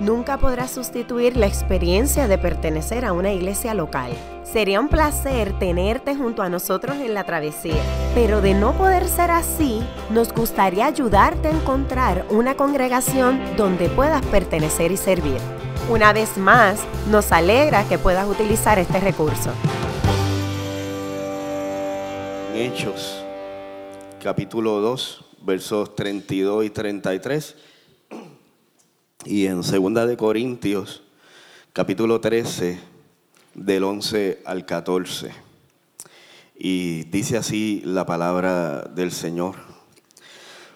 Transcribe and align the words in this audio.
nunca 0.00 0.38
podrá 0.38 0.68
sustituir 0.68 1.36
la 1.36 1.46
experiencia 1.46 2.28
de 2.28 2.38
pertenecer 2.38 3.04
a 3.04 3.12
una 3.12 3.32
iglesia 3.32 3.74
local. 3.74 4.12
Sería 4.44 4.80
un 4.80 4.88
placer 4.88 5.58
tenerte 5.58 6.14
junto 6.14 6.42
a 6.42 6.48
nosotros 6.48 6.96
en 6.98 7.14
la 7.14 7.24
travesía, 7.24 7.82
pero 8.14 8.40
de 8.40 8.54
no 8.54 8.72
poder 8.76 9.06
ser 9.08 9.30
así, 9.30 9.82
nos 10.10 10.32
gustaría 10.32 10.86
ayudarte 10.86 11.48
a 11.48 11.52
encontrar 11.52 12.26
una 12.30 12.54
congregación 12.54 13.40
donde 13.56 13.88
puedas 13.88 14.24
pertenecer 14.26 14.92
y 14.92 14.96
servir. 14.96 15.38
Una 15.88 16.12
vez 16.12 16.36
más, 16.36 16.80
nos 17.10 17.32
alegra 17.32 17.84
que 17.88 17.98
puedas 17.98 18.28
utilizar 18.28 18.78
este 18.78 19.00
recurso. 19.00 19.50
Hechos, 22.54 23.22
capítulo 24.22 24.80
2, 24.80 25.24
versos 25.42 25.94
32 25.94 26.64
y 26.64 26.70
33 26.70 27.56
y 29.26 29.46
en 29.46 29.64
Segunda 29.64 30.06
de 30.06 30.16
Corintios, 30.16 31.02
capítulo 31.72 32.20
13, 32.20 32.78
del 33.54 33.82
11 33.82 34.42
al 34.44 34.64
14. 34.64 35.32
Y 36.56 37.04
dice 37.04 37.36
así 37.36 37.82
la 37.84 38.06
palabra 38.06 38.82
del 38.82 39.10
Señor. 39.10 39.56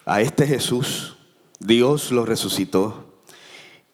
A 0.04 0.20
este 0.20 0.46
Jesús 0.46 1.16
Dios 1.60 2.10
lo 2.10 2.26
resucitó 2.26 3.04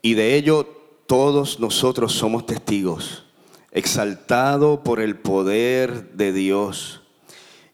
y 0.00 0.14
de 0.14 0.36
ello 0.36 0.66
todos 1.06 1.60
nosotros 1.60 2.12
somos 2.12 2.46
testigos, 2.46 3.26
exaltado 3.72 4.82
por 4.82 5.00
el 5.00 5.18
poder 5.18 6.12
de 6.12 6.32
Dios 6.32 7.02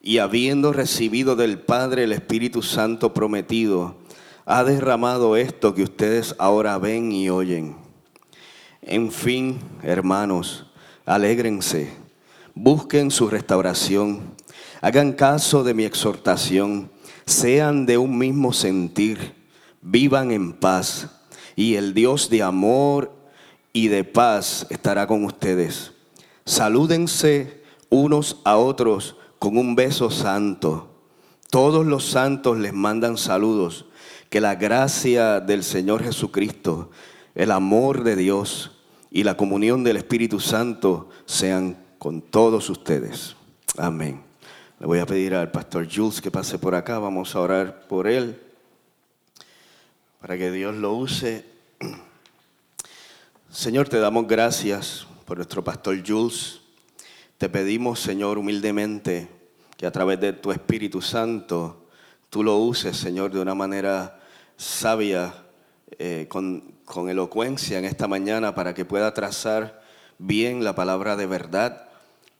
y 0.02 0.18
habiendo 0.18 0.72
recibido 0.72 1.36
del 1.36 1.60
Padre 1.60 2.04
el 2.04 2.12
Espíritu 2.12 2.60
Santo 2.62 3.14
prometido, 3.14 4.01
ha 4.44 4.64
derramado 4.64 5.36
esto 5.36 5.74
que 5.74 5.82
ustedes 5.82 6.34
ahora 6.38 6.78
ven 6.78 7.12
y 7.12 7.30
oyen. 7.30 7.76
En 8.82 9.12
fin, 9.12 9.60
hermanos, 9.82 10.66
alégrense, 11.06 11.92
busquen 12.54 13.10
su 13.10 13.28
restauración, 13.28 14.34
hagan 14.80 15.12
caso 15.12 15.62
de 15.62 15.74
mi 15.74 15.84
exhortación, 15.84 16.90
sean 17.24 17.86
de 17.86 17.98
un 17.98 18.18
mismo 18.18 18.52
sentir, 18.52 19.34
vivan 19.80 20.32
en 20.32 20.52
paz, 20.52 21.08
y 21.54 21.74
el 21.76 21.94
Dios 21.94 22.28
de 22.30 22.42
amor 22.42 23.12
y 23.72 23.88
de 23.88 24.04
paz 24.04 24.66
estará 24.70 25.06
con 25.06 25.24
ustedes. 25.24 25.92
Salúdense 26.44 27.62
unos 27.88 28.40
a 28.44 28.56
otros 28.56 29.16
con 29.38 29.56
un 29.56 29.76
beso 29.76 30.10
santo. 30.10 30.88
Todos 31.50 31.86
los 31.86 32.04
santos 32.04 32.58
les 32.58 32.72
mandan 32.72 33.16
saludos. 33.16 33.86
Que 34.32 34.40
la 34.40 34.54
gracia 34.54 35.40
del 35.40 35.62
Señor 35.62 36.02
Jesucristo, 36.02 36.90
el 37.34 37.50
amor 37.50 38.02
de 38.02 38.16
Dios 38.16 38.70
y 39.10 39.24
la 39.24 39.36
comunión 39.36 39.84
del 39.84 39.98
Espíritu 39.98 40.40
Santo 40.40 41.10
sean 41.26 41.76
con 41.98 42.22
todos 42.22 42.70
ustedes. 42.70 43.36
Amén. 43.76 44.22
Le 44.80 44.86
voy 44.86 45.00
a 45.00 45.04
pedir 45.04 45.34
al 45.34 45.50
pastor 45.50 45.86
Jules 45.86 46.22
que 46.22 46.30
pase 46.30 46.58
por 46.58 46.74
acá. 46.74 46.98
Vamos 46.98 47.36
a 47.36 47.40
orar 47.40 47.86
por 47.86 48.08
él 48.08 48.40
para 50.18 50.38
que 50.38 50.50
Dios 50.50 50.76
lo 50.76 50.94
use. 50.94 51.44
Señor, 53.50 53.90
te 53.90 53.98
damos 53.98 54.26
gracias 54.26 55.06
por 55.26 55.36
nuestro 55.36 55.62
pastor 55.62 56.02
Jules. 56.02 56.62
Te 57.36 57.50
pedimos, 57.50 58.00
Señor, 58.00 58.38
humildemente, 58.38 59.28
que 59.76 59.84
a 59.84 59.92
través 59.92 60.18
de 60.20 60.32
tu 60.32 60.52
Espíritu 60.52 61.02
Santo 61.02 61.84
tú 62.30 62.42
lo 62.42 62.56
uses, 62.56 62.96
Señor, 62.96 63.30
de 63.30 63.38
una 63.38 63.54
manera 63.54 64.20
sabia, 64.56 65.34
eh, 65.98 66.26
con, 66.28 66.74
con 66.84 67.08
elocuencia 67.08 67.78
en 67.78 67.84
esta 67.84 68.08
mañana 68.08 68.54
para 68.54 68.74
que 68.74 68.84
pueda 68.84 69.12
trazar 69.14 69.82
bien 70.18 70.64
la 70.64 70.74
palabra 70.74 71.16
de 71.16 71.26
verdad. 71.26 71.88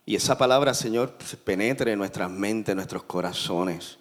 Y 0.05 0.17
esa 0.17 0.37
palabra, 0.39 0.75
Señor, 0.75 1.15
penetre 1.45 1.93
en 1.93 1.99
nuestras 1.99 2.31
mentes, 2.31 2.73
en 2.73 2.77
nuestros 2.77 3.05
corazones 3.05 3.99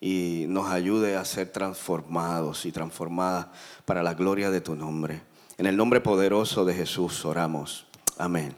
y 0.00 0.44
nos 0.48 0.70
ayude 0.70 1.16
a 1.16 1.24
ser 1.24 1.50
transformados 1.50 2.66
y 2.66 2.72
transformadas 2.72 3.46
para 3.86 4.02
la 4.02 4.12
gloria 4.12 4.50
de 4.50 4.60
tu 4.60 4.74
nombre. 4.74 5.22
En 5.56 5.64
el 5.64 5.76
nombre 5.76 6.00
poderoso 6.00 6.64
de 6.66 6.74
Jesús 6.74 7.24
oramos. 7.24 7.86
Amén. 8.18 8.54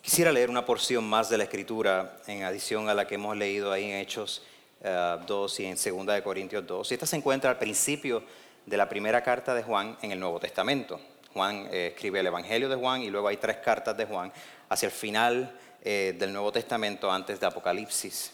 Quisiera 0.00 0.32
leer 0.32 0.48
una 0.48 0.64
porción 0.64 1.04
más 1.04 1.28
de 1.28 1.38
la 1.38 1.44
escritura 1.44 2.20
en 2.26 2.42
adición 2.44 2.88
a 2.88 2.94
la 2.94 3.06
que 3.06 3.16
hemos 3.16 3.36
leído 3.36 3.72
ahí 3.72 3.84
en 3.84 3.98
Hechos 3.98 4.42
2 4.84 5.60
eh, 5.60 5.62
y 5.62 5.66
en 5.66 5.76
2 5.76 6.06
de 6.14 6.22
Corintios 6.22 6.66
2. 6.66 6.90
Y 6.90 6.94
esta 6.94 7.06
se 7.06 7.16
encuentra 7.16 7.50
al 7.50 7.58
principio 7.58 8.22
de 8.66 8.76
la 8.76 8.88
primera 8.88 9.22
carta 9.22 9.54
de 9.54 9.62
Juan 9.62 9.96
en 10.02 10.12
el 10.12 10.20
Nuevo 10.20 10.38
Testamento. 10.38 11.00
Juan 11.32 11.68
eh, 11.72 11.92
escribe 11.94 12.20
el 12.20 12.26
Evangelio 12.26 12.68
de 12.68 12.76
Juan 12.76 13.02
y 13.02 13.10
luego 13.10 13.28
hay 13.28 13.38
tres 13.38 13.56
cartas 13.58 13.96
de 13.96 14.04
Juan 14.04 14.32
hacia 14.68 14.86
el 14.86 14.92
final 14.92 15.58
eh, 15.82 16.14
del 16.18 16.32
Nuevo 16.32 16.52
Testamento 16.52 17.10
antes 17.10 17.40
de 17.40 17.46
Apocalipsis. 17.46 18.32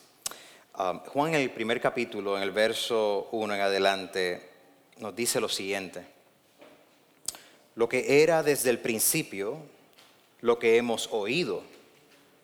Um, 0.77 1.01
Juan 1.01 1.35
en 1.35 1.41
el 1.41 1.51
primer 1.51 1.81
capítulo, 1.81 2.37
en 2.37 2.43
el 2.43 2.51
verso 2.51 3.29
1 3.33 3.55
en 3.55 3.61
adelante, 3.61 4.51
nos 4.99 5.15
dice 5.15 5.41
lo 5.41 5.49
siguiente. 5.49 6.05
Lo 7.77 7.89
que 7.89 8.23
era 8.23 8.43
desde 8.43 8.71
el 8.71 8.81
principio, 8.81 9.59
lo 10.41 10.59
que 10.59 10.77
hemos 10.77 11.09
oído, 11.13 11.63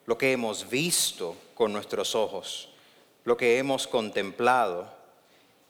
lo 0.07 0.17
que 0.17 0.33
hemos 0.33 0.69
visto 0.69 1.37
con 1.55 1.73
nuestros 1.73 2.15
ojos 2.15 2.71
lo 3.27 3.37
que 3.37 3.59
hemos 3.59 3.89
contemplado 3.89 4.89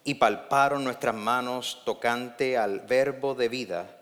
y 0.04 0.14
palparon 0.14 0.84
nuestras 0.84 1.14
manos 1.14 1.80
tocante 1.86 2.58
al 2.58 2.80
verbo 2.80 3.34
de 3.34 3.48
vida, 3.48 3.96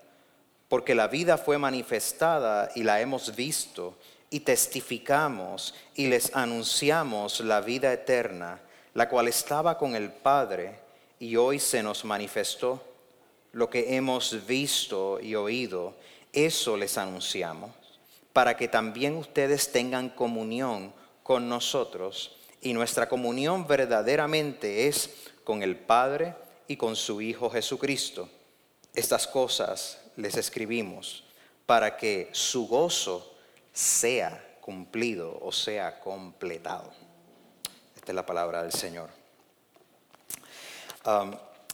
porque 0.67 0.93
la 0.93 1.07
vida 1.07 1.37
fue 1.37 1.57
manifestada 1.57 2.69
y 2.75 2.83
la 2.83 2.99
hemos 2.99 3.33
visto 3.33 3.97
y 4.29 4.41
testificamos 4.41 5.73
y 5.95 6.07
les 6.07 6.35
anunciamos 6.35 7.39
la 7.39 7.61
vida 7.61 7.93
eterna, 7.93 8.59
la 8.93 9.07
cual 9.07 9.29
estaba 9.29 9.77
con 9.77 9.95
el 9.95 10.11
Padre 10.11 10.77
y 11.17 11.37
hoy 11.37 11.57
se 11.57 11.81
nos 11.81 12.03
manifestó. 12.03 12.83
Lo 13.53 13.69
que 13.69 13.95
hemos 13.95 14.45
visto 14.45 15.17
y 15.21 15.33
oído, 15.35 15.93
eso 16.33 16.75
les 16.75 16.97
anunciamos, 16.97 17.71
para 18.33 18.57
que 18.57 18.67
también 18.67 19.15
ustedes 19.15 19.71
tengan 19.71 20.09
comunión 20.09 20.91
con 21.23 21.47
nosotros 21.47 22.35
y 22.65 22.73
nuestra 22.73 23.07
comunión 23.07 23.67
verdaderamente 23.67 24.87
es 24.87 25.29
con 25.43 25.61
el 25.61 25.75
Padre 25.75 26.33
y 26.67 26.75
con 26.77 26.95
su 26.95 27.21
Hijo 27.21 27.47
Jesucristo. 27.51 28.27
Estas 28.95 29.27
cosas 29.27 30.01
les 30.15 30.35
escribimos 30.35 31.23
para 31.67 31.95
que 31.95 32.27
su 32.31 32.67
gozo 32.67 33.35
sea 33.71 34.57
cumplido 34.61 35.37
o 35.43 35.51
sea 35.51 35.99
completado. 35.99 36.91
Esta 37.95 38.11
es 38.11 38.15
la 38.15 38.25
palabra 38.25 38.63
del 38.63 38.71
Señor. 38.71 39.11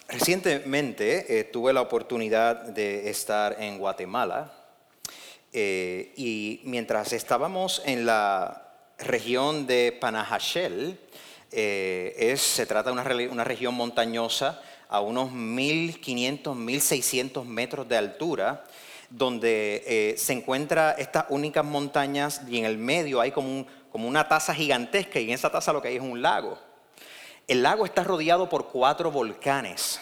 Recientemente 0.09 1.40
eh, 1.40 1.46
tuve 1.46 1.72
la 1.72 1.79
oportunidad 1.79 2.63
de 2.63 3.09
estar 3.09 3.56
en 3.62 3.78
Guatemala 3.78 4.52
eh, 5.53 6.12
y 6.18 6.59
mientras 6.66 7.13
estábamos 7.13 7.81
en 7.85 8.06
la 8.06 8.71
región 9.04 9.68
de 9.68 9.98
Panajachel 10.00 11.00
eh, 11.52 12.16
es, 12.18 12.42
se 12.42 12.66
trata 12.66 12.92
de 12.92 13.28
una, 13.30 13.44
región 13.44 13.74
montañosa 13.74 14.62
a 14.90 15.02
unos 15.02 15.32
1.500, 15.32 16.44
1.600 16.44 17.46
metros 17.46 17.88
de 17.90 17.98
altura, 17.98 18.64
donde 19.09 19.84
eh, 19.86 20.16
se 20.18 20.34
encuentra 20.34 20.92
estas 20.94 21.26
únicas 21.30 21.66
montañas 21.66 22.42
y 22.48 22.58
en 22.58 22.66
el 22.66 22.78
medio 22.78 23.20
hay 23.20 23.32
como, 23.32 23.66
como 23.92 24.08
una 24.08 24.28
taza 24.28 24.53
gigantesca 24.53 25.20
y 25.20 25.26
en 25.26 25.32
esa 25.32 25.50
taza 25.50 25.74
lo 25.74 25.82
que 25.82 25.90
hay 25.90 25.97
es 25.97 26.02
un 26.02 26.22
lago. 26.22 26.58
El 27.47 27.64
lago 27.64 27.86
está 27.86 28.04
rodeado 28.04 28.47
por 28.47 28.70
cuatro 28.70 29.12
volcanes. 29.12 30.00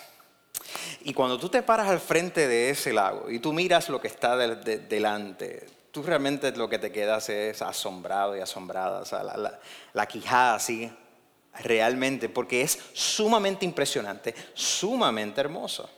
Y 1.02 1.14
cuando 1.14 1.40
tú 1.40 1.50
te 1.50 1.64
paras 1.64 1.88
al 1.88 2.00
frente 2.00 2.48
de 2.48 2.70
ese 2.70 2.94
lago 2.94 3.30
y 3.30 3.40
tú 3.40 3.54
miras 3.54 3.90
lo 3.90 4.00
que 4.02 4.08
está 4.08 4.38
delante, 4.38 5.66
tú 5.92 6.04
realmente 6.04 6.52
lo 6.52 6.70
que 6.70 6.80
te 6.80 6.92
quedas 6.92 7.30
es 7.30 7.62
asombrado 7.62 8.36
y 8.36 8.40
asombrada, 8.40 9.02
o 9.02 9.06
sea, 9.06 9.24
la, 9.24 10.08
quijada 10.08 10.56
así, 10.56 10.92
realmente, 11.62 12.30
porque 12.30 12.62
es 12.62 12.80
sumamente 12.94 13.66
impresionante, 13.66 14.34
sumamente 14.54 15.42
hermoso. 15.42 15.90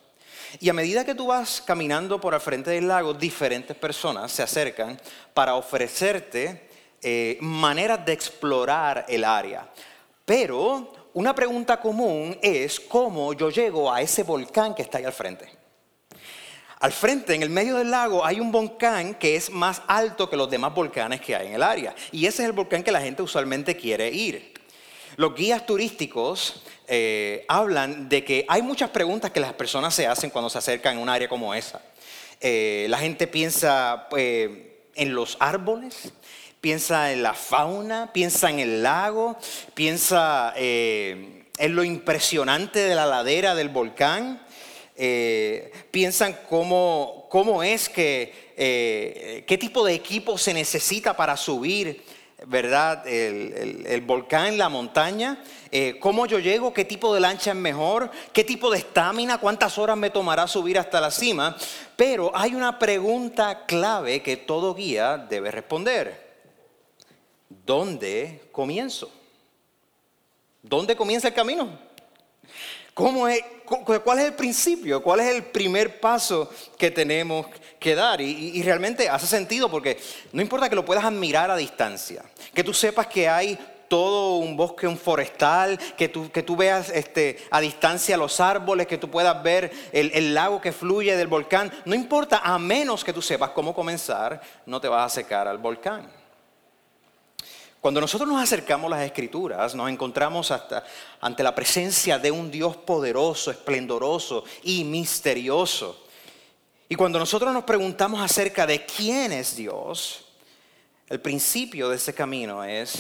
Y 0.59 0.69
a 0.69 0.73
medida 0.73 1.05
que 1.05 1.15
tú 1.15 1.27
vas 1.27 1.61
caminando 1.61 2.19
por 2.19 2.33
al 2.33 2.41
frente 2.41 2.71
del 2.71 2.88
lago, 2.88 3.13
diferentes 3.13 3.75
personas 3.75 4.31
se 4.31 4.43
acercan 4.43 4.99
para 5.33 5.55
ofrecerte 5.55 6.69
eh, 7.01 7.37
maneras 7.39 8.05
de 8.05 8.13
explorar 8.13 9.05
el 9.07 9.23
área. 9.23 9.69
Pero 10.25 10.94
una 11.13 11.33
pregunta 11.33 11.79
común 11.79 12.37
es 12.41 12.79
cómo 12.79 13.33
yo 13.33 13.49
llego 13.49 13.91
a 13.91 14.01
ese 14.01 14.23
volcán 14.23 14.75
que 14.75 14.81
está 14.81 14.97
ahí 14.97 15.05
al 15.05 15.13
frente. 15.13 15.60
Al 16.81 16.92
frente, 16.92 17.36
en 17.36 17.44
el 17.44 17.51
medio 17.51 17.78
del 17.78 17.92
lago, 17.92 18.25
hay 18.25 18.39
un 18.39 18.51
volcán 18.51 19.13
que 19.13 19.36
es 19.36 19.51
más 19.51 19.83
alto 19.86 20.28
que 20.28 20.36
los 20.36 20.50
demás 20.50 20.74
volcanes 20.74 21.22
que 21.22 21.36
hay 21.36 21.45
en 21.45 21.54
el 21.54 21.62
área. 21.62 21.94
Y 22.12 22.25
ese 22.25 22.42
es 22.42 22.48
el 22.48 22.54
volcán 22.54 22.81
que 22.81 22.92
la 22.92 23.00
gente 23.00 23.22
usualmente 23.22 23.78
quiere 23.78 24.10
ir. 24.10 24.51
Los 25.16 25.36
guías 25.36 25.63
turísticos 25.68 26.63
eh, 26.88 27.45
hablan 27.48 28.10
de 28.10 28.25
que 28.25 28.45
hay 28.48 28.63
muchas 28.63 28.89
preguntas 28.89 29.30
que 29.30 29.39
las 29.39 29.54
personas 29.54 29.94
se 29.94 30.07
hacen 30.07 30.31
cuando 30.31 30.50
se 30.50 30.57
acercan 30.57 30.98
a 30.98 31.00
un 31.00 31.07
área 31.07 31.30
como 31.30 31.54
esa. 31.54 31.81
Eh, 32.39 32.88
la 32.89 32.98
gente 32.98 33.28
piensa 33.28 34.07
eh, 34.18 34.80
en 34.95 35.13
los 35.13 35.38
árboles, 35.39 36.12
piensa 36.62 37.12
en 37.12 37.22
la 37.22 37.36
fauna, 37.36 38.12
piensa 38.12 38.50
en 38.50 38.60
el 38.60 38.81
lago, 38.81 39.38
piensa 39.75 40.56
en 40.56 41.45
lo 41.75 41.83
impresionante 41.83 42.80
de 42.80 42.95
la 42.95 43.06
ladera 43.06 43.54
del 43.54 43.69
volcán. 43.69 44.42
Piensan 45.91 46.38
cómo, 46.49 47.27
cómo 47.29 47.63
es 47.63 47.89
que, 47.89 49.43
qué 49.47 49.57
tipo 49.57 49.85
de 49.85 49.93
equipo 49.93 50.38
se 50.38 50.53
necesita 50.53 51.15
para 51.15 51.35
subir 51.38 52.03
¿verdad? 52.47 53.05
El, 53.07 54.01
volcán, 54.01 54.57
la 54.57 54.67
montaña, 54.67 55.43
eh, 55.71 55.97
cómo 55.99 56.25
yo 56.25 56.39
llego, 56.39 56.73
qué 56.73 56.85
tipo 56.85 57.13
de 57.13 57.19
lancha 57.19 57.51
es 57.51 57.57
mejor, 57.57 58.09
qué 58.33 58.43
tipo 58.43 58.71
de 58.71 58.79
estamina, 58.79 59.38
cuántas 59.38 59.77
horas 59.77 59.95
me 59.95 60.09
tomará 60.09 60.47
subir 60.47 60.79
hasta 60.79 60.99
la 60.99 61.11
cima. 61.11 61.55
Pero 61.95 62.31
hay 62.33 62.55
una 62.55 62.79
pregunta 62.79 63.65
clave 63.65 64.21
que 64.21 64.37
todo 64.37 64.73
guía 64.73 65.17
debe 65.17 65.51
responder. 65.51 66.31
¿Dónde 67.47 68.41
comienzo? 68.51 69.11
¿Dónde 70.63 70.95
comienza 70.95 71.27
el 71.27 71.33
camino? 71.33 71.90
¿Cómo 72.93 73.27
es, 73.27 73.41
¿Cuál 73.65 74.19
es 74.19 74.25
el 74.25 74.33
principio? 74.33 75.01
¿Cuál 75.01 75.21
es 75.21 75.33
el 75.33 75.43
primer 75.43 75.99
paso 75.99 76.49
que 76.77 76.91
tenemos 76.91 77.47
que 77.79 77.95
dar? 77.95 78.19
Y, 78.19 78.61
realmente 78.63 79.07
hace 79.07 79.27
sentido 79.27 79.69
porque 79.69 79.97
no 80.33 80.41
importa 80.41 80.69
que 80.69 80.75
lo 80.75 80.83
puedas 80.83 81.05
admirar 81.05 81.49
a 81.49 81.55
distancia, 81.55 82.23
que 82.53 82.63
tú 82.63 82.73
sepas 82.73 83.07
que 83.07 83.29
hay 83.29 83.57
todo 83.88 84.38
un 84.38 84.55
bosque, 84.55 84.88
un 84.88 84.97
forestal, 84.97 85.77
que 85.97 86.07
tú, 86.07 86.31
que 86.31 86.43
tú 86.43 86.55
veas 86.55 86.89
este, 86.89 87.38
a 87.49 87.59
distancia 87.59 88.15
los 88.15 88.39
árboles, 88.39 88.88
que 88.88 88.97
tú 88.97 89.09
puedas 89.09 89.41
ver 89.44 89.71
el, 89.91 90.11
el, 90.13 90.33
lago 90.33 90.61
que 90.61 90.71
fluye 90.71 91.17
del 91.17 91.27
volcán. 91.27 91.71
No 91.83 91.94
importa, 91.94 92.41
a 92.44 92.57
menos 92.57 93.03
que 93.03 93.11
tú 93.11 93.21
sepas 93.21 93.49
cómo 93.49 93.73
comenzar, 93.73 94.41
no 94.65 94.79
te 94.79 94.87
vas 94.87 95.11
a 95.11 95.15
secar 95.15 95.47
al 95.47 95.57
volcán. 95.57 96.20
Cuando 97.81 98.00
nosotros 98.00 98.30
nos 98.30 98.39
acercamos 98.39 98.94
a 98.94 98.98
las 98.98 99.06
escrituras, 99.07 99.74
nos 99.74 99.89
encontramos 99.89 100.51
hasta 100.51 100.83
ante 101.19 101.42
la 101.42 101.56
presencia 101.56 102.19
de 102.19 102.30
un 102.30 102.51
Dios 102.51 102.78
poderoso, 102.78 103.50
esplendoroso 103.50 104.44
y 104.62 104.83
misterioso. 104.83 106.06
Y 106.88 106.95
cuando 106.95 107.18
nosotros 107.18 107.51
nos 107.51 107.63
preguntamos 107.63 108.22
acerca 108.22 108.68
de 108.68 108.86
quién 108.86 109.31
es 109.31 109.56
Dios, 109.56 110.25
el 111.10 111.19
principio 111.22 111.89
de 111.89 111.95
ese 111.95 112.13
camino 112.13 112.63
es 112.63 113.00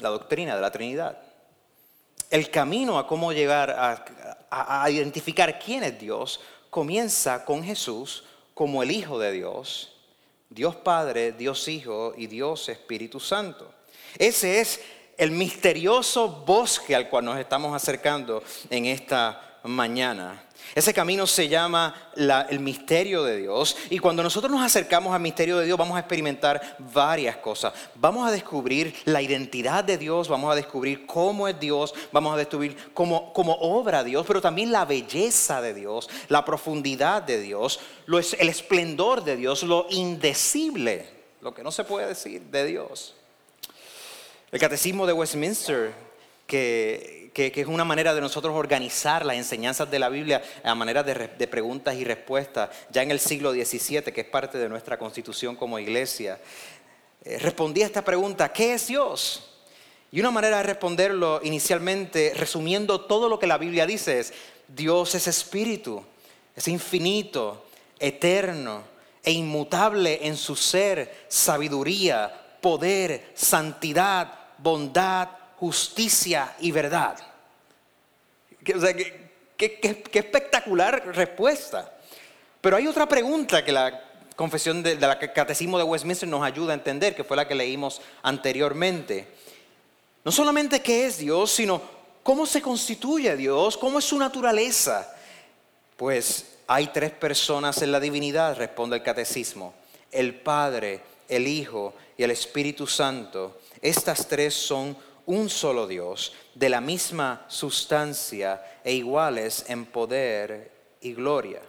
la 0.00 0.08
doctrina 0.08 0.56
de 0.56 0.62
la 0.62 0.72
Trinidad. 0.72 1.16
El 2.28 2.50
camino 2.50 2.98
a 2.98 3.06
cómo 3.06 3.32
llegar 3.32 3.70
a, 3.70 4.04
a 4.50 4.90
identificar 4.90 5.60
quién 5.60 5.84
es 5.84 5.96
Dios 5.96 6.40
comienza 6.70 7.44
con 7.44 7.62
Jesús 7.62 8.24
como 8.52 8.82
el 8.82 8.90
Hijo 8.90 9.16
de 9.20 9.30
Dios, 9.30 9.94
Dios 10.50 10.74
Padre, 10.74 11.30
Dios 11.30 11.68
Hijo 11.68 12.14
y 12.16 12.26
Dios 12.26 12.68
Espíritu 12.68 13.20
Santo. 13.20 13.77
Ese 14.18 14.60
es 14.60 14.80
el 15.16 15.30
misterioso 15.30 16.28
bosque 16.44 16.94
al 16.94 17.08
cual 17.08 17.24
nos 17.24 17.38
estamos 17.38 17.74
acercando 17.74 18.42
en 18.68 18.86
esta 18.86 19.60
mañana. 19.62 20.44
Ese 20.74 20.92
camino 20.92 21.26
se 21.26 21.48
llama 21.48 22.10
el 22.16 22.60
misterio 22.60 23.22
de 23.22 23.38
Dios 23.38 23.76
y 23.90 23.98
cuando 23.98 24.22
nosotros 24.22 24.52
nos 24.52 24.62
acercamos 24.62 25.14
al 25.14 25.20
misterio 25.20 25.58
de 25.58 25.66
Dios 25.66 25.78
vamos 25.78 25.96
a 25.96 26.00
experimentar 26.00 26.76
varias 26.92 27.36
cosas. 27.36 27.72
Vamos 27.94 28.28
a 28.28 28.32
descubrir 28.32 28.94
la 29.04 29.22
identidad 29.22 29.84
de 29.84 29.96
Dios, 29.96 30.28
vamos 30.28 30.52
a 30.52 30.56
descubrir 30.56 31.06
cómo 31.06 31.48
es 31.48 31.58
Dios, 31.58 31.94
vamos 32.12 32.34
a 32.34 32.36
descubrir 32.36 32.76
cómo, 32.92 33.32
cómo 33.32 33.54
obra 33.54 34.04
Dios, 34.04 34.26
pero 34.26 34.42
también 34.42 34.72
la 34.72 34.84
belleza 34.84 35.62
de 35.62 35.74
Dios, 35.74 36.08
la 36.28 36.44
profundidad 36.44 37.22
de 37.22 37.40
Dios, 37.40 37.80
el 38.06 38.48
esplendor 38.48 39.24
de 39.24 39.36
Dios, 39.36 39.62
lo 39.62 39.86
indecible, 39.90 41.08
lo 41.40 41.54
que 41.54 41.62
no 41.62 41.70
se 41.70 41.84
puede 41.84 42.08
decir 42.08 42.42
de 42.42 42.66
Dios. 42.66 43.17
El 44.50 44.58
catecismo 44.58 45.06
de 45.06 45.12
Westminster, 45.12 45.92
que, 46.46 47.30
es 47.34 47.66
una 47.66 47.84
manera 47.84 48.14
de 48.14 48.22
nosotros 48.22 48.54
organizar 48.56 49.26
las 49.26 49.36
enseñanzas 49.36 49.90
de 49.90 49.98
la 49.98 50.08
Biblia 50.08 50.42
a 50.64 50.74
manera 50.74 51.02
de, 51.02 51.46
preguntas 51.46 51.94
y 51.96 52.02
respuestas, 52.02 52.70
ya 52.90 53.02
en 53.02 53.10
el 53.10 53.20
siglo 53.20 53.52
XVII, 53.52 54.04
que 54.04 54.22
es 54.22 54.26
parte 54.26 54.56
de 54.56 54.70
nuestra 54.70 54.98
constitución 54.98 55.54
como 55.54 55.78
iglesia, 55.78 56.40
eh, 57.24 57.38
respondía 57.38 57.84
a 57.84 57.88
esta 57.88 58.02
pregunta, 58.02 58.50
¿qué 58.50 58.72
es 58.72 58.86
Dios? 58.86 59.60
Y 60.10 60.20
una 60.20 60.30
manera 60.30 60.56
de 60.56 60.62
responderlo 60.62 61.40
inicialmente, 61.44 62.32
resumiendo 62.34 63.02
todo 63.02 63.28
lo 63.28 63.38
que 63.38 63.46
la 63.46 63.58
Biblia 63.58 63.84
dice, 63.84 64.18
es, 64.18 64.32
Dios 64.66 65.14
es 65.14 65.26
espíritu, 65.28 66.02
es 66.56 66.66
infinito, 66.68 67.66
eterno 67.98 68.82
e 69.22 69.30
inmutable 69.32 70.20
en 70.22 70.38
su 70.38 70.56
ser, 70.56 71.26
sabiduría, 71.28 72.32
poder, 72.62 73.30
santidad, 73.34 74.37
bondad, 74.58 75.28
justicia 75.56 76.54
y 76.60 76.70
verdad. 76.70 77.18
qué, 78.64 79.30
espectacular 80.12 81.14
respuesta. 81.14 81.94
Pero 82.60 82.76
hay 82.76 82.86
otra 82.86 83.06
pregunta 83.06 83.64
que 83.64 83.72
la 83.72 84.04
confesión 84.36 84.82
de, 84.82 84.96
la 84.96 85.18
catecismo 85.18 85.78
de 85.78 85.84
Westminster 85.84 86.28
nos 86.28 86.42
ayuda 86.42 86.72
a 86.72 86.74
entender, 86.74 87.14
que 87.14 87.24
fue 87.24 87.36
la 87.36 87.48
que 87.48 87.54
leímos 87.54 88.00
anteriormente. 88.22 89.26
No 90.24 90.32
solamente 90.32 90.80
qué 90.80 91.06
es 91.06 91.18
Dios, 91.18 91.50
sino 91.50 91.80
cómo 92.22 92.46
se 92.46 92.60
constituye 92.60 93.36
Dios, 93.36 93.76
cómo 93.76 93.98
es 93.98 94.04
su 94.04 94.18
naturaleza. 94.18 95.12
Pues 95.96 96.58
hay 96.66 96.88
tres 96.88 97.10
personas 97.10 97.80
en 97.82 97.90
la 97.90 97.98
divinidad, 97.98 98.56
responde 98.56 98.96
el 98.96 99.02
catecismo. 99.02 99.74
El 100.12 100.34
Padre, 100.34 101.00
el 101.28 101.46
Hijo 101.46 101.94
y 102.16 102.22
el 102.22 102.30
Espíritu 102.30 102.86
Santo. 102.86 103.60
Estas 103.82 104.26
tres 104.26 104.54
son 104.54 104.96
un 105.26 105.50
solo 105.50 105.86
Dios, 105.86 106.32
de 106.54 106.68
la 106.68 106.80
misma 106.80 107.44
sustancia 107.48 108.80
e 108.82 108.94
iguales 108.94 109.64
en 109.68 109.84
poder 109.84 110.72
y 111.02 111.12
gloria. 111.12 111.60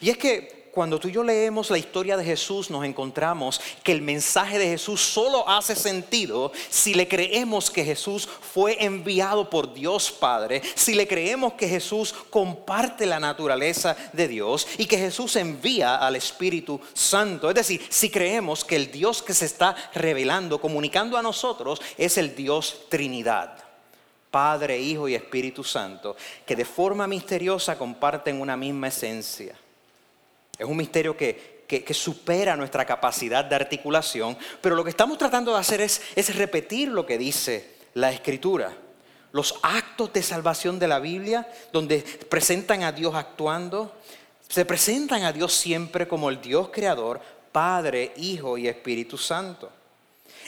Y 0.00 0.10
es 0.10 0.18
que 0.18 0.55
cuando 0.76 1.00
tú 1.00 1.08
y 1.08 1.12
yo 1.12 1.24
leemos 1.24 1.70
la 1.70 1.78
historia 1.78 2.18
de 2.18 2.24
Jesús, 2.24 2.68
nos 2.68 2.84
encontramos 2.84 3.62
que 3.82 3.92
el 3.92 4.02
mensaje 4.02 4.58
de 4.58 4.68
Jesús 4.68 5.00
solo 5.00 5.48
hace 5.48 5.74
sentido 5.74 6.52
si 6.68 6.92
le 6.92 7.08
creemos 7.08 7.70
que 7.70 7.82
Jesús 7.82 8.28
fue 8.28 8.84
enviado 8.84 9.48
por 9.48 9.72
Dios 9.72 10.12
Padre, 10.12 10.60
si 10.74 10.92
le 10.92 11.08
creemos 11.08 11.54
que 11.54 11.66
Jesús 11.66 12.12
comparte 12.28 13.06
la 13.06 13.18
naturaleza 13.18 13.96
de 14.12 14.28
Dios 14.28 14.68
y 14.76 14.84
que 14.84 14.98
Jesús 14.98 15.36
envía 15.36 15.96
al 15.96 16.14
Espíritu 16.14 16.78
Santo. 16.92 17.48
Es 17.48 17.54
decir, 17.54 17.82
si 17.88 18.10
creemos 18.10 18.62
que 18.62 18.76
el 18.76 18.92
Dios 18.92 19.22
que 19.22 19.32
se 19.32 19.46
está 19.46 19.74
revelando, 19.94 20.60
comunicando 20.60 21.16
a 21.16 21.22
nosotros, 21.22 21.80
es 21.96 22.18
el 22.18 22.36
Dios 22.36 22.80
Trinidad. 22.90 23.64
Padre, 24.30 24.78
Hijo 24.78 25.08
y 25.08 25.14
Espíritu 25.14 25.64
Santo, 25.64 26.16
que 26.44 26.54
de 26.54 26.66
forma 26.66 27.06
misteriosa 27.06 27.78
comparten 27.78 28.42
una 28.42 28.58
misma 28.58 28.88
esencia. 28.88 29.56
Es 30.58 30.66
un 30.66 30.76
misterio 30.76 31.16
que, 31.16 31.56
supera 31.92 32.56
nuestra 32.56 32.84
capacidad 32.84 33.44
de 33.44 33.56
articulación, 33.56 34.36
pero 34.60 34.74
lo 34.76 34.84
que 34.84 34.90
estamos 34.90 35.18
tratando 35.18 35.52
de 35.52 35.60
hacer 35.60 35.80
es, 35.80 36.00
es 36.14 36.34
repetir 36.36 36.88
lo 36.88 37.04
que 37.04 37.18
dice 37.18 37.74
la 37.94 38.12
Escritura. 38.12 38.76
Los 39.32 39.56
actos 39.62 40.12
de 40.12 40.22
salvación 40.22 40.78
de 40.78 40.88
la 40.88 40.98
Biblia, 40.98 41.46
donde 41.72 41.98
presentan 42.28 42.82
a 42.84 42.92
Dios 42.92 43.14
actuando, 43.14 43.94
se 44.48 44.64
presentan 44.64 45.24
a 45.24 45.32
Dios 45.32 45.52
siempre 45.52 46.06
como 46.06 46.30
el 46.30 46.40
Dios 46.40 46.70
creador, 46.72 47.20
Padre, 47.52 48.12
Hijo 48.16 48.56
y 48.56 48.68
Espíritu 48.68 49.18
Santo. 49.18 49.70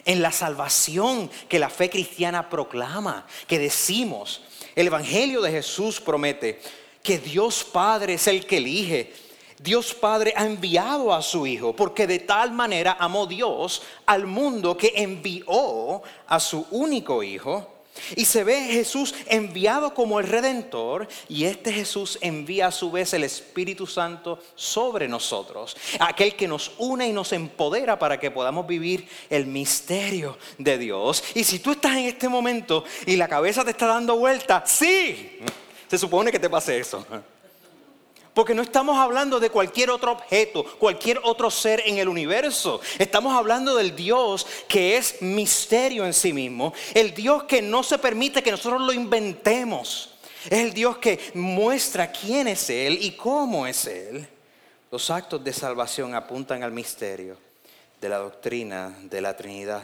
En 0.05 0.23
la 0.23 0.31
salvación 0.31 1.29
que 1.49 1.59
la 1.59 1.69
fe 1.69 1.91
cristiana 1.91 2.49
proclama, 2.49 3.27
que 3.47 3.59
decimos, 3.59 4.43
el 4.77 4.87
Evangelio 4.87 5.41
de 5.43 5.51
Jesús 5.51 6.01
promete 6.01 6.61
que 7.03 7.19
Dios 7.19 7.65
Padre 7.65 8.15
es 8.15 8.27
el 8.29 8.47
que 8.47 8.59
elige 8.59 9.13
Dios 9.59 9.93
Padre 9.95 10.33
ha 10.37 10.47
enviado 10.47 11.13
a 11.13 11.21
su 11.23 11.47
Hijo, 11.47 11.75
porque 11.75 12.07
de 12.07 12.21
tal 12.21 12.53
manera 12.53 12.97
amó 12.99 13.27
Dios 13.27 13.83
al 14.07 14.27
mundo 14.27 14.77
que 14.77 14.93
envió 14.95 16.03
a 16.27 16.41
su 16.41 16.67
único 16.71 17.23
Hijo. 17.23 17.75
Y 18.15 18.25
se 18.27 18.45
ve 18.45 18.61
Jesús 18.71 19.15
enviado 19.27 19.93
como 19.93 20.21
el 20.21 20.29
Redentor 20.29 21.09
y 21.29 21.45
este 21.45 21.73
Jesús 21.73 22.17
envía 22.21 22.69
a 22.69 22.73
su 22.73 22.93
vez 22.93 23.13
el 23.13 23.25
Espíritu 23.25 23.87
Santo 23.87 24.39
sobre 24.55 25.09
nosotros, 25.09 25.77
aquel 25.99 26.37
que 26.37 26.47
nos 26.47 26.73
une 26.79 27.09
y 27.09 27.13
nos 27.13 27.33
empodera 27.33 27.99
para 27.99 28.19
que 28.19 28.31
podamos 28.31 28.69
vivir 28.69 29.09
el 29.29 29.47
misterio 29.47 30.39
de 30.59 30.79
Dios. 30.79 31.25
Y 31.35 31.43
si 31.43 31.59
tú 31.59 31.73
estás 31.73 31.97
en 31.97 32.05
este 32.05 32.29
momento 32.29 32.85
y 33.05 33.17
la 33.17 33.27
cabeza 33.27 33.65
te 33.65 33.73
está 33.73 33.87
dando 33.87 34.17
vuelta, 34.17 34.63
sí, 34.65 35.41
se 35.89 35.99
supone 35.99 36.31
que 36.31 36.39
te 36.39 36.49
pase 36.49 36.79
eso. 36.79 37.05
Porque 38.39 38.55
no 38.55 38.63
estamos 38.63 38.97
hablando 38.97 39.41
de 39.41 39.51
cualquier 39.51 39.91
otro 39.91 40.13
objeto, 40.13 40.65
cualquier 40.79 41.19
otro 41.25 41.51
ser 41.51 41.83
en 41.85 41.99
el 41.99 42.07
universo. 42.07 42.81
Estamos 42.97 43.37
hablando 43.37 43.75
del 43.75 43.97
Dios 43.97 44.47
que 44.69 44.97
es 44.97 45.21
misterio 45.21 46.07
en 46.07 46.15
sí 46.15 46.33
mismo. 46.33 46.73
El 46.95 47.13
Dios 47.13 47.43
que 47.43 47.61
no 47.61 47.83
se 47.83 47.99
permite 47.99 48.41
que 48.41 48.53
nosotros 48.53 48.81
lo 48.81 48.93
inventemos. 48.93 50.15
Es 50.45 50.61
el 50.61 50.73
Dios 50.73 50.99
que 50.99 51.19
muestra 51.35 52.13
quién 52.13 52.47
es 52.47 52.71
Él 52.71 53.01
y 53.03 53.17
cómo 53.17 53.67
es 53.67 53.87
Él. 53.87 54.29
Los 54.93 55.11
actos 55.11 55.43
de 55.43 55.53
salvación 55.53 56.15
apuntan 56.15 56.63
al 56.63 56.71
misterio 56.71 57.37
de 58.01 58.09
la 58.09 58.19
doctrina 58.19 58.97
de 59.03 59.21
la 59.21 59.37
Trinidad. 59.37 59.83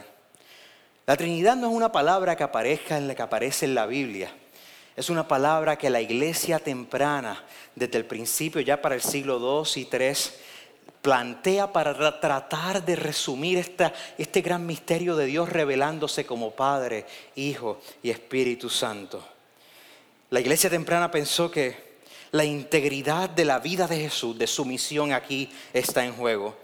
La 1.05 1.17
Trinidad 1.17 1.57
no 1.57 1.67
es 1.67 1.73
una 1.75 1.91
palabra 1.91 2.37
que 2.37 2.43
aparezca 2.43 2.95
en 2.95 3.09
la 3.09 3.15
que 3.15 3.21
aparece 3.21 3.65
en 3.65 3.75
la 3.75 3.85
Biblia. 3.85 4.33
Es 4.95 5.09
una 5.09 5.27
palabra 5.27 5.77
que 5.77 5.89
la 5.89 5.99
iglesia 5.99 6.57
temprana, 6.59 7.43
desde 7.75 7.97
el 7.97 8.05
principio, 8.05 8.61
ya 8.61 8.81
para 8.81 8.95
el 8.95 9.01
siglo 9.01 9.37
II 9.39 9.81
y 9.81 9.89
III, 9.91 10.13
plantea 11.01 11.71
para 11.71 12.19
tratar 12.19 12.83
de 12.83 12.95
resumir 12.95 13.57
este 14.17 14.41
gran 14.41 14.65
misterio 14.65 15.15
de 15.15 15.25
Dios 15.25 15.49
revelándose 15.49 16.25
como 16.25 16.51
Padre, 16.51 17.05
Hijo 17.35 17.81
y 18.01 18.09
Espíritu 18.09 18.69
Santo. 18.69 19.23
La 20.29 20.39
iglesia 20.39 20.69
temprana 20.69 21.11
pensó 21.11 21.51
que 21.51 21.95
la 22.31 22.45
integridad 22.45 23.29
de 23.29 23.45
la 23.45 23.59
vida 23.59 23.87
de 23.87 23.99
Jesús, 23.99 24.37
de 24.37 24.47
su 24.47 24.65
misión 24.65 25.13
aquí, 25.13 25.49
está 25.73 26.05
en 26.05 26.13
juego. 26.13 26.55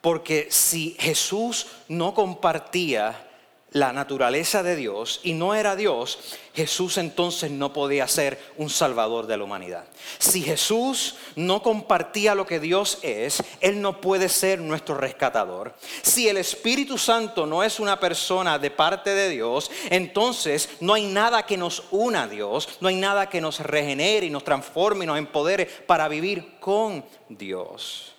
Porque 0.00 0.46
si 0.50 0.96
Jesús 0.98 1.66
no 1.88 2.14
compartía 2.14 3.28
la 3.72 3.92
naturaleza 3.92 4.62
de 4.62 4.76
Dios 4.76 5.20
y 5.22 5.32
no 5.32 5.54
era 5.54 5.76
Dios, 5.76 6.18
Jesús 6.54 6.98
entonces 6.98 7.50
no 7.50 7.72
podía 7.72 8.06
ser 8.06 8.38
un 8.58 8.68
salvador 8.68 9.26
de 9.26 9.36
la 9.36 9.44
humanidad. 9.44 9.84
Si 10.18 10.42
Jesús 10.42 11.16
no 11.36 11.62
compartía 11.62 12.34
lo 12.34 12.46
que 12.46 12.60
Dios 12.60 12.98
es, 13.02 13.42
Él 13.60 13.80
no 13.80 14.00
puede 14.00 14.28
ser 14.28 14.60
nuestro 14.60 14.94
rescatador. 14.94 15.74
Si 16.02 16.28
el 16.28 16.36
Espíritu 16.36 16.98
Santo 16.98 17.46
no 17.46 17.62
es 17.62 17.80
una 17.80 17.98
persona 17.98 18.58
de 18.58 18.70
parte 18.70 19.10
de 19.14 19.30
Dios, 19.30 19.70
entonces 19.90 20.68
no 20.80 20.94
hay 20.94 21.06
nada 21.06 21.46
que 21.46 21.56
nos 21.56 21.84
una 21.90 22.24
a 22.24 22.28
Dios, 22.28 22.68
no 22.80 22.88
hay 22.88 22.96
nada 22.96 23.28
que 23.28 23.40
nos 23.40 23.60
regenere 23.60 24.26
y 24.26 24.30
nos 24.30 24.44
transforme 24.44 25.04
y 25.04 25.08
nos 25.08 25.18
empodere 25.18 25.66
para 25.66 26.08
vivir 26.08 26.58
con 26.60 27.04
Dios. 27.28 28.12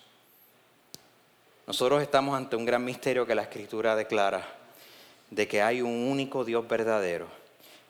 Nosotros 1.66 2.02
estamos 2.02 2.36
ante 2.36 2.56
un 2.56 2.64
gran 2.66 2.84
misterio 2.84 3.24
que 3.24 3.34
la 3.34 3.42
Escritura 3.42 3.96
declara 3.96 4.53
de 5.34 5.48
que 5.48 5.62
hay 5.62 5.82
un 5.82 6.08
único 6.08 6.44
Dios 6.44 6.66
verdadero. 6.68 7.26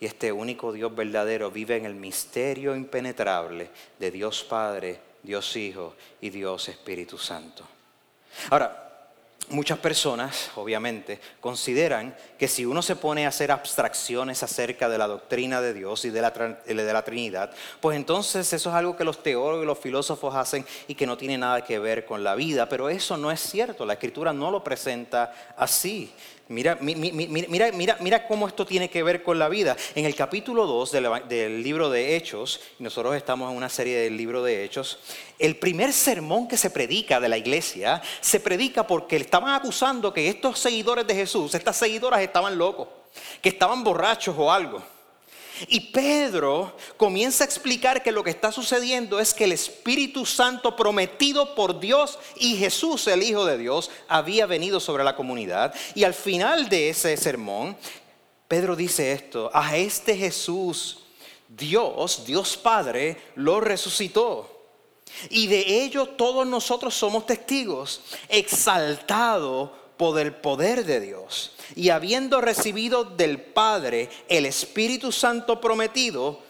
Y 0.00 0.06
este 0.06 0.32
único 0.32 0.72
Dios 0.72 0.94
verdadero 0.94 1.50
vive 1.50 1.76
en 1.76 1.84
el 1.84 1.94
misterio 1.94 2.74
impenetrable 2.74 3.70
de 3.98 4.10
Dios 4.10 4.44
Padre, 4.44 5.00
Dios 5.22 5.56
Hijo 5.56 5.94
y 6.20 6.30
Dios 6.30 6.68
Espíritu 6.68 7.18
Santo. 7.18 7.64
Ahora, 8.50 8.84
muchas 9.50 9.78
personas, 9.78 10.50
obviamente, 10.56 11.20
consideran 11.40 12.14
que 12.38 12.48
si 12.48 12.64
uno 12.64 12.82
se 12.82 12.96
pone 12.96 13.24
a 13.24 13.28
hacer 13.28 13.50
abstracciones 13.50 14.42
acerca 14.42 14.88
de 14.88 14.98
la 14.98 15.06
doctrina 15.06 15.60
de 15.60 15.74
Dios 15.74 16.04
y 16.04 16.10
de 16.10 16.22
la, 16.22 16.30
de 16.30 16.74
la, 16.74 17.04
Trinidad, 17.04 17.52
pues 17.80 17.96
entonces 17.96 18.52
eso 18.52 18.70
es 18.70 18.74
algo 18.74 18.96
que 18.96 19.04
los 19.04 19.22
teólogos 19.22 19.64
y 19.64 19.66
los 19.66 19.78
filósofos 19.78 20.34
hacen 20.34 20.66
y 20.88 20.94
que 20.94 21.06
no 21.06 21.16
tiene 21.16 21.38
nada 21.38 21.62
que 21.62 21.78
ver 21.78 22.04
con 22.04 22.24
la 22.24 22.34
vida. 22.34 22.68
Pero 22.68 22.88
eso 22.88 23.16
no 23.16 23.30
es 23.30 23.40
cierto, 23.40 23.84
la 23.84 23.94
Escritura 23.94 24.32
no 24.32 24.50
lo 24.50 24.64
presenta 24.64 25.54
así. 25.56 26.12
Mira, 26.48 26.76
mira, 26.80 27.72
mira, 27.72 27.96
mira, 28.00 28.26
cómo 28.26 28.46
esto 28.46 28.66
tiene 28.66 28.90
que 28.90 29.02
ver 29.02 29.22
con 29.22 29.38
la 29.38 29.48
vida. 29.48 29.76
En 29.94 30.04
el 30.04 30.14
capítulo 30.14 30.66
2 30.66 30.92
del, 30.92 31.62
libro 31.62 31.88
de 31.88 32.16
Hechos, 32.16 32.60
nosotros 32.78 33.16
estamos 33.16 33.50
en 33.50 33.56
una 33.56 33.70
serie 33.70 33.96
del 33.96 34.16
libro 34.18 34.42
de 34.42 34.62
Hechos, 34.62 34.98
el 35.38 35.56
primer 35.56 35.94
sermón 35.94 36.46
que 36.46 36.58
se 36.58 36.68
predica 36.68 37.18
de 37.18 37.30
la 37.30 37.38
iglesia, 37.38 38.02
se 38.20 38.40
predica 38.40 38.86
porque 38.86 39.16
estaban 39.16 39.54
acusando 39.54 40.12
que 40.12 40.28
estos 40.28 40.58
seguidores 40.58 41.06
de 41.06 41.14
Jesús, 41.14 41.54
estas 41.54 41.78
seguidoras 41.78 42.20
estaban 42.20 42.58
locos, 42.58 42.88
que 43.40 43.48
estaban 43.48 43.82
borrachos 43.82 44.34
o 44.36 44.52
algo. 44.52 44.82
Y 45.68 45.80
Pedro 45.80 46.76
comienza 46.96 47.44
a 47.44 47.46
explicar 47.46 48.02
que 48.02 48.12
lo 48.12 48.24
que 48.24 48.30
está 48.30 48.50
sucediendo 48.50 49.20
es 49.20 49.32
que 49.32 49.44
el 49.44 49.52
Espíritu 49.52 50.26
Santo 50.26 50.74
prometido 50.74 51.54
por 51.54 51.78
Dios 51.78 52.18
y 52.36 52.56
Jesús, 52.56 53.06
el 53.06 53.22
Hijo 53.22 53.44
de 53.44 53.58
Dios, 53.58 53.90
había 54.08 54.46
venido 54.46 54.80
sobre 54.80 55.04
la 55.04 55.16
comunidad. 55.16 55.74
Y 55.94 56.04
al 56.04 56.14
final 56.14 56.68
de 56.68 56.90
ese 56.90 57.16
sermón, 57.16 57.76
Pedro 58.48 58.76
dice 58.76 59.12
esto, 59.12 59.50
a 59.52 59.76
este 59.76 60.16
Jesús, 60.16 60.98
Dios, 61.48 62.24
Dios 62.26 62.56
Padre, 62.56 63.16
lo 63.36 63.60
resucitó. 63.60 64.50
Y 65.30 65.46
de 65.46 65.84
ello 65.84 66.06
todos 66.06 66.46
nosotros 66.46 66.94
somos 66.94 67.26
testigos, 67.26 68.02
exaltado 68.28 69.83
por 69.96 70.18
el 70.18 70.34
poder 70.34 70.84
de 70.84 71.00
Dios 71.00 71.52
y 71.74 71.90
habiendo 71.90 72.40
recibido 72.40 73.04
del 73.04 73.40
Padre 73.40 74.08
el 74.28 74.46
Espíritu 74.46 75.12
Santo 75.12 75.60
prometido, 75.60 76.40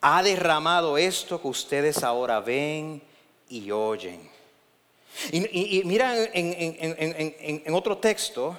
ha 0.00 0.22
derramado 0.22 0.98
esto 0.98 1.40
que 1.40 1.48
ustedes 1.48 2.02
ahora 2.02 2.40
ven 2.40 3.02
y 3.48 3.70
oyen. 3.70 4.30
Y, 5.30 5.82
mira, 5.84 6.16
en, 6.32 7.62
en, 7.64 7.74
otro 7.74 7.98
texto, 7.98 8.58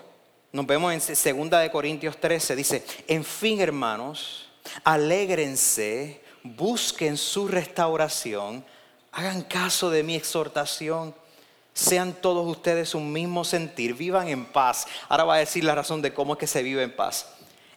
nos 0.51 0.65
vemos 0.65 1.09
en 1.09 1.39
2 1.49 1.61
de 1.61 1.69
Corintios 1.69 2.17
13, 2.17 2.55
dice, 2.55 2.83
en 3.07 3.25
fin 3.25 3.59
hermanos, 3.59 4.49
alégrense, 4.83 6.21
busquen 6.43 7.17
su 7.17 7.47
restauración, 7.47 8.63
hagan 9.11 9.41
caso 9.43 9.89
de 9.89 10.01
mi 10.01 10.15
exhortación 10.15 11.13
sean 11.75 12.13
todos 12.13 12.47
ustedes 12.47 12.95
un 12.95 13.11
mismo 13.11 13.43
sentir, 13.43 13.93
vivan 13.93 14.29
en 14.29 14.45
paz. 14.45 14.87
Ahora 15.09 15.25
va 15.25 15.35
a 15.35 15.39
decir 15.39 15.65
la 15.65 15.75
razón 15.75 16.01
de 16.01 16.13
cómo 16.13 16.33
es 16.33 16.39
que 16.39 16.47
se 16.47 16.63
vive 16.63 16.81
en 16.81 16.95
paz. 16.95 17.27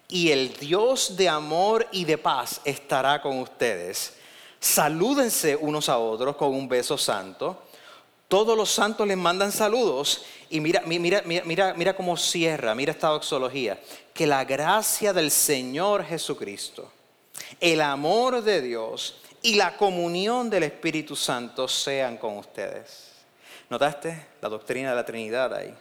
Y 0.06 0.30
el 0.30 0.56
Dios 0.56 1.16
de 1.16 1.28
amor 1.28 1.86
y 1.90 2.04
de 2.04 2.16
paz 2.16 2.60
estará 2.64 3.20
con 3.20 3.40
ustedes. 3.40 4.14
Salúdense 4.60 5.56
unos 5.56 5.88
a 5.88 5.98
otros 5.98 6.36
con 6.36 6.54
un 6.54 6.68
beso 6.68 6.96
santo. 6.96 7.64
Todos 8.28 8.56
los 8.56 8.70
santos 8.70 9.06
les 9.06 9.16
mandan 9.16 9.50
saludos. 9.50 10.24
Y 10.48 10.60
mira, 10.60 10.80
mira, 10.86 11.22
mira, 11.24 11.74
mira 11.74 11.96
cómo 11.96 12.16
cierra, 12.16 12.76
mira 12.76 12.92
esta 12.92 13.08
doxología. 13.08 13.80
Que 14.14 14.28
la 14.28 14.44
gracia 14.44 15.12
del 15.12 15.32
Señor 15.32 16.04
Jesucristo, 16.04 16.88
el 17.58 17.80
amor 17.80 18.42
de 18.42 18.62
Dios 18.62 19.16
y 19.42 19.56
la 19.56 19.76
comunión 19.76 20.48
del 20.48 20.62
Espíritu 20.62 21.16
Santo 21.16 21.66
sean 21.66 22.16
con 22.16 22.36
ustedes. 22.36 23.17
¿Notaste 23.70 24.26
la 24.40 24.48
doctrina 24.48 24.90
de 24.90 24.96
la 24.96 25.04
Trinidad 25.04 25.54
ahí? 25.54 25.74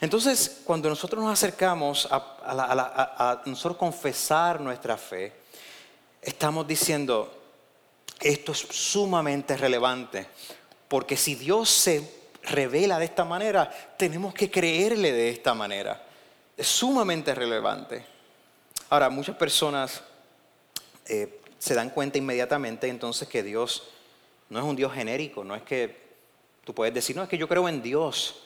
Entonces, 0.00 0.60
cuando 0.64 0.88
nosotros 0.88 1.22
nos 1.22 1.32
acercamos 1.32 2.06
a, 2.10 3.42
nosotros 3.46 3.76
confesar 3.76 4.60
nuestra 4.60 4.96
fe, 4.96 5.32
estamos 6.22 6.66
diciendo, 6.66 7.32
esto 8.20 8.52
es 8.52 8.58
sumamente 8.58 9.56
relevante, 9.56 10.26
porque 10.86 11.16
si 11.16 11.34
Dios 11.34 11.68
se 11.68 12.20
revela 12.44 12.98
de 12.98 13.06
esta 13.06 13.24
manera, 13.24 13.70
tenemos 13.96 14.32
que 14.32 14.50
creerle 14.50 15.12
de 15.12 15.30
esta 15.30 15.54
manera. 15.54 16.00
Es 16.56 16.68
sumamente 16.68 17.34
relevante. 17.34 18.04
Ahora, 18.90 19.08
muchas 19.08 19.36
personas 19.36 20.02
eh, 21.06 21.40
se 21.58 21.74
dan 21.74 21.90
cuenta 21.90 22.18
inmediatamente 22.18 22.88
entonces 22.88 23.28
que 23.28 23.42
Dios 23.42 23.88
no 24.48 24.58
es 24.58 24.64
un 24.64 24.76
Dios 24.76 24.92
genérico, 24.92 25.44
no 25.44 25.54
es 25.54 25.62
que 25.62 26.09
Tú 26.70 26.74
puedes 26.74 26.94
decir, 26.94 27.16
no, 27.16 27.24
es 27.24 27.28
que 27.28 27.36
yo 27.36 27.48
creo 27.48 27.68
en 27.68 27.82
Dios. 27.82 28.42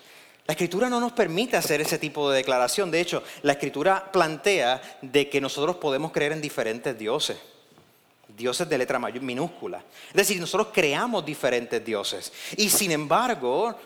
La 0.47 0.53
escritura 0.53 0.89
no 0.89 0.99
nos 0.99 1.13
permite 1.13 1.59
hacer 1.59 1.83
ese 1.83 1.99
tipo 1.99 2.31
de 2.31 2.39
declaración. 2.39 2.91
De 2.91 2.99
hecho, 2.99 3.23
la 3.43 3.53
escritura 3.53 4.11
plantea 4.11 4.81
de 5.03 5.29
que 5.29 5.43
nosotros 5.43 5.77
podemos 5.77 6.11
creer 6.11 6.33
en 6.33 6.41
diferentes 6.41 6.99
dioses. 6.99 7.37
Dioses 8.35 8.67
de 8.67 8.79
letra 8.79 8.99
minúscula. 8.99 9.85
Es 10.09 10.15
decir, 10.15 10.41
nosotros 10.41 10.69
creamos 10.73 11.27
diferentes 11.27 11.85
dioses. 11.85 12.33
Y 12.57 12.71
sin 12.71 12.93
embargo, 12.93 13.79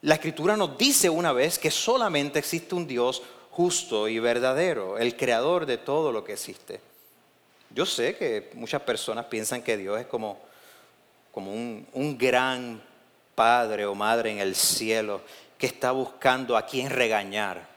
la 0.00 0.14
escritura 0.14 0.56
nos 0.56 0.78
dice 0.78 1.10
una 1.10 1.34
vez 1.34 1.58
que 1.58 1.70
solamente 1.70 2.38
existe 2.38 2.74
un 2.74 2.86
Dios 2.86 3.22
justo 3.50 4.08
y 4.08 4.18
verdadero, 4.18 4.96
el 4.96 5.14
creador 5.14 5.66
de 5.66 5.76
todo 5.76 6.10
lo 6.10 6.24
que 6.24 6.32
existe. 6.32 6.80
Yo 7.68 7.84
sé 7.84 8.16
que 8.16 8.50
muchas 8.54 8.80
personas 8.80 9.26
piensan 9.26 9.60
que 9.60 9.76
Dios 9.76 10.00
es 10.00 10.06
como, 10.06 10.38
como 11.32 11.52
un, 11.52 11.86
un 11.92 12.16
gran 12.16 12.80
padre 13.34 13.86
o 13.86 13.94
madre 13.94 14.30
en 14.30 14.38
el 14.38 14.54
cielo 14.54 15.20
que 15.58 15.66
está 15.66 15.92
buscando 15.92 16.56
a 16.56 16.66
quien 16.66 16.90
regañar. 16.90 17.68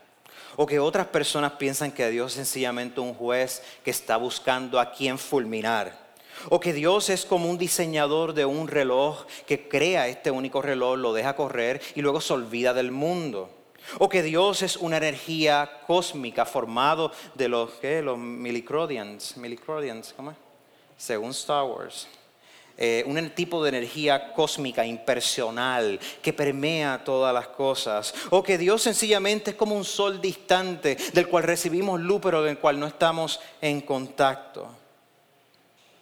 O 0.56 0.66
que 0.66 0.80
otras 0.80 1.08
personas 1.08 1.54
piensan 1.54 1.92
que 1.92 2.10
Dios 2.10 2.32
es 2.32 2.48
sencillamente 2.48 3.00
un 3.00 3.14
juez 3.14 3.62
que 3.84 3.92
está 3.92 4.18
buscando 4.18 4.80
a 4.80 4.92
quien 4.92 5.20
fulminar. 5.20 6.08
O 6.50 6.60
que 6.60 6.74
Dios 6.74 7.10
es 7.10 7.26
como 7.26 7.50
un 7.50 7.58
diseñador 7.58 8.34
de 8.34 8.46
un 8.46 8.68
reloj 8.68 9.26
que 9.46 9.68
crea 9.68 10.08
este 10.08 10.32
único 10.32 10.62
reloj, 10.62 10.98
lo 10.98 11.14
deja 11.14 11.36
correr 11.36 11.82
y 11.96 12.02
luego 12.02 12.22
se 12.22 12.34
olvida 12.34 12.74
del 12.74 12.92
mundo. 12.92 13.50
O 14.00 14.10
que 14.10 14.22
Dios 14.22 14.62
es 14.62 14.78
una 14.78 14.98
energía 14.98 15.82
cósmica 15.88 16.46
formado 16.46 17.12
de 17.36 17.48
los, 17.48 17.72
¿qué? 17.74 18.02
los 18.02 18.18
milicrodians, 18.18 19.38
milicrodians 19.38 20.14
¿cómo 20.14 20.32
es? 20.32 20.38
según 20.98 21.32
Star 21.32 21.64
Wars. 21.64 22.08
Eh, 22.80 23.04
un 23.08 23.30
tipo 23.32 23.64
de 23.64 23.70
energía 23.70 24.34
cósmica 24.34 24.86
impersonal 24.86 26.00
que 26.22 26.32
permea 26.32 27.04
todas 27.04 27.34
las 27.34 27.48
cosas, 27.48 28.14
o 28.30 28.44
que 28.44 28.60
Dios 28.60 28.84
sencillamente 28.84 29.52
es 29.52 29.58
como 29.58 29.76
un 29.76 29.84
sol 29.84 30.22
distante 30.22 30.96
del 31.12 31.28
cual 31.28 31.44
recibimos 31.44 32.00
luz 32.00 32.22
pero 32.22 32.44
del 32.44 32.60
cual 32.60 32.80
no 32.80 32.86
estamos 32.86 33.40
en 33.62 33.82
contacto. 33.82 34.70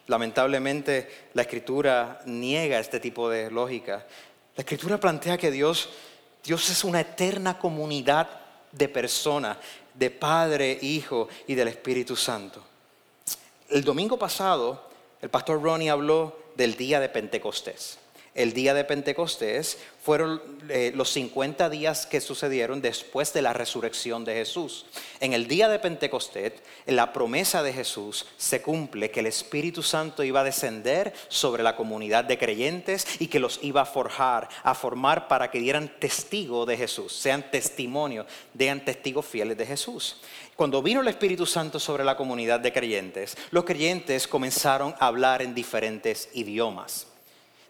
Lamentablemente 0.07 1.29
la 1.33 1.43
escritura 1.43 2.19
niega 2.25 2.79
este 2.79 2.99
tipo 2.99 3.29
de 3.29 3.49
lógica. 3.49 4.05
La 4.57 4.61
escritura 4.61 4.99
plantea 4.99 5.37
que 5.37 5.51
Dios, 5.51 5.89
Dios 6.43 6.69
es 6.69 6.83
una 6.83 6.99
eterna 6.99 7.57
comunidad 7.57 8.27
de 8.73 8.89
personas, 8.89 9.57
de 9.93 10.11
Padre, 10.11 10.77
Hijo 10.81 11.29
y 11.47 11.55
del 11.55 11.69
Espíritu 11.69 12.17
Santo. 12.17 12.61
El 13.69 13.83
domingo 13.83 14.19
pasado, 14.19 14.89
el 15.21 15.29
pastor 15.29 15.61
Ronnie 15.61 15.89
habló 15.89 16.44
del 16.55 16.75
día 16.75 16.99
de 16.99 17.09
Pentecostés 17.09 17.99
el 18.35 18.51
día 18.51 18.73
de 18.73 18.83
Pentecostés 18.83 19.77
fueron 20.03 20.41
eh, 20.69 20.91
los 20.93 21.09
50 21.11 21.69
días 21.69 22.05
que 22.05 22.19
sucedieron 22.19 22.81
después 22.81 23.31
de 23.31 23.41
la 23.41 23.53
resurrección 23.53 24.25
de 24.25 24.33
Jesús. 24.33 24.85
En 25.21 25.31
el 25.31 25.47
día 25.47 25.69
de 25.69 25.79
Pentecostés, 25.79 26.51
la 26.85 27.13
promesa 27.13 27.63
de 27.63 27.71
Jesús 27.71 28.25
se 28.35 28.61
cumple 28.61 29.09
que 29.09 29.21
el 29.21 29.27
Espíritu 29.27 29.81
Santo 29.81 30.21
iba 30.21 30.41
a 30.41 30.43
descender 30.43 31.13
sobre 31.29 31.63
la 31.63 31.77
comunidad 31.77 32.25
de 32.25 32.37
creyentes 32.37 33.07
y 33.19 33.27
que 33.27 33.39
los 33.39 33.59
iba 33.63 33.81
a 33.81 33.85
forjar, 33.85 34.49
a 34.63 34.75
formar 34.75 35.29
para 35.29 35.49
que 35.49 35.59
dieran 35.59 35.89
testigo 35.97 36.65
de 36.65 36.75
Jesús, 36.75 37.15
sean 37.15 37.49
testimonio, 37.49 38.25
sean 38.55 38.83
testigos 38.83 39.25
fieles 39.25 39.57
de 39.57 39.65
Jesús. 39.65 40.17
Cuando 40.55 40.81
vino 40.81 41.01
el 41.01 41.07
Espíritu 41.09 41.45
Santo 41.45 41.79
sobre 41.79 42.05
la 42.05 42.15
comunidad 42.15 42.61
de 42.61 42.71
creyentes, 42.71 43.35
los 43.51 43.65
creyentes 43.65 44.27
comenzaron 44.27 44.95
a 44.99 45.07
hablar 45.07 45.41
en 45.41 45.53
diferentes 45.53 46.29
idiomas 46.33 47.07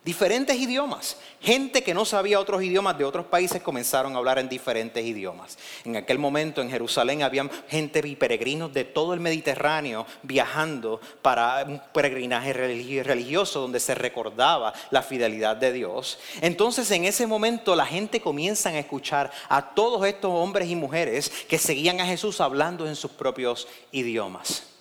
diferentes 0.05 0.55
idiomas. 0.55 1.17
Gente 1.41 1.83
que 1.83 1.95
no 1.95 2.05
sabía 2.05 2.39
otros 2.39 2.63
idiomas 2.63 2.95
de 2.95 3.03
otros 3.03 3.25
países 3.25 3.61
comenzaron 3.61 4.13
a 4.13 4.19
hablar 4.19 4.37
en 4.37 4.47
diferentes 4.47 5.03
idiomas. 5.03 5.57
En 5.83 5.95
aquel 5.95 6.19
momento 6.19 6.61
en 6.61 6.69
Jerusalén 6.69 7.23
había 7.23 7.49
gente 7.67 8.01
y 8.05 8.15
peregrinos 8.15 8.71
de 8.71 8.83
todo 8.83 9.15
el 9.15 9.19
Mediterráneo 9.19 10.05
viajando 10.21 11.01
para 11.23 11.63
un 11.63 11.81
peregrinaje 11.91 12.53
religioso 12.53 13.61
donde 13.61 13.79
se 13.79 13.95
recordaba 13.95 14.73
la 14.91 15.01
fidelidad 15.01 15.55
de 15.55 15.73
Dios. 15.73 16.19
Entonces 16.39 16.89
en 16.91 17.05
ese 17.05 17.25
momento 17.25 17.75
la 17.75 17.87
gente 17.87 18.21
comienza 18.21 18.69
a 18.69 18.77
escuchar 18.77 19.31
a 19.49 19.73
todos 19.73 20.05
estos 20.05 20.31
hombres 20.31 20.69
y 20.69 20.75
mujeres 20.75 21.31
que 21.49 21.57
seguían 21.57 21.99
a 21.99 22.05
Jesús 22.05 22.41
hablando 22.41 22.87
en 22.87 22.95
sus 22.95 23.09
propios 23.09 23.67
idiomas. 23.91 24.74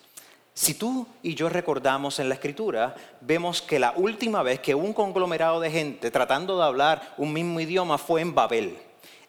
Si 0.57 0.75
tú 0.75 1.09
y 1.21 1.35
yo 1.35 1.49
recordamos 1.49 2.21
en 2.21 2.29
la 2.29 2.37
escritura, 2.37 2.95
vemos 3.21 3.61
que 3.61 3.81
la 3.81 3.93
última 3.97 4.45
vez 4.45 4.61
que 4.61 4.77
un 4.77 4.93
conglomerado 4.93 5.59
de 5.59 5.69
gente 5.69 6.13
tratando 6.13 6.57
de 6.57 6.65
hablar 6.65 7.15
un 7.17 7.33
mismo 7.33 7.59
idioma 7.59 7.99
fue 7.99 8.21
en 8.21 8.37
Babel, 8.37 8.79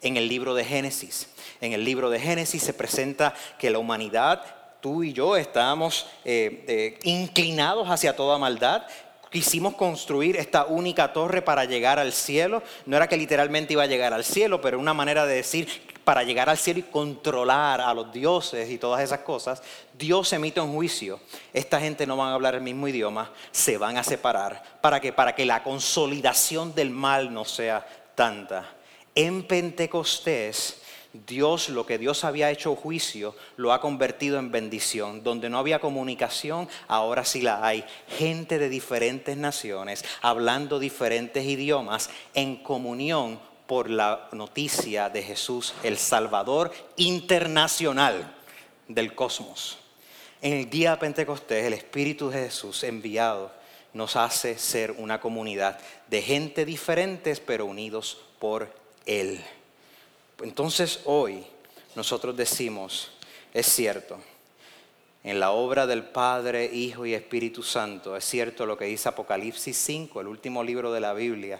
en 0.04 0.18
el 0.18 0.28
libro 0.28 0.54
de 0.54 0.64
Génesis. 0.64 1.28
En 1.62 1.74
el 1.74 1.84
libro 1.84 2.12
de 2.12 2.20
Génesis 2.20 2.62
se 2.62 2.76
presenta 2.76 3.34
que 3.58 3.72
la 3.72 3.80
humanidad, 3.80 4.44
tú 4.82 5.02
y 5.02 5.14
yo, 5.14 5.36
estábamos 5.36 6.06
eh, 6.26 6.64
eh, 6.68 7.00
inclinados 7.02 7.90
hacia 7.90 8.16
toda 8.16 8.38
maldad, 8.38 8.84
quisimos 9.32 9.74
construir 9.74 10.38
esta 10.38 10.66
única 10.66 11.12
torre 11.12 11.42
para 11.42 11.66
llegar 11.66 11.98
al 11.98 12.14
cielo. 12.14 12.62
No 12.86 12.98
era 12.98 13.10
que 13.10 13.18
literalmente 13.18 13.74
iba 13.74 13.82
a 13.82 13.88
llegar 13.88 14.14
al 14.14 14.24
cielo, 14.24 14.62
pero 14.62 14.80
una 14.80 14.94
manera 14.94 15.26
de 15.26 15.38
decir 15.38 15.68
para 16.06 16.24
llegar 16.24 16.50
al 16.50 16.58
cielo 16.58 16.80
y 16.80 16.84
controlar 16.84 17.82
a 17.82 17.94
los 17.94 18.14
dioses 18.14 18.70
y 18.70 18.78
todas 18.78 19.02
esas 19.02 19.20
cosas, 19.22 19.62
Dios 19.98 20.34
emite 20.34 20.60
un 20.60 20.74
juicio. 20.74 21.20
Esta 21.54 21.80
gente 21.80 22.06
no 22.06 22.18
van 22.18 22.30
a 22.30 22.34
hablar 22.34 22.56
el 22.56 22.62
mismo 22.62 22.88
idioma, 22.88 23.32
se 23.52 23.78
van 23.78 23.98
a 23.98 24.04
separar. 24.04 24.80
¿Para 24.82 25.00
que 25.00 25.14
Para 25.14 25.36
que 25.36 25.46
la 25.46 25.64
consolidación 25.64 26.76
del 26.76 26.90
mal 26.90 27.34
no 27.34 27.46
sea 27.46 27.86
tanta. 28.16 28.76
En 29.14 29.44
Pentecostés, 29.44 30.82
Dios, 31.26 31.70
lo 31.70 31.86
que 31.86 31.98
Dios 31.98 32.26
había 32.26 32.52
hecho 32.52 32.76
juicio, 32.76 33.36
lo 33.56 33.72
ha 33.72 33.80
convertido 33.80 34.38
en 34.38 34.52
bendición. 34.52 35.24
Donde 35.24 35.50
no 35.50 35.60
había 35.60 35.80
comunicación, 35.80 36.68
ahora 36.88 37.24
sí 37.24 37.42
la 37.42 37.66
hay. 37.66 37.86
Gente 38.18 38.60
de 38.60 38.68
diferentes 38.68 39.38
naciones, 39.38 40.04
hablando 40.22 40.80
diferentes 40.80 41.46
idiomas, 41.46 42.10
en 42.34 42.58
comunión 42.58 43.40
por 43.66 43.90
la 43.90 44.28
noticia 44.34 45.10
de 45.10 45.24
Jesús, 45.24 45.74
el 45.84 45.98
Salvador 45.98 46.72
internacional 46.98 48.36
del 48.88 49.16
cosmos. 49.16 49.85
En 50.46 50.54
el 50.54 50.70
día 50.70 50.92
de 50.92 50.98
Pentecostés, 50.98 51.66
el 51.66 51.74
Espíritu 51.74 52.30
de 52.30 52.44
Jesús 52.44 52.84
enviado 52.84 53.52
nos 53.94 54.16
hace 54.16 54.60
ser 54.60 54.92
una 54.92 55.20
comunidad 55.20 55.80
de 56.08 56.22
gente 56.22 56.66
diferentes 56.66 57.40
pero 57.40 57.66
unidos 57.66 58.22
por 58.38 58.72
Él. 59.08 59.44
Entonces 60.44 61.00
hoy 61.06 61.44
nosotros 61.96 62.38
decimos, 62.38 63.10
es 63.56 63.66
cierto, 63.66 64.20
en 65.24 65.40
la 65.40 65.50
obra 65.50 65.88
del 65.88 66.04
Padre, 66.04 66.66
Hijo 66.72 67.08
y 67.08 67.16
Espíritu 67.16 67.64
Santo, 67.64 68.16
es 68.16 68.24
cierto 68.24 68.68
lo 68.68 68.78
que 68.78 68.86
dice 68.86 69.10
Apocalipsis 69.10 69.76
5, 69.76 70.22
el 70.22 70.28
último 70.28 70.64
libro 70.64 70.94
de 70.94 71.00
la 71.00 71.16
Biblia, 71.16 71.60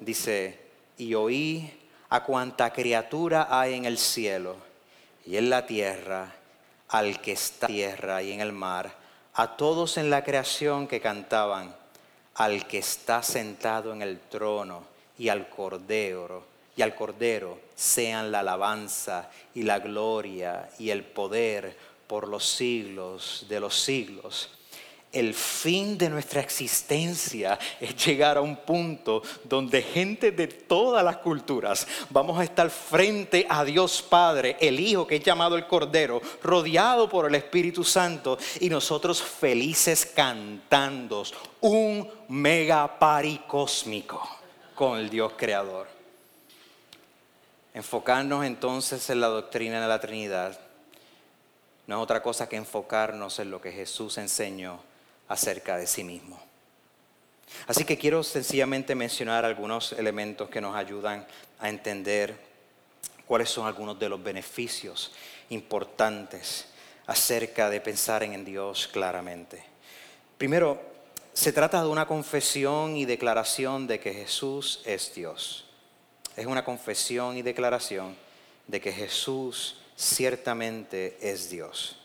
dice, 0.00 0.58
y 0.98 1.14
oí 1.14 1.72
a 2.10 2.24
cuanta 2.24 2.74
criatura 2.74 3.48
hay 3.48 3.72
en 3.72 3.86
el 3.86 3.96
cielo 3.96 4.56
y 5.24 5.38
en 5.38 5.48
la 5.48 5.64
tierra, 5.64 6.41
al 6.92 7.20
que 7.20 7.32
está 7.32 7.66
en 7.66 7.72
la 7.72 7.76
tierra 7.76 8.22
y 8.22 8.32
en 8.32 8.40
el 8.40 8.52
mar, 8.52 8.94
a 9.34 9.56
todos 9.56 9.96
en 9.96 10.10
la 10.10 10.22
creación 10.22 10.86
que 10.86 11.00
cantaban, 11.00 11.74
al 12.34 12.66
que 12.66 12.78
está 12.78 13.22
sentado 13.22 13.92
en 13.92 14.02
el 14.02 14.20
trono 14.20 14.84
y 15.18 15.28
al 15.28 15.48
cordero, 15.48 16.44
y 16.76 16.82
al 16.82 16.94
cordero 16.94 17.58
sean 17.74 18.30
la 18.30 18.40
alabanza 18.40 19.30
y 19.54 19.62
la 19.62 19.78
gloria 19.78 20.70
y 20.78 20.90
el 20.90 21.02
poder 21.02 21.76
por 22.06 22.28
los 22.28 22.46
siglos 22.46 23.46
de 23.48 23.60
los 23.60 23.74
siglos 23.74 24.50
el 25.12 25.34
fin 25.34 25.98
de 25.98 26.08
nuestra 26.08 26.40
existencia 26.40 27.58
es 27.78 27.94
llegar 28.04 28.38
a 28.38 28.40
un 28.40 28.56
punto 28.56 29.22
donde 29.44 29.82
gente 29.82 30.32
de 30.32 30.46
todas 30.46 31.04
las 31.04 31.18
culturas 31.18 31.86
vamos 32.08 32.38
a 32.38 32.44
estar 32.44 32.70
frente 32.70 33.46
a 33.48 33.62
Dios 33.62 34.00
Padre, 34.02 34.56
el 34.58 34.80
Hijo 34.80 35.06
que 35.06 35.16
es 35.16 35.22
llamado 35.22 35.56
el 35.56 35.66
Cordero, 35.66 36.20
rodeado 36.42 37.08
por 37.10 37.26
el 37.26 37.34
Espíritu 37.34 37.84
Santo 37.84 38.38
y 38.60 38.70
nosotros 38.70 39.22
felices 39.22 40.06
cantando 40.06 41.24
un 41.60 42.08
mega 42.28 42.98
cósmico 43.46 44.26
con 44.74 44.98
el 44.98 45.10
Dios 45.10 45.34
Creador. 45.36 45.86
Enfocarnos 47.74 48.44
entonces 48.44 49.08
en 49.10 49.20
la 49.20 49.28
doctrina 49.28 49.80
de 49.80 49.88
la 49.88 50.00
Trinidad 50.00 50.58
no 51.86 51.96
es 51.96 52.02
otra 52.02 52.22
cosa 52.22 52.48
que 52.48 52.56
enfocarnos 52.56 53.38
en 53.38 53.50
lo 53.50 53.60
que 53.60 53.72
Jesús 53.72 54.16
enseñó 54.16 54.80
acerca 55.28 55.76
de 55.76 55.86
sí 55.86 56.04
mismo. 56.04 56.40
Así 57.66 57.84
que 57.84 57.98
quiero 57.98 58.22
sencillamente 58.22 58.94
mencionar 58.94 59.44
algunos 59.44 59.92
elementos 59.92 60.48
que 60.48 60.60
nos 60.60 60.74
ayudan 60.74 61.26
a 61.60 61.68
entender 61.68 62.36
cuáles 63.26 63.50
son 63.50 63.66
algunos 63.66 63.98
de 63.98 64.08
los 64.08 64.22
beneficios 64.22 65.12
importantes 65.50 66.66
acerca 67.06 67.70
de 67.70 67.80
pensar 67.80 68.22
en 68.22 68.44
Dios 68.44 68.88
claramente. 68.92 69.62
Primero, 70.38 70.80
se 71.32 71.52
trata 71.52 71.82
de 71.82 71.88
una 71.88 72.06
confesión 72.06 72.96
y 72.96 73.04
declaración 73.04 73.86
de 73.86 74.00
que 74.00 74.12
Jesús 74.12 74.82
es 74.84 75.14
Dios. 75.14 75.66
Es 76.36 76.46
una 76.46 76.64
confesión 76.64 77.36
y 77.36 77.42
declaración 77.42 78.16
de 78.66 78.80
que 78.80 78.92
Jesús 78.92 79.78
ciertamente 79.96 81.18
es 81.20 81.50
Dios. 81.50 81.98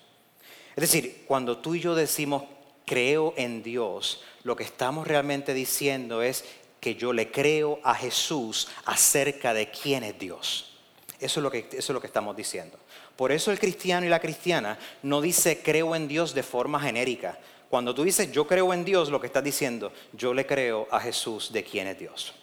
Es 0.75 0.82
decir, 0.82 1.23
cuando 1.27 1.58
tú 1.58 1.75
y 1.75 1.80
yo 1.80 1.95
decimos 1.95 2.43
creo 2.88 3.34
en 3.36 3.62
Dios, 3.62 4.23
lo 4.43 4.56
que 4.56 4.63
estamos 4.63 5.06
realmente 5.06 5.54
diciendo 5.54 6.21
es 6.21 6.45
que 6.80 6.95
yo 6.95 7.12
le 7.12 7.30
creo 7.30 7.80
a 7.84 7.93
Jesús 7.93 8.69
acerca 8.86 9.54
de 9.54 9.69
quién 9.69 10.04
es 10.04 10.17
Dios. 10.17 10.78
Eso 11.19 11.39
es 11.39 11.43
lo 11.43 11.52
que, 11.52 11.67
eso 11.69 11.78
es 11.78 11.89
lo 11.89 12.00
que 12.00 12.08
estamos 12.08 12.36
diciendo. 12.36 12.78
Por 13.17 13.34
eso 13.34 13.52
el 13.52 13.60
cristiano 13.60 14.06
y 14.06 14.10
la 14.10 14.21
cristiana 14.21 14.80
no 15.04 15.19
dice 15.19 15.62
creo 15.62 15.95
en 15.95 16.08
Dios 16.08 16.34
de 16.34 16.43
forma 16.43 16.80
genérica. 16.80 17.38
Cuando 17.69 17.93
tú 17.93 18.04
dices 18.04 18.32
yo 18.32 18.47
creo 18.47 18.73
en 18.73 18.86
Dios, 18.86 19.10
lo 19.10 19.19
que 19.19 19.28
estás 19.28 19.43
diciendo, 19.43 19.91
yo 20.13 20.34
le 20.34 20.45
creo 20.45 20.88
a 20.89 21.02
Jesús 21.02 21.52
de 21.52 21.63
quién 21.65 21.88
es 21.88 22.00
Dios. 22.00 22.34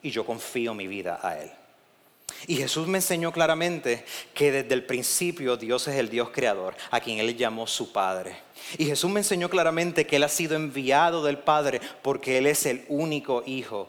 Y 0.00 0.10
yo 0.10 0.24
confío 0.24 0.74
mi 0.74 0.86
vida 0.86 1.18
a 1.20 1.40
Él. 1.40 1.50
Y 2.46 2.56
Jesús 2.56 2.86
me 2.86 2.98
enseñó 2.98 3.32
claramente 3.32 4.04
que 4.34 4.52
desde 4.52 4.74
el 4.74 4.84
principio 4.84 5.56
Dios 5.56 5.88
es 5.88 5.96
el 5.96 6.08
Dios 6.08 6.30
creador, 6.30 6.76
a 6.90 7.00
quien 7.00 7.18
Él 7.18 7.36
llamó 7.36 7.66
su 7.66 7.92
Padre. 7.92 8.36
Y 8.76 8.84
Jesús 8.86 9.10
me 9.10 9.20
enseñó 9.20 9.50
claramente 9.50 10.06
que 10.06 10.16
Él 10.16 10.24
ha 10.24 10.28
sido 10.28 10.56
enviado 10.56 11.24
del 11.24 11.38
Padre 11.38 11.80
porque 12.02 12.38
Él 12.38 12.46
es 12.46 12.66
el 12.66 12.84
único 12.88 13.42
Hijo 13.46 13.88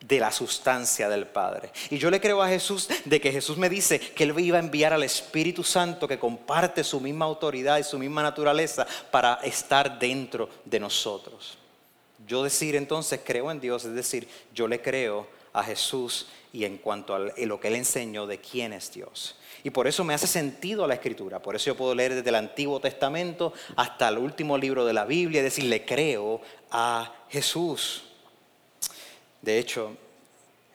de 0.00 0.20
la 0.20 0.30
sustancia 0.30 1.08
del 1.08 1.26
Padre. 1.26 1.70
Y 1.90 1.98
yo 1.98 2.10
le 2.10 2.20
creo 2.20 2.42
a 2.42 2.48
Jesús 2.48 2.88
de 3.04 3.20
que 3.20 3.32
Jesús 3.32 3.56
me 3.56 3.70
dice 3.70 3.98
que 3.98 4.24
Él 4.24 4.38
iba 4.38 4.58
a 4.58 4.60
enviar 4.60 4.92
al 4.92 5.02
Espíritu 5.02 5.64
Santo 5.64 6.06
que 6.06 6.18
comparte 6.18 6.84
su 6.84 7.00
misma 7.00 7.24
autoridad 7.24 7.78
y 7.78 7.84
su 7.84 7.98
misma 7.98 8.22
naturaleza 8.22 8.86
para 9.10 9.34
estar 9.42 9.98
dentro 9.98 10.50
de 10.64 10.80
nosotros. 10.80 11.56
Yo 12.26 12.42
decir 12.42 12.76
entonces 12.76 13.20
creo 13.24 13.50
en 13.50 13.60
Dios, 13.60 13.84
es 13.84 13.94
decir, 13.94 14.28
yo 14.54 14.68
le 14.68 14.80
creo 14.80 15.26
a 15.54 15.62
Jesús 15.62 16.26
y 16.52 16.64
en 16.64 16.76
cuanto 16.76 17.14
a 17.14 17.18
lo 17.18 17.58
que 17.58 17.68
Él 17.68 17.76
enseñó 17.76 18.26
de 18.26 18.38
quién 18.38 18.74
es 18.74 18.92
Dios. 18.92 19.36
Y 19.62 19.70
por 19.70 19.86
eso 19.86 20.04
me 20.04 20.12
hace 20.12 20.26
sentido 20.26 20.86
la 20.86 20.94
escritura. 20.94 21.40
Por 21.40 21.56
eso 21.56 21.66
yo 21.66 21.76
puedo 21.76 21.94
leer 21.94 22.14
desde 22.14 22.28
el 22.28 22.34
Antiguo 22.34 22.80
Testamento 22.80 23.54
hasta 23.76 24.08
el 24.08 24.18
último 24.18 24.58
libro 24.58 24.84
de 24.84 24.92
la 24.92 25.06
Biblia 25.06 25.40
y 25.40 25.44
decir, 25.44 25.64
le 25.64 25.86
creo 25.86 26.42
a 26.70 27.14
Jesús. 27.30 28.04
De 29.40 29.58
hecho, 29.58 29.96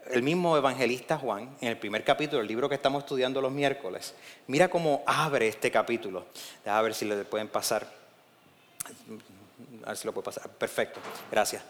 el 0.09 0.23
mismo 0.23 0.57
evangelista 0.57 1.17
Juan, 1.17 1.55
en 1.61 1.67
el 1.67 1.77
primer 1.77 2.03
capítulo 2.03 2.39
del 2.39 2.47
libro 2.47 2.67
que 2.67 2.75
estamos 2.75 3.03
estudiando 3.03 3.41
los 3.41 3.51
miércoles, 3.51 4.15
mira 4.47 4.69
cómo 4.69 5.03
abre 5.05 5.47
este 5.47 5.69
capítulo. 5.69 6.25
A 6.65 6.81
ver 6.81 6.95
si 6.95 7.05
le 7.05 7.23
pueden 7.25 7.47
pasar. 7.47 7.87
A 9.83 9.89
ver 9.89 9.97
si 9.97 10.07
lo 10.07 10.13
puede 10.13 10.25
pasar. 10.25 10.49
Perfecto, 10.49 10.99
gracias. 11.31 11.63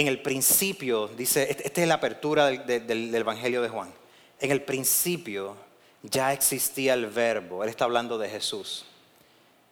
En 0.00 0.08
el 0.08 0.22
principio, 0.22 1.08
dice, 1.08 1.46
este, 1.50 1.66
esta 1.66 1.82
es 1.82 1.86
la 1.86 1.96
apertura 1.96 2.46
del, 2.46 3.14
evangelio 3.14 3.60
de 3.60 3.68
Juan. 3.68 3.92
En 4.40 4.50
el 4.50 4.62
principio 4.62 5.54
ya 6.02 6.32
existía 6.32 6.94
el 6.94 7.04
verbo. 7.04 7.62
Él 7.62 7.68
está 7.68 7.84
hablando 7.84 8.16
de 8.16 8.30
Jesús. 8.30 8.86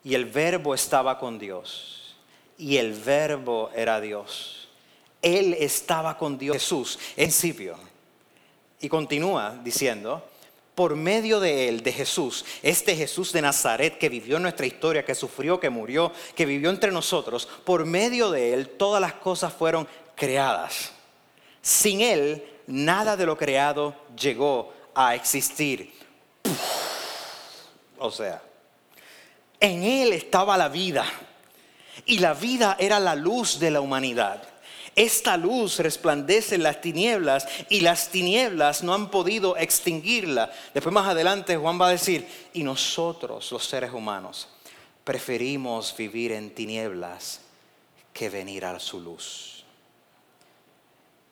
Y 0.04 0.14
el 0.14 0.26
verbo 0.26 0.74
estaba 0.74 1.18
con 1.18 1.38
Dios. 1.38 2.14
Y 2.58 2.76
el 2.76 2.92
verbo 2.92 3.70
era 3.74 4.02
Dios. 4.02 4.68
Él 5.22 5.56
estaba 5.58 6.18
con 6.18 6.36
Dios, 6.36 6.58
Jesús, 6.58 6.98
en 7.16 7.28
principio. 7.28 7.76
Y 8.82 8.90
continúa 8.90 9.58
diciendo, 9.64 10.22
por 10.74 10.94
medio 10.94 11.40
de 11.40 11.70
él, 11.70 11.82
de 11.82 11.92
Jesús, 11.92 12.44
este 12.62 12.94
Jesús 12.94 13.32
de 13.32 13.40
Nazaret 13.40 13.96
que 13.96 14.10
vivió 14.10 14.36
en 14.36 14.42
nuestra 14.42 14.66
historia, 14.66 15.06
que 15.06 15.14
sufrió, 15.14 15.58
que 15.58 15.70
murió, 15.70 16.12
que 16.36 16.44
vivió 16.44 16.68
entre 16.68 16.92
nosotros, 16.92 17.48
por 17.64 17.86
medio 17.86 18.30
de 18.30 18.52
él 18.52 18.68
todas 18.68 19.00
las 19.00 19.14
cosas 19.14 19.54
fueron 19.54 19.88
creadas. 20.18 20.90
Sin 21.62 22.00
él, 22.00 22.44
nada 22.66 23.16
de 23.16 23.26
lo 23.26 23.36
creado 23.36 23.94
llegó 24.18 24.72
a 24.94 25.14
existir. 25.14 25.92
O 27.98 28.10
sea, 28.10 28.42
en 29.60 29.82
él 29.82 30.12
estaba 30.12 30.56
la 30.56 30.68
vida 30.68 31.04
y 32.04 32.18
la 32.18 32.34
vida 32.34 32.76
era 32.78 33.00
la 33.00 33.14
luz 33.14 33.58
de 33.58 33.70
la 33.70 33.80
humanidad. 33.80 34.42
Esta 34.94 35.36
luz 35.36 35.78
resplandece 35.78 36.56
en 36.56 36.64
las 36.64 36.80
tinieblas 36.80 37.46
y 37.68 37.80
las 37.80 38.08
tinieblas 38.08 38.82
no 38.82 38.94
han 38.94 39.10
podido 39.10 39.56
extinguirla. 39.56 40.50
Después 40.74 40.92
más 40.92 41.06
adelante 41.06 41.56
Juan 41.56 41.80
va 41.80 41.88
a 41.88 41.92
decir, 41.92 42.26
y 42.52 42.64
nosotros 42.64 43.52
los 43.52 43.64
seres 43.64 43.92
humanos 43.92 44.48
preferimos 45.04 45.96
vivir 45.96 46.32
en 46.32 46.52
tinieblas 46.52 47.40
que 48.12 48.28
venir 48.28 48.64
a 48.64 48.80
su 48.80 49.00
luz. 49.00 49.57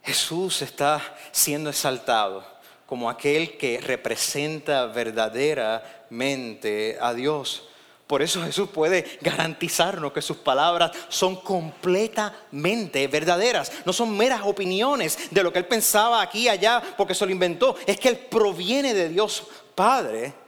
Jesús 0.07 0.63
está 0.63 1.03
siendo 1.33 1.69
exaltado 1.69 2.45
como 2.87 3.11
aquel 3.11 3.59
que 3.59 3.81
representa 3.81 4.87
verdaderamente 4.87 6.97
a 7.01 7.13
Dios. 7.13 7.65
Por 8.07 8.23
eso 8.23 8.41
Jesús 8.45 8.69
puede 8.69 9.19
garantizarnos 9.21 10.13
que 10.13 10.23
sus 10.23 10.37
palabras 10.37 10.93
son 11.09 11.35
completamente 11.35 13.09
verdaderas. 13.09 13.73
No 13.85 13.93
son 13.93 14.17
meras 14.17 14.43
opiniones 14.45 15.29
de 15.33 15.43
lo 15.43 15.53
que 15.53 15.59
él 15.59 15.67
pensaba 15.67 16.23
aquí 16.23 16.43
y 16.43 16.49
allá 16.49 16.81
porque 16.97 17.17
se 17.17 17.27
lo 17.27 17.33
inventó. 17.33 17.75
Es 17.85 17.99
que 17.99 18.11
él 18.11 18.17
proviene 18.17 18.95
de 18.95 19.09
Dios 19.09 19.43
Padre 19.75 20.46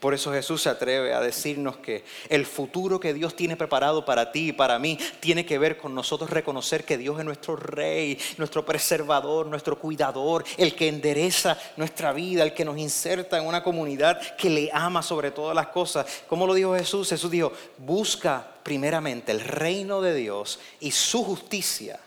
por 0.00 0.14
eso 0.14 0.32
Jesús 0.32 0.62
se 0.62 0.70
atreve 0.70 1.12
a 1.12 1.20
decirnos 1.20 1.76
que 1.76 2.04
el 2.30 2.46
futuro 2.46 2.98
que 2.98 3.12
Dios 3.12 3.36
tiene 3.36 3.56
preparado 3.56 4.02
para 4.06 4.32
ti 4.32 4.48
y 4.48 4.52
para 4.52 4.78
mí 4.78 4.98
tiene 5.20 5.44
que 5.44 5.58
ver 5.58 5.76
con 5.76 5.94
nosotros 5.94 6.30
reconocer 6.30 6.84
que 6.84 6.96
Dios 6.96 7.18
es 7.18 7.24
nuestro 7.26 7.54
rey, 7.54 8.18
nuestro 8.38 8.64
preservador, 8.64 9.46
nuestro 9.46 9.78
cuidador, 9.78 10.42
el 10.56 10.74
que 10.74 10.88
endereza 10.88 11.58
nuestra 11.76 12.14
vida, 12.14 12.42
el 12.42 12.54
que 12.54 12.64
nos 12.64 12.78
inserta 12.78 13.36
en 13.36 13.46
una 13.46 13.62
comunidad 13.62 14.18
que 14.36 14.48
le 14.48 14.70
ama 14.72 15.02
sobre 15.02 15.32
todas 15.32 15.54
las 15.54 15.66
cosas. 15.66 16.06
¿Cómo 16.26 16.46
lo 16.46 16.54
dijo 16.54 16.74
Jesús? 16.74 17.10
Jesús 17.10 17.30
dijo, 17.30 17.52
busca 17.76 18.46
primeramente 18.62 19.32
el 19.32 19.40
reino 19.40 20.00
de 20.00 20.14
Dios 20.14 20.60
y 20.80 20.92
su 20.92 21.22
justicia 21.22 22.00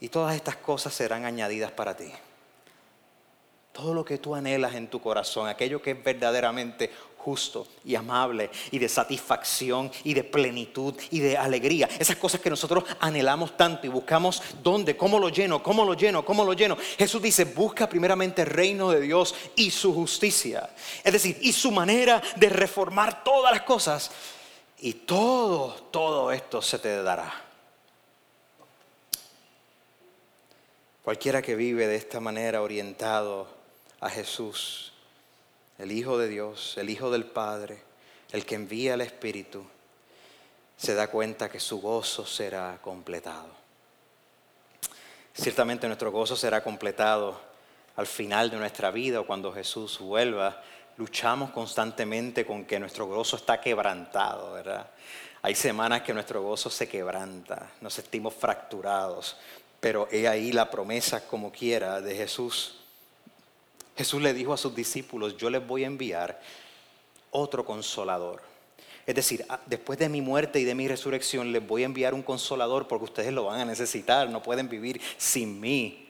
y 0.00 0.08
todas 0.08 0.34
estas 0.34 0.56
cosas 0.56 0.94
serán 0.94 1.26
añadidas 1.26 1.70
para 1.70 1.94
ti. 1.94 2.10
Todo 3.74 3.92
lo 3.92 4.04
que 4.04 4.18
tú 4.18 4.36
anhelas 4.36 4.76
en 4.76 4.86
tu 4.86 5.00
corazón, 5.00 5.48
aquello 5.48 5.82
que 5.82 5.90
es 5.90 6.04
verdaderamente 6.04 6.92
justo 7.18 7.66
y 7.84 7.96
amable 7.96 8.50
y 8.70 8.78
de 8.78 8.88
satisfacción 8.88 9.90
y 10.04 10.14
de 10.14 10.22
plenitud 10.22 10.94
y 11.10 11.18
de 11.18 11.36
alegría. 11.36 11.88
Esas 11.98 12.14
cosas 12.14 12.40
que 12.40 12.50
nosotros 12.50 12.84
anhelamos 13.00 13.56
tanto 13.56 13.84
y 13.88 13.90
buscamos 13.90 14.40
dónde, 14.62 14.96
cómo 14.96 15.18
lo 15.18 15.28
lleno, 15.28 15.60
cómo 15.60 15.84
lo 15.84 15.94
lleno, 15.94 16.24
cómo 16.24 16.44
lo 16.44 16.52
lleno. 16.52 16.76
Jesús 16.96 17.20
dice, 17.20 17.46
busca 17.46 17.88
primeramente 17.88 18.42
el 18.42 18.48
reino 18.48 18.90
de 18.90 19.00
Dios 19.00 19.34
y 19.56 19.72
su 19.72 19.92
justicia. 19.92 20.70
Es 21.02 21.12
decir, 21.12 21.36
y 21.40 21.52
su 21.52 21.72
manera 21.72 22.22
de 22.36 22.48
reformar 22.50 23.24
todas 23.24 23.50
las 23.52 23.62
cosas. 23.62 24.12
Y 24.78 24.92
todo, 24.92 25.72
todo 25.90 26.30
esto 26.30 26.62
se 26.62 26.78
te 26.78 27.02
dará. 27.02 27.42
Cualquiera 31.02 31.42
que 31.42 31.56
vive 31.56 31.88
de 31.88 31.96
esta 31.96 32.20
manera 32.20 32.62
orientado 32.62 33.63
a 34.04 34.10
Jesús, 34.10 34.92
el 35.78 35.90
Hijo 35.90 36.18
de 36.18 36.28
Dios, 36.28 36.76
el 36.76 36.90
Hijo 36.90 37.10
del 37.10 37.24
Padre, 37.24 37.82
el 38.32 38.44
que 38.44 38.54
envía 38.54 38.94
el 38.94 39.00
Espíritu, 39.00 39.64
se 40.76 40.94
da 40.94 41.08
cuenta 41.08 41.48
que 41.48 41.58
su 41.58 41.80
gozo 41.80 42.26
será 42.26 42.78
completado. 42.82 43.48
Ciertamente 45.32 45.86
nuestro 45.86 46.12
gozo 46.12 46.36
será 46.36 46.62
completado 46.62 47.40
al 47.96 48.06
final 48.06 48.50
de 48.50 48.58
nuestra 48.58 48.90
vida 48.90 49.20
o 49.20 49.26
cuando 49.26 49.50
Jesús 49.54 49.98
vuelva. 49.98 50.62
Luchamos 50.98 51.50
constantemente 51.52 52.44
con 52.44 52.66
que 52.66 52.78
nuestro 52.78 53.06
gozo 53.06 53.36
está 53.36 53.58
quebrantado, 53.58 54.52
¿verdad? 54.52 54.90
Hay 55.40 55.54
semanas 55.54 56.02
que 56.02 56.12
nuestro 56.12 56.42
gozo 56.42 56.68
se 56.68 56.90
quebranta, 56.90 57.70
nos 57.80 57.94
sentimos 57.94 58.34
fracturados, 58.34 59.38
pero 59.80 60.08
he 60.12 60.28
ahí 60.28 60.52
la 60.52 60.70
promesa 60.70 61.26
como 61.26 61.50
quiera 61.50 62.02
de 62.02 62.14
Jesús 62.14 62.83
Jesús 63.96 64.22
le 64.22 64.34
dijo 64.34 64.52
a 64.52 64.56
sus 64.56 64.74
discípulos, 64.74 65.36
yo 65.36 65.50
les 65.50 65.66
voy 65.66 65.84
a 65.84 65.86
enviar 65.86 66.40
otro 67.30 67.64
consolador. 67.64 68.42
Es 69.06 69.14
decir, 69.14 69.44
ah, 69.48 69.60
después 69.66 69.98
de 69.98 70.08
mi 70.08 70.20
muerte 70.20 70.60
y 70.60 70.64
de 70.64 70.74
mi 70.74 70.88
resurrección 70.88 71.52
les 71.52 71.66
voy 71.66 71.82
a 71.82 71.86
enviar 71.86 72.14
un 72.14 72.22
consolador 72.22 72.88
porque 72.88 73.04
ustedes 73.04 73.32
lo 73.32 73.44
van 73.44 73.60
a 73.60 73.64
necesitar, 73.64 74.30
no 74.30 74.42
pueden 74.42 74.68
vivir 74.68 75.00
sin 75.18 75.60
mí 75.60 76.03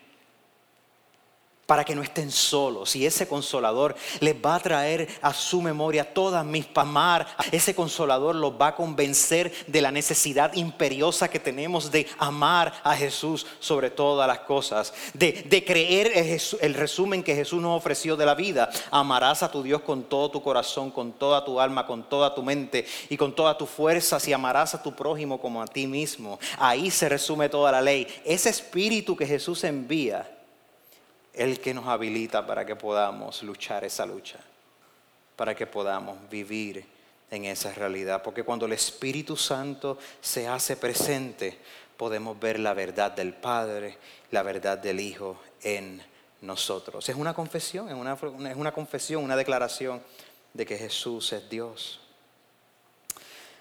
para 1.67 1.85
que 1.85 1.95
no 1.95 2.03
estén 2.03 2.31
solos. 2.31 2.95
Y 2.97 3.07
ese 3.07 3.27
consolador 3.27 3.95
les 4.21 4.35
va 4.35 4.57
a 4.57 4.61
traer 4.61 5.09
a 5.23 5.33
su 5.33 5.63
memoria 5.63 6.13
todas 6.13 6.45
mis 6.45 6.67
pamar. 6.67 7.27
Ese 7.53 7.75
consolador 7.75 8.35
los 8.35 8.53
va 8.53 8.69
a 8.69 8.75
convencer 8.77 9.53
de 9.67 9.81
la 9.81 9.91
necesidad 9.91 10.53
imperiosa 10.55 11.29
que 11.29 11.39
tenemos 11.39 11.91
de 11.91 12.07
amar 12.19 12.73
a 12.83 12.95
Jesús 12.95 13.47
sobre 13.61 13.91
todas 13.91 14.29
las 14.29 14.41
cosas. 14.41 14.93
De, 15.15 15.65
creer 15.65 16.13
el, 16.15 16.41
el 16.61 16.75
resumen 16.75 17.23
que 17.23 17.35
Jesús 17.35 17.63
nos 17.63 17.79
ofreció 17.79 18.17
de 18.17 18.27
la 18.27 18.35
vida. 18.35 18.71
Amarás 18.91 19.43
a 19.43 19.51
tu 19.51 19.63
Dios 19.63 19.83
con 19.83 20.05
todo 20.05 20.31
tu 20.31 20.43
corazón, 20.43 20.91
con 20.91 21.13
toda 21.13 21.45
tu 21.45 21.61
alma, 21.61 21.87
con 21.87 22.09
toda 22.09 22.35
tu 22.35 22.43
mente 22.43 22.87
y 23.09 23.17
con 23.17 23.35
todas 23.35 23.57
tus 23.57 23.71
fuerzas. 23.71 24.27
Y 24.29 24.33
amarás 24.33 24.75
a 24.75 24.83
tu 24.83 24.95
prójimo 24.95 25.41
como 25.41 25.63
a 25.63 25.67
ti 25.67 25.87
mismo. 25.87 26.39
Ahí 26.59 26.91
se 26.91 27.09
resume 27.09 27.49
toda 27.49 27.73
la 27.73 27.81
ley. 27.81 28.07
Ese 28.25 28.51
espíritu 28.51 29.17
que 29.17 29.27
Jesús 29.27 29.65
envía 29.65 30.34
el 31.35 31.61
que 31.61 31.75
nos 31.75 31.87
habilita 31.87 32.47
para 32.47 32.65
que 32.65 32.77
podamos 32.77 33.43
luchar 33.43 33.85
esa 33.85 34.07
lucha, 34.07 34.39
para 35.37 35.55
que 35.55 35.67
podamos 35.67 36.17
vivir 36.31 36.87
en 37.31 37.45
esa 37.45 37.73
realidad. 37.73 38.23
Porque 38.23 38.45
cuando 38.45 38.67
el 38.67 38.73
Espíritu 38.73 39.37
Santo 39.37 39.99
se 40.21 40.47
hace 40.47 40.77
presente, 40.77 41.59
podemos 41.97 42.39
ver 42.39 42.61
la 42.61 42.75
verdad 42.75 43.13
del 43.13 43.35
Padre, 43.35 43.99
la 44.31 44.43
verdad 44.43 44.79
del 44.79 45.01
Hijo 45.01 45.41
en 45.63 46.03
nosotros. 46.41 47.09
Es 47.09 47.17
una 47.17 47.35
confesión, 47.35 47.89
es 47.89 47.95
una, 47.95 48.15
es 48.51 48.57
una 48.57 48.73
confesión, 48.73 49.25
una 49.25 49.37
declaración 49.37 50.03
de 50.53 50.65
que 50.65 50.79
Jesús 50.79 51.33
es 51.33 51.49
Dios. 51.49 52.01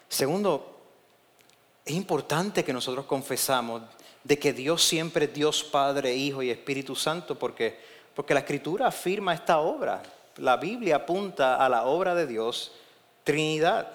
Segundo, 0.08 0.74
es 1.84 1.94
importante 1.94 2.64
que 2.64 2.72
nosotros 2.72 3.06
confesamos 3.06 3.82
de 4.24 4.38
que 4.38 4.54
Dios 4.54 4.82
siempre 4.82 5.26
es 5.26 5.34
Dios 5.34 5.62
Padre, 5.62 6.14
Hijo 6.14 6.42
y 6.42 6.50
Espíritu 6.50 6.96
Santo, 6.96 7.38
porque, 7.38 7.78
porque 8.14 8.34
la 8.34 8.40
Escritura 8.40 8.86
afirma 8.86 9.34
esta 9.34 9.58
obra. 9.58 10.02
La 10.38 10.56
Biblia 10.56 10.96
apunta 10.96 11.64
a 11.64 11.68
la 11.68 11.84
obra 11.84 12.14
de 12.14 12.26
Dios, 12.26 12.72
Trinidad. 13.22 13.92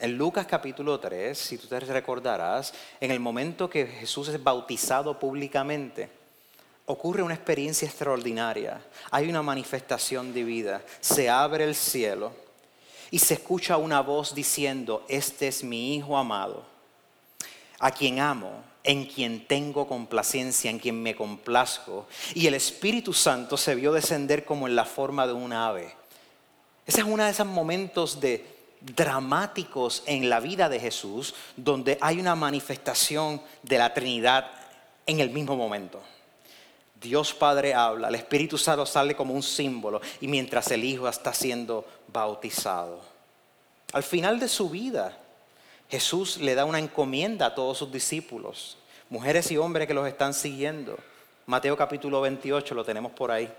En 0.00 0.16
Lucas 0.16 0.46
capítulo 0.46 0.98
3, 0.98 1.38
si 1.38 1.56
tú 1.56 1.68
te 1.68 1.78
recordarás, 1.78 2.74
en 3.00 3.10
el 3.10 3.20
momento 3.20 3.70
que 3.70 3.86
Jesús 3.86 4.28
es 4.28 4.42
bautizado 4.42 5.18
públicamente, 5.18 6.08
ocurre 6.86 7.22
una 7.22 7.34
experiencia 7.34 7.86
extraordinaria. 7.86 8.80
Hay 9.10 9.28
una 9.28 9.42
manifestación 9.42 10.34
divina. 10.34 10.82
Se 11.00 11.30
abre 11.30 11.64
el 11.64 11.76
cielo 11.76 12.32
y 13.10 13.20
se 13.20 13.34
escucha 13.34 13.76
una 13.76 14.00
voz 14.00 14.34
diciendo, 14.34 15.04
este 15.08 15.48
es 15.48 15.62
mi 15.62 15.94
Hijo 15.96 16.16
amado, 16.16 16.64
a 17.78 17.90
quien 17.90 18.18
amo 18.18 18.69
en 18.84 19.04
quien 19.04 19.46
tengo 19.46 19.86
complacencia, 19.86 20.70
en 20.70 20.78
quien 20.78 21.02
me 21.02 21.14
complazco. 21.14 22.06
Y 22.34 22.46
el 22.46 22.54
Espíritu 22.54 23.12
Santo 23.12 23.56
se 23.56 23.74
vio 23.74 23.92
descender 23.92 24.44
como 24.44 24.66
en 24.66 24.76
la 24.76 24.84
forma 24.84 25.26
de 25.26 25.32
un 25.32 25.52
ave. 25.52 25.94
Ese 26.86 27.00
es 27.00 27.06
uno 27.06 27.24
de 27.24 27.30
esos 27.30 27.46
momentos 27.46 28.20
de 28.20 28.44
dramáticos 28.80 30.02
en 30.06 30.30
la 30.30 30.40
vida 30.40 30.68
de 30.68 30.80
Jesús, 30.80 31.34
donde 31.56 31.98
hay 32.00 32.18
una 32.18 32.34
manifestación 32.34 33.42
de 33.62 33.78
la 33.78 33.92
Trinidad 33.92 34.50
en 35.06 35.20
el 35.20 35.30
mismo 35.30 35.56
momento. 35.56 36.00
Dios 37.00 37.32
Padre 37.32 37.74
habla, 37.74 38.08
el 38.08 38.14
Espíritu 38.14 38.58
Santo 38.58 38.84
sale 38.84 39.14
como 39.14 39.32
un 39.32 39.42
símbolo 39.42 40.00
y 40.20 40.28
mientras 40.28 40.70
el 40.70 40.84
Hijo 40.84 41.08
está 41.08 41.32
siendo 41.32 41.86
bautizado. 42.12 43.00
Al 43.92 44.02
final 44.02 44.38
de 44.38 44.48
su 44.48 44.68
vida, 44.68 45.16
Jesús 45.90 46.36
le 46.36 46.54
da 46.54 46.64
una 46.64 46.78
encomienda 46.78 47.46
a 47.46 47.54
todos 47.54 47.78
sus 47.78 47.90
discípulos, 47.90 48.78
mujeres 49.08 49.50
y 49.50 49.56
hombres 49.56 49.88
que 49.88 49.94
los 49.94 50.06
están 50.06 50.32
siguiendo. 50.32 50.96
Mateo 51.46 51.76
capítulo 51.76 52.20
28 52.20 52.74
lo 52.76 52.84
tenemos 52.84 53.10
por 53.10 53.32
ahí. 53.32 53.52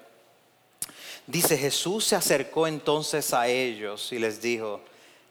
Dice, 1.27 1.57
Jesús 1.57 2.05
se 2.05 2.15
acercó 2.15 2.67
entonces 2.67 3.33
a 3.33 3.47
ellos 3.47 4.13
y 4.13 4.19
les 4.19 4.41
dijo, 4.41 4.81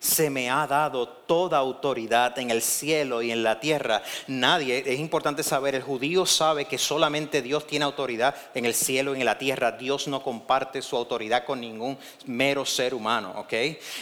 se 0.00 0.30
me 0.30 0.48
ha 0.48 0.66
dado 0.66 1.06
toda 1.06 1.58
autoridad 1.58 2.36
en 2.38 2.50
el 2.50 2.62
cielo 2.62 3.20
y 3.20 3.30
en 3.30 3.42
la 3.42 3.60
tierra. 3.60 4.02
Nadie, 4.26 4.82
es 4.84 4.98
importante 4.98 5.42
saber, 5.42 5.74
el 5.74 5.82
judío 5.82 6.24
sabe 6.24 6.64
que 6.64 6.78
solamente 6.78 7.42
Dios 7.42 7.66
tiene 7.66 7.84
autoridad 7.84 8.34
en 8.54 8.64
el 8.64 8.74
cielo 8.74 9.14
y 9.14 9.20
en 9.20 9.26
la 9.26 9.36
tierra. 9.36 9.72
Dios 9.72 10.08
no 10.08 10.22
comparte 10.22 10.80
su 10.80 10.96
autoridad 10.96 11.44
con 11.44 11.60
ningún 11.60 11.98
mero 12.24 12.64
ser 12.64 12.94
humano, 12.94 13.34
¿ok? 13.36 13.52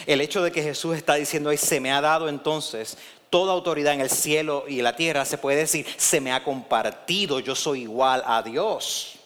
El 0.07 0.21
hecho 0.21 0.41
de 0.41 0.53
que 0.53 0.63
Jesús 0.63 0.95
está 0.95 1.15
diciendo 1.15 1.51
se 1.57 1.81
me 1.81 1.91
ha 1.91 1.99
dado 1.99 2.29
entonces 2.29 2.97
toda 3.29 3.51
autoridad 3.51 3.93
en 3.93 4.01
el 4.01 4.09
cielo 4.09 4.63
y 4.67 4.79
en 4.79 4.85
la 4.85 4.95
tierra, 4.95 5.25
se 5.25 5.37
puede 5.37 5.57
decir, 5.57 5.85
se 5.97 6.21
me 6.21 6.31
ha 6.31 6.43
compartido, 6.43 7.41
yo 7.41 7.55
soy 7.55 7.81
igual 7.81 8.23
a 8.25 8.41
Dios 8.41 9.18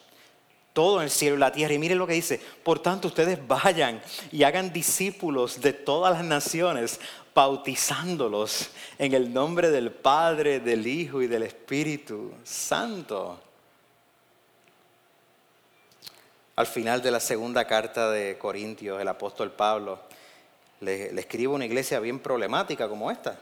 todo 0.74 1.02
el 1.02 1.10
cielo 1.10 1.36
y 1.36 1.40
la 1.40 1.52
tierra. 1.52 1.74
Y 1.74 1.80
miren 1.80 2.00
lo 2.00 2.08
que 2.08 2.14
dice, 2.14 2.42
por 2.64 2.80
tanto 2.80 3.08
ustedes 3.08 3.40
vayan 3.48 4.02
y 4.32 4.44
hagan 4.44 4.74
discípulos 4.74 5.62
de 5.62 5.72
todas 5.72 6.14
las 6.14 6.26
naciones, 6.26 7.00
bautizándolos 7.34 8.70
en 8.98 9.14
el 9.14 9.34
nombre 9.34 9.72
del 9.72 9.92
Padre, 9.92 10.60
del 10.60 10.86
Hijo 10.86 11.22
y 11.22 11.28
del 11.28 11.44
Espíritu 11.44 12.34
Santo. 12.44 13.40
Al 16.56 16.68
final 16.68 17.02
de 17.02 17.12
la 17.12 17.20
segunda 17.20 17.66
carta 17.66 18.12
de 18.12 18.38
Corintios, 18.38 19.02
el 19.02 19.08
apóstol 19.08 19.52
Pablo 19.52 20.00
le, 20.82 21.20
escribe 21.20 21.54
una 21.54 21.66
iglesia 21.66 22.00
bien 22.00 22.20
problemática 22.20 22.88
como 22.88 23.10
esta. 23.10 23.40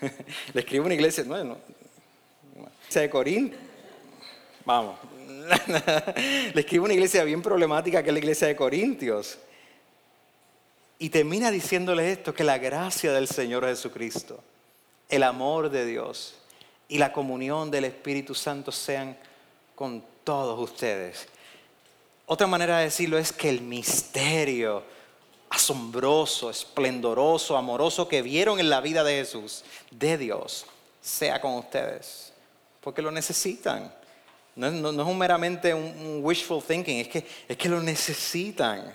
le 0.52 0.60
escribe 0.60 0.86
una 0.86 0.94
iglesia, 0.94 1.22
bueno, 1.24 1.58
de 2.92 3.10
Corintios. 3.10 3.60
Vamos, 4.64 4.98
le 6.54 6.60
escribe 6.60 6.84
una 6.84 6.94
iglesia 6.94 7.24
bien 7.24 7.42
problemática 7.42 8.02
que 8.02 8.10
es 8.10 8.12
la 8.12 8.18
iglesia 8.18 8.46
de 8.48 8.56
Corintios. 8.56 9.38
Y 10.98 11.08
termina 11.08 11.50
diciéndole 11.50 12.12
esto, 12.12 12.34
que 12.34 12.44
la 12.44 12.58
gracia 12.58 13.12
del 13.12 13.26
Señor 13.26 13.64
Jesucristo, 13.64 14.42
el 15.08 15.22
amor 15.22 15.70
de 15.70 15.86
Dios 15.86 16.34
y 16.88 16.98
la 16.98 17.12
comunión 17.12 17.70
del 17.70 17.86
Espíritu 17.86 18.34
Santo 18.34 18.70
sean 18.70 19.16
con 19.74 20.04
todos 20.24 20.58
ustedes. 20.58 21.26
Otra 22.26 22.46
manera 22.46 22.78
de 22.78 22.84
decirlo 22.84 23.18
es 23.18 23.32
que 23.32 23.48
el 23.48 23.62
misterio 23.62 24.84
asombroso, 25.48 26.48
esplendoroso, 26.48 27.56
amoroso 27.56 28.06
que 28.06 28.22
vieron 28.22 28.60
en 28.60 28.70
la 28.70 28.80
vida 28.80 29.02
de 29.02 29.14
Jesús, 29.14 29.64
de 29.90 30.16
Dios, 30.16 30.66
sea 31.00 31.40
con 31.40 31.54
ustedes, 31.54 32.32
porque 32.80 33.02
lo 33.02 33.10
necesitan. 33.10 33.92
No, 34.60 34.90
es 35.10 35.16
meramente 35.16 35.72
un, 35.72 36.20
wishful 36.22 36.62
thinking, 36.62 36.98
es 36.98 37.08
que, 37.08 37.26
es 37.48 37.56
que 37.56 37.68
lo 37.68 37.80
necesitan. 37.80 38.92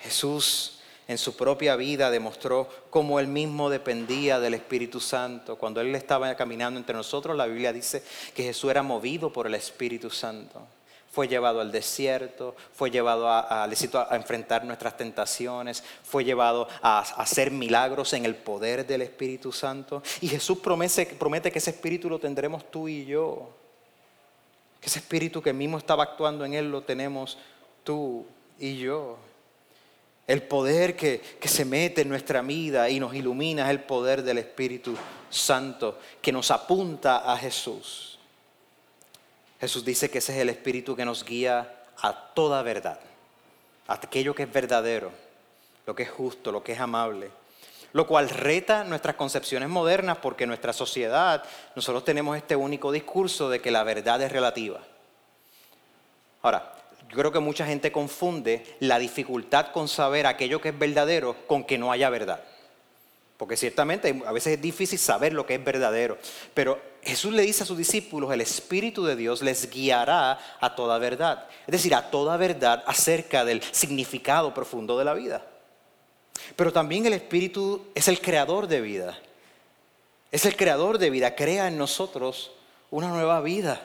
Jesús 0.00 0.80
en 1.06 1.16
su 1.16 1.34
propia 1.34 1.74
vida 1.74 2.10
demostró 2.10 2.68
cómo 2.90 3.18
él 3.18 3.28
mismo 3.28 3.70
dependía 3.70 4.38
del 4.40 4.52
Espíritu 4.52 5.00
Santo. 5.00 5.56
Cuando 5.56 5.80
él 5.80 5.94
estaba 5.94 6.34
caminando 6.34 6.78
entre 6.78 6.94
nosotros, 6.94 7.34
la 7.34 7.46
Biblia 7.46 7.72
dice 7.72 8.02
que 8.34 8.42
Jesús 8.42 8.70
era 8.70 8.82
movido 8.82 9.32
por 9.32 9.46
el 9.46 9.54
Espíritu 9.54 10.10
Santo. 10.10 10.66
Fue 11.10 11.26
llevado 11.26 11.62
al 11.62 11.72
desierto, 11.72 12.54
fue 12.74 12.90
llevado 12.90 13.26
a, 13.26 13.64
a, 13.64 14.16
enfrentar 14.16 14.66
nuestras 14.66 14.98
tentaciones, 14.98 15.82
fue 16.04 16.24
llevado 16.24 16.68
a, 16.82 16.98
hacer 16.98 17.50
milagros 17.50 18.12
en 18.12 18.26
el 18.26 18.34
poder 18.34 18.86
del 18.86 19.00
Espíritu 19.00 19.50
Santo. 19.50 20.02
Y 20.20 20.28
Jesús 20.28 20.58
promete 20.58 21.50
que 21.50 21.58
ese 21.58 21.70
Espíritu 21.70 22.10
lo 22.10 22.18
tendremos 22.18 22.70
tú 22.70 22.86
y 22.86 23.06
yo. 23.06 23.54
Que 24.80 24.86
ese 24.86 25.00
espíritu 25.00 25.42
que 25.42 25.52
mismo 25.52 25.78
estaba 25.78 26.04
actuando 26.04 26.44
en 26.44 26.54
él 26.54 26.70
lo 26.70 26.82
tenemos 26.82 27.38
tú 27.84 28.26
y 28.58 28.78
yo. 28.78 29.18
El 30.26 30.42
poder 30.42 30.94
que, 30.94 31.20
que, 31.40 31.48
se 31.48 31.64
mete 31.64 32.02
en 32.02 32.08
nuestra 32.08 32.42
vida 32.42 32.90
y 32.90 33.00
nos 33.00 33.14
ilumina 33.14 33.64
es 33.64 33.70
el 33.70 33.80
poder 33.80 34.22
del 34.22 34.38
Espíritu 34.38 34.94
Santo 35.30 35.98
que 36.20 36.32
nos 36.32 36.50
apunta 36.50 37.32
a 37.32 37.36
Jesús. 37.38 38.18
Jesús 39.60 39.84
dice 39.84 40.10
que 40.10 40.18
ese 40.18 40.34
es 40.34 40.38
el 40.38 40.50
Espíritu 40.50 40.94
que 40.94 41.04
nos 41.04 41.24
guía 41.24 41.78
a 42.00 42.12
toda 42.34 42.62
verdad, 42.62 43.00
a 43.86 43.94
aquello 43.94 44.34
que 44.34 44.44
es 44.44 44.52
verdadero, 44.52 45.10
lo 45.86 45.94
que 45.94 46.04
es 46.04 46.10
justo, 46.10 46.52
lo 46.52 46.62
que 46.62 46.72
es 46.72 46.80
amable, 46.80 47.30
lo 47.92 48.06
cual 48.06 48.28
reta 48.28 48.84
nuestras 48.84 49.16
concepciones 49.16 49.68
modernas 49.68 50.18
porque 50.18 50.44
en 50.44 50.48
nuestra 50.48 50.72
sociedad 50.72 51.42
nosotros 51.74 52.04
tenemos 52.04 52.36
este 52.36 52.56
único 52.56 52.92
discurso 52.92 53.48
de 53.48 53.60
que 53.60 53.70
la 53.70 53.84
verdad 53.84 54.20
es 54.22 54.32
relativa. 54.32 54.80
Ahora, 56.42 56.72
yo 57.08 57.16
creo 57.16 57.32
que 57.32 57.40
mucha 57.40 57.66
gente 57.66 57.90
confunde 57.90 58.76
la 58.80 58.98
dificultad 58.98 59.72
con 59.72 59.88
saber 59.88 60.26
aquello 60.26 60.60
que 60.60 60.68
es 60.70 60.78
verdadero 60.78 61.36
con 61.46 61.64
que 61.64 61.78
no 61.78 61.90
haya 61.90 62.10
verdad. 62.10 62.40
Porque 63.38 63.56
ciertamente 63.56 64.20
a 64.26 64.32
veces 64.32 64.54
es 64.54 64.60
difícil 64.60 64.98
saber 64.98 65.32
lo 65.32 65.46
que 65.46 65.54
es 65.54 65.64
verdadero. 65.64 66.18
Pero 66.54 66.80
Jesús 67.02 67.32
le 67.32 67.42
dice 67.42 67.62
a 67.62 67.66
sus 67.66 67.78
discípulos, 67.78 68.32
el 68.32 68.40
Espíritu 68.40 69.04
de 69.04 69.14
Dios 69.14 69.42
les 69.42 69.70
guiará 69.70 70.38
a 70.60 70.74
toda 70.74 70.98
verdad. 70.98 71.46
Es 71.66 71.72
decir, 71.72 71.94
a 71.94 72.10
toda 72.10 72.36
verdad 72.36 72.82
acerca 72.86 73.44
del 73.44 73.62
significado 73.62 74.52
profundo 74.52 74.98
de 74.98 75.04
la 75.04 75.14
vida. 75.14 75.42
Pero 76.56 76.72
también 76.72 77.06
el 77.06 77.12
Espíritu 77.12 77.86
es 77.94 78.08
el 78.08 78.20
creador 78.20 78.66
de 78.66 78.80
vida. 78.80 79.18
Es 80.30 80.44
el 80.44 80.56
creador 80.56 80.98
de 80.98 81.10
vida, 81.10 81.34
crea 81.34 81.68
en 81.68 81.78
nosotros 81.78 82.52
una 82.90 83.08
nueva 83.08 83.40
vida. 83.40 83.80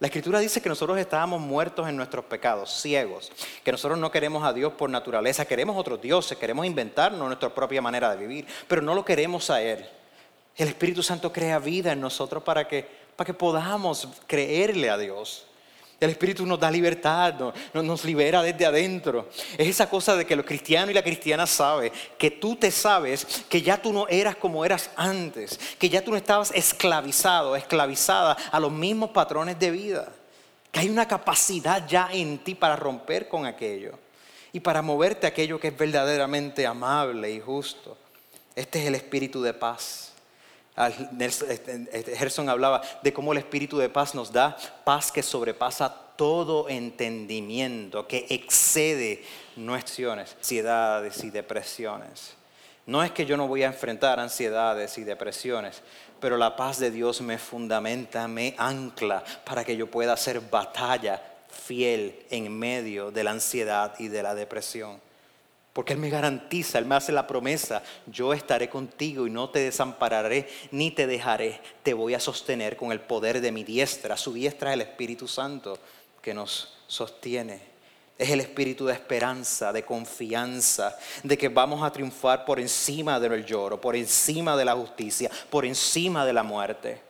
La 0.00 0.08
Escritura 0.08 0.40
dice 0.40 0.60
que 0.60 0.68
nosotros 0.68 0.98
estábamos 0.98 1.40
muertos 1.40 1.88
en 1.88 1.96
nuestros 1.96 2.24
pecados, 2.24 2.72
ciegos, 2.80 3.30
que 3.62 3.70
nosotros 3.70 3.98
no 3.98 4.10
queremos 4.10 4.42
a 4.42 4.52
Dios 4.52 4.72
por 4.72 4.90
naturaleza, 4.90 5.44
queremos 5.44 5.76
otros 5.76 6.00
dioses, 6.02 6.36
queremos 6.38 6.66
inventarnos 6.66 7.24
nuestra 7.24 7.54
propia 7.54 7.80
manera 7.80 8.10
de 8.10 8.26
vivir, 8.26 8.46
pero 8.66 8.82
no 8.82 8.94
lo 8.94 9.04
queremos 9.04 9.48
a 9.50 9.62
Él. 9.62 9.86
El 10.56 10.68
Espíritu 10.68 11.02
Santo 11.02 11.32
crea 11.32 11.58
vida 11.58 11.92
en 11.92 12.00
nosotros 12.00 12.42
para 12.42 12.66
que, 12.66 12.84
para 13.14 13.26
que 13.26 13.34
podamos 13.34 14.08
creerle 14.26 14.90
a 14.90 14.98
Dios. 14.98 15.46
El 16.02 16.10
Espíritu 16.10 16.44
nos 16.44 16.58
da 16.58 16.68
libertad, 16.68 17.52
nos, 17.72 18.04
libera 18.04 18.42
desde 18.42 18.66
adentro. 18.66 19.28
Es 19.56 19.68
esa 19.68 19.88
cosa 19.88 20.16
de 20.16 20.26
que 20.26 20.34
los 20.34 20.44
cristianos 20.44 20.90
y 20.90 20.94
la 20.94 21.02
cristiana 21.04 21.46
saben 21.46 21.92
que 22.18 22.32
tú 22.32 22.56
te 22.56 22.72
sabes 22.72 23.44
que 23.48 23.62
ya 23.62 23.80
tú 23.80 23.92
no 23.92 24.08
eras 24.08 24.34
como 24.34 24.64
eras 24.64 24.90
antes, 24.96 25.60
que 25.78 25.88
ya 25.88 26.02
tú 26.02 26.10
no 26.10 26.16
estabas 26.16 26.50
esclavizado, 26.56 27.54
esclavizada 27.54 28.32
a 28.50 28.58
los 28.58 28.72
mismos 28.72 29.10
patrones 29.10 29.60
de 29.60 29.70
vida, 29.70 30.12
que 30.72 30.80
hay 30.80 30.90
una 30.90 31.06
capacidad 31.06 31.86
ya 31.86 32.08
en 32.12 32.38
ti 32.38 32.56
para 32.56 32.74
romper 32.74 33.28
con 33.28 33.46
aquello 33.46 33.92
y 34.52 34.58
para 34.58 34.82
moverte 34.82 35.28
a 35.28 35.30
aquello 35.30 35.60
que 35.60 35.68
es 35.68 35.78
verdaderamente 35.78 36.66
amable 36.66 37.30
y 37.30 37.38
justo. 37.38 37.96
Este 38.56 38.80
es 38.80 38.88
el 38.88 38.96
espíritu 38.96 39.40
de 39.40 39.54
paz. 39.54 40.11
Este, 40.74 41.86
este, 41.92 42.16
Gerson 42.16 42.48
hablaba 42.48 42.80
de 43.02 43.12
cómo 43.12 43.32
el 43.32 43.38
Espíritu 43.38 43.76
de 43.76 43.90
paz 43.90 44.14
nos 44.14 44.32
da 44.32 44.56
paz 44.84 45.12
que 45.12 45.22
sobrepasa 45.22 45.94
todo 46.16 46.68
entendimiento, 46.68 48.06
que 48.06 48.26
excede 48.30 49.22
nuestras 49.56 50.34
ansiedades 50.36 51.22
y 51.24 51.30
depresiones. 51.30 52.34
No 52.86 53.02
es 53.02 53.12
que 53.12 53.26
yo 53.26 53.36
no 53.36 53.46
voy 53.46 53.62
a 53.62 53.66
enfrentar 53.66 54.18
ansiedades 54.18 54.98
y 54.98 55.04
depresiones, 55.04 55.82
pero 56.20 56.36
la 56.36 56.56
paz 56.56 56.78
de 56.78 56.90
Dios 56.90 57.20
me 57.20 57.38
fundamenta, 57.38 58.26
me 58.26 58.54
ancla 58.58 59.22
para 59.44 59.64
que 59.64 59.76
yo 59.76 59.90
pueda 59.90 60.14
hacer 60.14 60.40
batalla 60.40 61.22
fiel 61.48 62.24
en 62.30 62.56
medio 62.58 63.10
de 63.10 63.24
la 63.24 63.32
ansiedad 63.32 63.94
y 63.98 64.08
de 64.08 64.22
la 64.22 64.34
depresión. 64.34 65.00
Porque 65.72 65.94
Él 65.94 65.98
me 65.98 66.10
garantiza, 66.10 66.78
Él 66.78 66.84
me 66.84 66.94
hace 66.94 67.12
la 67.12 67.26
promesa, 67.26 67.82
yo 68.06 68.32
estaré 68.34 68.68
contigo 68.68 69.26
y 69.26 69.30
no 69.30 69.48
te 69.48 69.60
desampararé 69.60 70.48
ni 70.70 70.90
te 70.90 71.06
dejaré, 71.06 71.60
te 71.82 71.94
voy 71.94 72.14
a 72.14 72.20
sostener 72.20 72.76
con 72.76 72.92
el 72.92 73.00
poder 73.00 73.40
de 73.40 73.52
mi 73.52 73.64
diestra. 73.64 74.16
Su 74.16 74.34
diestra 74.34 74.70
es 74.70 74.74
el 74.74 74.82
Espíritu 74.82 75.26
Santo 75.26 75.78
que 76.20 76.34
nos 76.34 76.78
sostiene. 76.86 77.72
Es 78.18 78.30
el 78.30 78.40
espíritu 78.40 78.86
de 78.86 78.92
esperanza, 78.92 79.72
de 79.72 79.84
confianza, 79.84 80.96
de 81.24 81.36
que 81.36 81.48
vamos 81.48 81.82
a 81.82 81.90
triunfar 81.90 82.44
por 82.44 82.60
encima 82.60 83.18
del 83.18 83.44
lloro, 83.44 83.80
por 83.80 83.96
encima 83.96 84.56
de 84.56 84.64
la 84.64 84.74
justicia, 84.74 85.28
por 85.50 85.64
encima 85.64 86.24
de 86.24 86.32
la 86.32 86.44
muerte. 86.44 87.00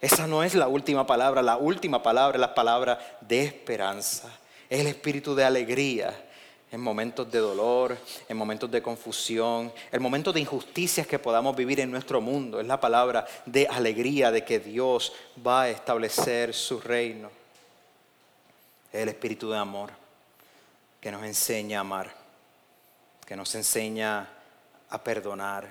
Esa 0.00 0.26
no 0.26 0.44
es 0.44 0.54
la 0.54 0.68
última 0.68 1.06
palabra, 1.06 1.42
la 1.42 1.56
última 1.56 2.02
palabra 2.02 2.36
es 2.36 2.40
la 2.40 2.54
palabra 2.54 3.18
de 3.22 3.42
esperanza. 3.44 4.28
Es 4.68 4.80
el 4.80 4.86
espíritu 4.86 5.34
de 5.34 5.44
alegría 5.44 6.25
en 6.76 6.82
momentos 6.82 7.32
de 7.32 7.38
dolor, 7.38 7.96
en 8.28 8.36
momentos 8.36 8.70
de 8.70 8.82
confusión, 8.82 9.72
en 9.90 10.02
momentos 10.02 10.34
de 10.34 10.40
injusticias 10.40 11.06
que 11.06 11.18
podamos 11.18 11.56
vivir 11.56 11.80
en 11.80 11.90
nuestro 11.90 12.20
mundo. 12.20 12.60
Es 12.60 12.66
la 12.66 12.78
palabra 12.78 13.26
de 13.46 13.66
alegría 13.66 14.30
de 14.30 14.44
que 14.44 14.60
Dios 14.60 15.14
va 15.44 15.62
a 15.62 15.70
establecer 15.70 16.52
su 16.52 16.78
reino. 16.78 17.30
Es 18.92 19.00
el 19.00 19.08
espíritu 19.08 19.48
de 19.48 19.56
amor 19.56 19.90
que 21.00 21.10
nos 21.10 21.24
enseña 21.24 21.78
a 21.78 21.80
amar, 21.80 22.14
que 23.24 23.36
nos 23.36 23.54
enseña 23.54 24.28
a 24.90 25.02
perdonar, 25.02 25.66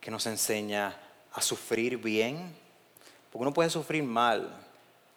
que 0.00 0.10
nos 0.10 0.24
enseña 0.24 0.96
a 1.34 1.42
sufrir 1.42 1.98
bien 1.98 2.56
porque 3.30 3.42
uno 3.42 3.52
puede 3.52 3.68
sufrir 3.68 4.04
mal, 4.04 4.50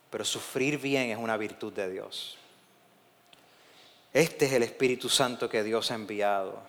pero 0.09 0.25
sufrir 0.25 0.77
bien 0.77 1.11
es 1.11 1.17
una 1.17 1.37
virtud 1.37 1.71
de 1.71 1.89
Dios. 1.89 2.37
Este 4.13 4.45
es 4.45 4.53
el 4.53 4.61
Espíritu 4.61 5.09
Santo 5.09 5.49
que 5.49 5.63
Dios 5.63 5.89
ha 5.89 5.95
enviado 5.95 6.59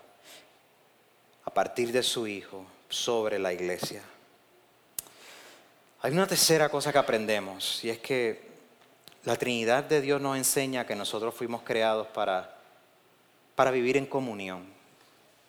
a 1.44 1.52
partir 1.52 1.92
de 1.92 2.02
su 2.02 2.26
Hijo 2.26 2.64
sobre 2.88 3.38
la 3.38 3.52
iglesia. 3.52 4.02
Hay 6.00 6.12
una 6.12 6.26
tercera 6.26 6.70
cosa 6.70 6.90
que 6.90 6.96
aprendemos 6.96 7.84
y 7.84 7.90
es 7.90 7.98
que 7.98 8.48
la 9.24 9.36
Trinidad 9.36 9.84
de 9.84 10.00
Dios 10.00 10.22
nos 10.22 10.38
enseña 10.38 10.86
que 10.86 10.96
nosotros 10.96 11.34
fuimos 11.34 11.60
creados 11.62 12.06
para, 12.06 12.56
para 13.54 13.70
vivir 13.70 13.98
en 13.98 14.06
comunión. 14.06 14.64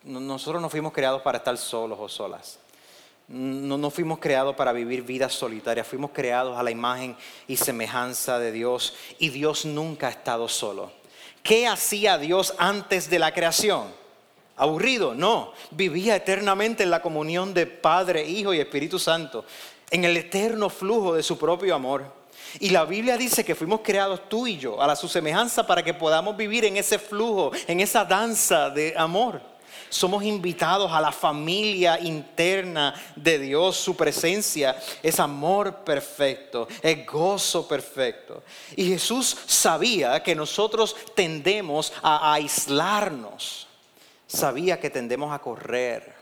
Nosotros 0.03 0.61
no 0.61 0.69
fuimos 0.69 0.91
creados 0.91 1.21
para 1.21 1.37
estar 1.37 1.57
solos 1.57 1.97
o 2.01 2.09
solas. 2.09 2.59
No, 3.29 3.77
no 3.77 3.89
fuimos 3.89 4.19
creados 4.19 4.53
para 4.57 4.73
vivir 4.73 5.01
vidas 5.01 5.31
solitarias, 5.31 5.87
fuimos 5.87 6.11
creados 6.11 6.59
a 6.59 6.63
la 6.63 6.71
imagen 6.71 7.15
y 7.47 7.55
semejanza 7.55 8.37
de 8.37 8.51
Dios 8.51 8.95
y 9.17 9.29
Dios 9.29 9.63
nunca 9.63 10.07
ha 10.07 10.11
estado 10.11 10.49
solo. 10.49 11.04
¿Qué 11.45 11.67
hacía 11.67 12.17
Dios 12.17 12.55
antes 12.57 13.07
de 13.07 13.19
la 13.19 13.31
creación? 13.31 13.83
¿Aburrido? 14.55 15.13
No, 15.13 15.53
vivía 15.69 16.15
eternamente 16.15 16.81
en 16.81 16.89
la 16.89 17.03
comunión 17.03 17.53
de 17.53 17.67
Padre, 17.67 18.27
Hijo 18.27 18.51
y 18.51 18.59
Espíritu 18.59 18.97
Santo, 18.97 19.45
en 19.91 20.05
el 20.05 20.17
eterno 20.17 20.71
flujo 20.71 21.13
de 21.13 21.21
su 21.21 21.37
propio 21.37 21.75
amor. 21.75 22.03
Y 22.59 22.71
la 22.71 22.83
Biblia 22.85 23.15
dice 23.15 23.45
que 23.45 23.53
fuimos 23.53 23.81
creados 23.83 24.27
tú 24.27 24.47
y 24.47 24.57
yo 24.57 24.81
a 24.81 24.87
la 24.87 24.95
su 24.95 25.07
semejanza 25.07 25.67
para 25.67 25.83
que 25.83 25.93
podamos 25.93 26.35
vivir 26.35 26.65
en 26.65 26.77
ese 26.77 26.97
flujo, 26.97 27.51
en 27.67 27.79
esa 27.79 28.03
danza 28.05 28.71
de 28.71 28.95
amor. 28.97 29.39
Somos 29.95 30.25
invitados 30.25 30.91
a 30.91 30.99
la 30.99 31.13
familia 31.13 31.97
interna 32.01 32.93
de 33.15 33.39
Dios. 33.39 33.77
Su 33.77 33.95
presencia 33.95 34.75
es 35.01 35.21
amor 35.21 35.85
perfecto, 35.85 36.67
es 36.81 37.05
gozo 37.05 37.65
perfecto. 37.65 38.43
Y 38.75 38.89
Jesús 38.89 39.37
sabía 39.45 40.21
que 40.21 40.35
nosotros 40.35 40.97
tendemos 41.15 41.93
a 42.03 42.33
aislarnos. 42.33 43.67
Sabía 44.27 44.81
que 44.81 44.89
tendemos 44.89 45.31
a 45.33 45.39
correr. 45.39 46.13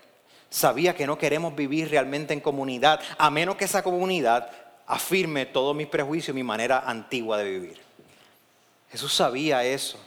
Sabía 0.52 0.96
que 0.96 1.08
no 1.08 1.18
queremos 1.18 1.56
vivir 1.56 1.90
realmente 1.90 2.36
en 2.36 2.42
comunidad, 2.42 3.02
a 3.18 3.32
menos 3.32 3.56
que 3.56 3.66
esa 3.66 3.82
comunidad 3.82 4.52
afirme 4.86 5.48
todos 5.48 5.76
mis 5.76 5.88
prejuicios, 5.88 6.36
mi 6.36 6.44
manera 6.44 6.84
antigua 6.86 7.40
de 7.40 7.50
vivir. 7.50 7.82
Jesús 8.92 9.16
sabía 9.16 9.64
eso. 9.64 9.98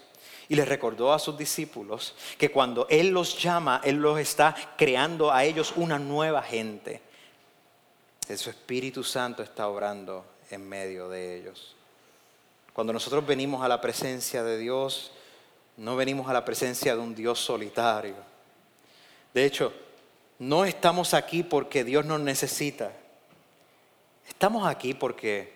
Y 0.49 0.55
les 0.55 0.69
recordó 0.69 1.13
a 1.13 1.19
sus 1.19 1.37
discípulos 1.37 2.15
que 2.39 2.51
cuando 2.51 2.87
Él 2.89 3.09
los 3.09 3.41
llama, 3.43 3.81
Él 3.85 3.97
los 3.97 4.19
está 4.19 4.55
creando 4.77 5.33
a 5.33 5.45
ellos 5.45 5.73
una 5.77 5.99
nueva 5.99 6.43
gente. 6.43 7.03
Su 8.37 8.51
Espíritu 8.51 9.05
Santo 9.05 9.43
está 9.43 9.69
obrando 9.69 10.25
en 10.51 10.69
medio 10.69 11.09
de 11.09 11.39
ellos. 11.39 11.75
Cuando 12.73 12.93
nosotros 12.93 13.27
venimos 13.27 13.65
a 13.65 13.69
la 13.69 13.81
presencia 13.81 14.43
de 14.43 14.59
Dios, 14.59 15.13
no 15.77 15.97
venimos 15.97 16.29
a 16.29 16.33
la 16.33 16.45
presencia 16.45 16.95
de 16.95 17.01
un 17.01 17.15
Dios 17.15 17.39
solitario. 17.39 18.17
De 19.33 19.45
hecho, 19.45 19.73
no 20.39 20.65
estamos 20.65 21.15
aquí 21.15 21.43
porque 21.43 21.85
Dios 21.85 22.05
nos 22.05 22.21
necesita. 22.21 22.93
Estamos 24.29 24.67
aquí 24.67 24.95
porque, 24.95 25.53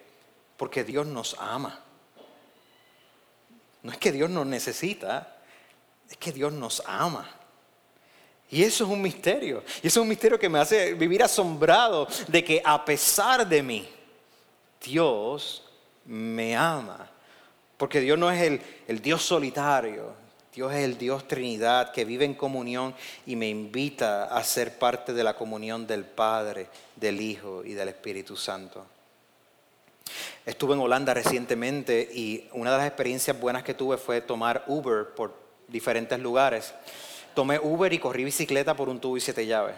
porque 0.57 0.85
Dios 0.85 1.07
nos 1.07 1.37
ama. 1.38 1.81
No 3.83 3.93
es 3.93 3.99
que 3.99 4.12
Dios 4.12 4.31
nos 4.31 4.47
necesita, 4.47 5.37
es 6.09 6.16
que 6.16 6.33
Dios 6.33 6.53
nos 6.53 6.83
ama. 6.87 7.29
Y 8.51 8.64
eso 8.64 8.85
es 8.85 8.90
un 8.90 9.01
misterio. 9.01 9.62
Y 9.83 9.87
eso 9.87 10.01
es 10.01 10.03
un 10.03 10.09
misterio 10.09 10.38
que 10.38 10.49
me 10.49 10.59
hace 10.59 10.95
vivir 10.95 11.23
asombrado 11.23 12.09
de 12.29 12.43
que 12.43 12.61
a 12.64 12.85
pesar 12.85 13.47
de 13.47 13.62
mí, 13.62 13.88
Dios 14.85 15.62
me 16.05 16.57
ama. 16.57 17.09
Porque 17.77 18.01
Dios 18.01 18.19
no 18.19 18.31
es 18.31 18.43
el, 18.43 18.61
el, 18.88 19.01
Dios 19.01 19.23
solitario, 19.23 20.14
Dios 20.53 20.73
es 20.75 20.81
el 20.81 20.99
Dios 20.99 21.27
Trinidad 21.29 21.93
que 21.93 22.05
vive 22.05 22.25
en 22.25 22.35
comunión 22.35 22.95
y 23.25 23.37
me 23.37 23.49
invita 23.49 24.25
a 24.25 24.43
ser 24.45 24.79
parte 24.79 25.12
de 25.12 25.25
la 25.25 25.35
comunión 25.35 25.87
del 25.87 26.05
Padre, 26.05 26.69
del 26.97 27.21
Hijo 27.21 27.64
y 27.64 27.73
del 27.73 27.88
Espíritu 27.88 28.37
Santo. 28.37 28.85
Estuve 30.46 30.75
en 30.75 30.81
Holanda 30.81 31.14
recientemente 31.14 32.09
y 32.12 32.49
una 32.53 32.73
de 32.73 32.79
las 32.79 32.87
experiencias 32.87 33.38
buenas 33.38 33.62
que 33.62 33.75
tuve 33.75 33.96
fue 33.96 34.20
tomar 34.20 34.64
Uber 34.66 35.14
por 35.14 35.35
diferentes 35.68 36.18
lugares. 36.18 36.75
Tomé 37.35 37.59
Uber 37.59 37.92
y 37.92 37.99
corrí 37.99 38.25
bicicleta 38.25 38.75
por 38.75 38.88
un 38.88 39.01
tubo 39.01 39.16
y 39.16 39.20
siete 39.20 39.46
llaves. 39.46 39.77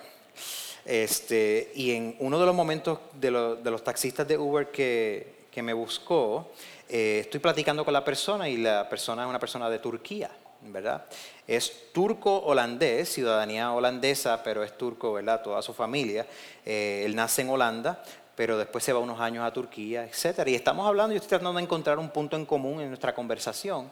Este, 0.84 1.70
y 1.74 1.92
en 1.92 2.16
uno 2.18 2.40
de 2.40 2.46
los 2.46 2.54
momentos 2.54 2.98
de, 3.14 3.30
los 3.30 3.84
taxistas 3.84 4.26
de 4.26 4.36
Uber 4.36 4.70
que, 4.70 5.42
me 5.62 5.72
buscó, 5.72 6.50
eh, 6.88 7.18
estoy 7.20 7.40
platicando 7.40 7.84
con 7.84 7.92
la 7.92 8.04
persona 8.04 8.48
y 8.48 8.56
la 8.56 8.88
persona 8.88 9.22
es 9.22 9.28
una 9.28 9.38
persona 9.38 9.70
de 9.70 9.78
Turquía, 9.78 10.30
¿verdad? 10.62 11.04
Es 11.46 11.92
turco-holandés, 11.92 13.12
ciudadanía 13.12 13.72
holandesa, 13.72 14.42
pero 14.42 14.64
es 14.64 14.76
turco, 14.76 15.12
¿verdad? 15.12 15.42
Toda 15.42 15.62
su 15.62 15.72
familia. 15.74 16.26
Eh, 16.64 17.02
él 17.04 17.14
nace 17.14 17.42
en 17.42 17.50
Holanda, 17.50 18.02
pero 18.34 18.56
después 18.56 18.82
se 18.82 18.92
va 18.92 18.98
unos 18.98 19.20
años 19.20 19.44
a 19.44 19.52
Turquía, 19.52 20.04
etc. 20.04 20.46
Y 20.46 20.54
estamos 20.54 20.86
hablando, 20.86 21.12
y 21.12 21.16
estoy 21.16 21.28
tratando 21.28 21.52
de 21.54 21.62
encontrar 21.62 21.98
un 21.98 22.10
punto 22.10 22.36
en 22.36 22.46
común 22.46 22.80
en 22.80 22.88
nuestra 22.88 23.14
conversación. 23.14 23.90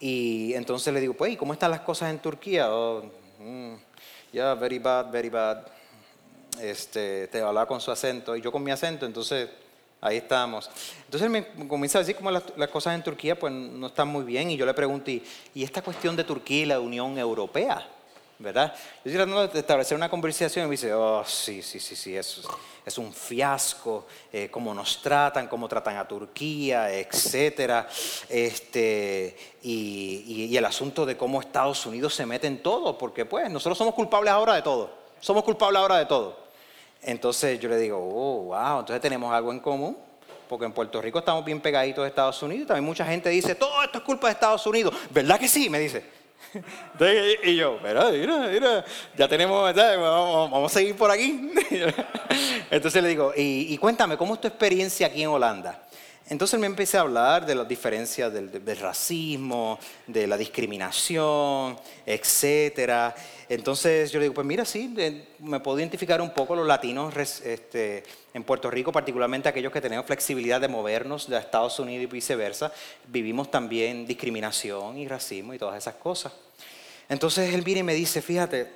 Y 0.00 0.54
entonces 0.54 0.92
le 0.92 1.00
digo, 1.00 1.14
pues, 1.14 1.32
¿y 1.32 1.36
cómo 1.36 1.52
están 1.52 1.70
las 1.70 1.80
cosas 1.80 2.10
en 2.10 2.18
Turquía? 2.18 2.72
Oh, 2.72 3.02
mm, 3.38 3.74
yeah, 4.32 4.54
very 4.54 4.78
bad, 4.78 5.10
very 5.10 5.28
bad. 5.28 5.66
Este, 6.60 7.28
te 7.28 7.40
hablaba 7.40 7.66
con 7.66 7.80
su 7.80 7.90
acento 7.90 8.34
y 8.34 8.40
yo 8.40 8.50
con 8.50 8.62
mi 8.62 8.70
acento, 8.70 9.04
entonces 9.04 9.48
ahí 10.00 10.16
estamos. 10.16 10.70
Entonces 11.04 11.28
me 11.28 11.46
comienza 11.68 11.98
a 11.98 12.00
decir 12.00 12.16
cómo 12.16 12.30
las, 12.30 12.42
cosas 12.70 12.94
en 12.94 13.02
Turquía 13.02 13.38
pues 13.38 13.52
no 13.52 13.88
están 13.88 14.08
muy 14.08 14.24
bien 14.24 14.50
y 14.50 14.56
yo 14.56 14.64
le 14.64 14.72
pregunto, 14.72 15.10
¿y, 15.10 15.22
¿y 15.54 15.64
esta 15.64 15.82
cuestión 15.82 16.16
de 16.16 16.24
Turquía 16.24 16.62
y 16.62 16.64
la 16.66 16.80
Unión 16.80 17.18
Europea? 17.18 17.86
¿Verdad? 18.38 18.74
Yo 19.04 19.10
estoy 19.10 19.12
tratando 19.12 19.48
de 19.48 19.58
establecer 19.58 19.96
una 19.96 20.10
conversación 20.10 20.64
y 20.64 20.68
me 20.68 20.72
dice, 20.72 20.92
oh, 20.92 21.24
sí, 21.24 21.62
sí, 21.62 21.80
sí, 21.80 21.96
sí, 21.96 22.16
es, 22.16 22.98
un 22.98 23.12
fiasco, 23.12 24.06
eh, 24.32 24.48
cómo 24.50 24.74
nos 24.74 25.00
tratan, 25.00 25.48
cómo 25.48 25.66
tratan 25.68 25.96
a 25.96 26.06
Turquía, 26.06 26.92
etcétera, 26.92 27.88
este, 28.28 29.36
y, 29.62 30.48
y, 30.50 30.56
el 30.56 30.64
asunto 30.64 31.06
de 31.06 31.16
cómo 31.16 31.40
Estados 31.40 31.84
Unidos 31.86 32.14
se 32.14 32.26
mete 32.26 32.46
en 32.46 32.62
todo, 32.62 32.96
porque 32.96 33.24
pues 33.24 33.50
nosotros 33.50 33.78
somos 33.78 33.94
culpables 33.94 34.32
ahora 34.32 34.54
de 34.54 34.62
todo, 34.62 34.90
somos 35.20 35.42
culpables 35.42 35.80
ahora 35.80 35.98
de 35.98 36.06
todo. 36.06 36.46
Entonces 37.02 37.58
yo 37.58 37.68
le 37.68 37.78
digo, 37.78 37.98
oh, 37.98 38.44
wow, 38.44 38.80
entonces 38.80 39.00
tenemos 39.00 39.32
algo 39.32 39.50
en 39.50 39.60
común, 39.60 39.96
porque 40.48 40.66
en 40.66 40.72
Puerto 40.72 41.00
Rico 41.00 41.18
estamos 41.18 41.44
bien 41.44 41.60
pegaditos 41.60 42.04
a 42.04 42.08
Estados 42.08 42.40
Unidos, 42.42 42.68
también 42.68 42.84
mucha 42.84 43.04
gente 43.06 43.30
dice, 43.30 43.54
todo 43.54 43.82
esto 43.82 43.98
es 43.98 44.04
culpa 44.04 44.28
de 44.28 44.34
Estados 44.34 44.66
Unidos, 44.66 44.94
¿verdad 45.10 45.40
que 45.40 45.48
sí? 45.48 45.70
Me 45.70 45.78
dice. 45.78 46.15
Y 47.44 47.56
yo, 47.56 47.78
mira, 47.82 48.10
mira, 48.10 48.38
mira, 48.48 48.84
ya 49.16 49.28
tenemos, 49.28 49.74
vamos, 49.74 50.72
a 50.72 50.74
seguir 50.74 50.96
por 50.96 51.10
aquí. 51.10 51.50
Entonces 52.70 53.02
le 53.02 53.08
digo, 53.08 53.32
y, 53.36 53.76
cuéntame, 53.78 54.16
¿cómo 54.16 54.34
es 54.34 54.40
tu 54.40 54.48
experiencia 54.48 55.06
aquí 55.06 55.22
en 55.22 55.28
Holanda? 55.28 55.82
Entonces 56.28 56.58
me 56.58 56.66
empecé 56.66 56.98
a 56.98 57.02
hablar 57.02 57.46
de 57.46 57.54
las 57.54 57.68
diferencias 57.68 58.32
del, 58.32 58.64
del, 58.64 58.78
racismo, 58.78 59.78
de 60.08 60.26
la 60.26 60.36
discriminación, 60.36 61.78
etcétera. 62.04 63.14
Entonces 63.48 64.10
yo 64.10 64.18
le 64.18 64.24
digo, 64.24 64.34
pues 64.34 64.46
mira, 64.46 64.64
sí, 64.64 64.92
me 65.38 65.60
puedo 65.60 65.78
identificar 65.78 66.20
un 66.20 66.30
poco 66.30 66.56
los 66.56 66.66
latinos 66.66 67.14
este, 67.16 68.02
en 68.34 68.42
Puerto 68.42 68.70
Rico, 68.70 68.90
particularmente 68.90 69.48
aquellos 69.48 69.72
que 69.72 69.80
tenemos 69.80 70.04
flexibilidad 70.04 70.60
de 70.60 70.66
movernos 70.66 71.28
de 71.28 71.38
Estados 71.38 71.78
Unidos 71.78 72.04
y 72.04 72.06
viceversa. 72.06 72.72
Vivimos 73.06 73.50
también 73.50 74.06
discriminación 74.06 74.98
y 74.98 75.06
racismo 75.06 75.54
y 75.54 75.58
todas 75.58 75.78
esas 75.78 75.94
cosas. 75.94 76.32
Entonces 77.08 77.54
él 77.54 77.62
viene 77.62 77.80
y 77.80 77.84
me 77.84 77.94
dice, 77.94 78.20
fíjate, 78.20 78.68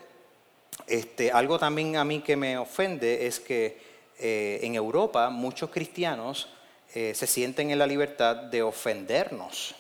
este, 0.87 1.33
algo 1.33 1.59
también 1.59 1.97
a 1.97 2.05
mí 2.05 2.21
que 2.21 2.37
me 2.37 2.57
ofende 2.57 3.27
es 3.27 3.41
que 3.41 3.79
eh, 4.19 4.61
en 4.63 4.77
Europa 4.77 5.31
muchos 5.31 5.71
cristianos 5.71 6.49
eh, 6.95 7.13
se 7.15 7.27
sienten 7.27 7.71
en 7.71 7.79
la 7.79 7.87
libertad 7.87 8.37
de 8.37 8.63
ofendernos 8.63 9.75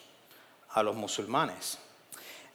a 0.70 0.82
los 0.82 0.96
musulmanes. 0.96 1.78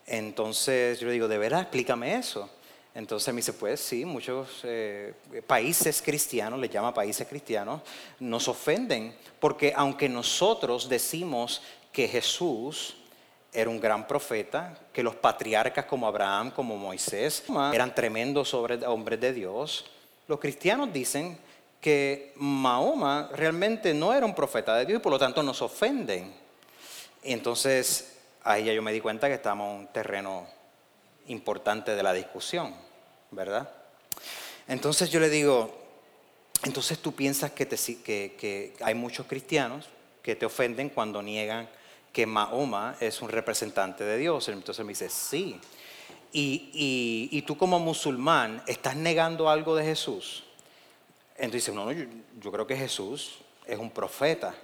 Entonces 0.07 0.99
yo 0.99 1.07
le 1.07 1.13
digo, 1.13 1.27
¿de 1.27 1.37
verdad? 1.37 1.61
Explícame 1.61 2.15
eso. 2.15 2.49
Entonces 2.93 3.33
me 3.33 3.39
dice, 3.39 3.51
pues 3.51 3.81
sí, 3.81 4.05
muchos 4.05 4.61
eh, 4.63 5.13
países 5.45 6.01
cristianos, 6.01 6.57
le 6.59 6.69
llama 6.69 6.93
países 6.93 7.27
cristianos, 7.27 7.81
nos 8.19 8.47
ofenden, 8.47 9.13
porque 9.39 9.73
aunque 9.75 10.07
nosotros 10.07 10.87
decimos 10.87 11.61
que 11.91 12.07
Jesús 12.07 12.95
era 13.51 13.69
un 13.69 13.81
gran 13.81 14.07
profeta, 14.07 14.77
que 14.93 15.03
los 15.03 15.15
patriarcas 15.15 15.85
como 15.85 16.07
Abraham, 16.07 16.51
como 16.51 16.77
Moisés, 16.77 17.43
eran 17.73 17.93
tremendos 17.93 18.53
hombres 18.53 19.19
de 19.19 19.33
Dios, 19.33 19.85
los 20.27 20.39
cristianos 20.39 20.91
dicen 20.91 21.37
que 21.81 22.33
Mahoma 22.37 23.29
realmente 23.33 23.93
no 23.93 24.13
era 24.13 24.25
un 24.25 24.33
profeta 24.33 24.75
de 24.77 24.85
Dios 24.85 24.99
y 24.99 25.03
por 25.03 25.11
lo 25.11 25.19
tanto 25.19 25.43
nos 25.43 25.61
ofenden. 25.61 26.33
entonces 27.23 28.14
ahí 28.45 28.63
ya 28.63 28.73
yo 28.73 28.81
me 28.81 28.93
di 28.93 29.01
cuenta 29.01 29.27
que 29.27 29.33
estamos 29.33 29.73
en 29.73 29.79
un 29.79 29.87
terreno 29.87 30.47
importante 31.27 31.95
de 31.95 32.03
la 32.03 32.13
discusión, 32.13 32.73
¿verdad? 33.31 33.69
Entonces 34.67 35.09
yo 35.09 35.19
le 35.19 35.29
digo, 35.29 35.75
entonces 36.63 36.99
tú 36.99 37.13
piensas 37.13 37.51
que, 37.51 38.73
hay 38.81 38.95
muchos 38.95 39.25
cristianos 39.25 39.89
que 40.21 40.35
te 40.35 40.45
ofenden 40.45 40.89
cuando 40.89 41.21
niegan 41.21 41.67
que 42.13 42.25
Mahoma 42.25 42.95
es 42.99 43.21
un 43.21 43.29
representante 43.29 44.03
de 44.03 44.17
Dios. 44.17 44.47
Entonces 44.47 44.85
me 44.85 44.91
dice, 44.91 45.09
sí. 45.09 45.59
Y, 46.31 47.41
tú 47.45 47.57
como 47.57 47.79
musulmán 47.79 48.63
estás 48.67 48.95
negando 48.95 49.49
algo 49.49 49.75
de 49.75 49.83
Jesús. 49.85 50.43
Entonces 51.35 51.65
dice, 51.65 51.71
no, 51.73 51.85
no 51.85 51.91
yo, 51.91 52.51
creo 52.51 52.65
que 52.65 52.77
Jesús 52.77 53.39
es 53.65 53.77
un 53.77 53.91
profeta. 53.91 54.55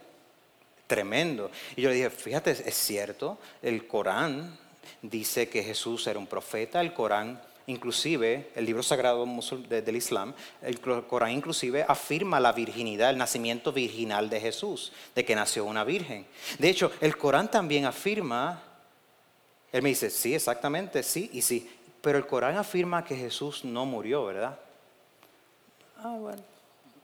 Tremendo. 0.92 1.50
Y 1.78 1.84
yo 1.84 1.88
le 1.88 1.96
dije, 1.96 2.10
fíjate, 2.10 2.52
es 2.52 2.76
cierto, 2.76 3.38
el 3.62 3.88
Corán 3.88 4.60
dice 5.02 5.48
que 5.48 5.64
Jesús 5.64 6.06
era 6.06 6.20
un 6.20 6.28
profeta, 6.28 6.82
el 6.82 6.94
Corán 6.94 7.42
inclusive, 7.68 8.52
el 8.56 8.66
libro 8.66 8.84
sagrado 8.84 9.26
del 9.26 9.96
Islam, 9.96 10.34
el 10.62 10.82
Corán 10.82 11.32
inclusive 11.32 11.86
afirma 11.88 12.42
la 12.42 12.52
virginidad, 12.52 13.10
el 13.10 13.18
nacimiento 13.18 13.72
virginal 13.72 14.30
de 14.30 14.42
Jesús, 14.42 14.92
de 15.16 15.24
que 15.24 15.34
nació 15.34 15.64
una 15.64 15.86
virgen. 15.86 16.26
De 16.60 16.70
hecho, 16.70 16.92
el 17.00 17.16
Corán 17.16 17.50
también 17.50 17.86
afirma, 17.86 18.62
él 19.72 19.82
me 19.84 19.88
dice, 19.88 20.10
sí, 20.10 20.36
exactamente, 20.36 21.04
sí 21.04 21.30
y 21.32 21.42
sí, 21.42 21.72
pero 22.02 22.18
el 22.18 22.28
Corán 22.28 22.58
afirma 22.58 23.06
que 23.06 23.16
Jesús 23.16 23.64
no 23.64 23.86
murió, 23.86 24.26
¿verdad? 24.26 24.60
Ah, 26.00 26.18
bueno, 26.20 26.44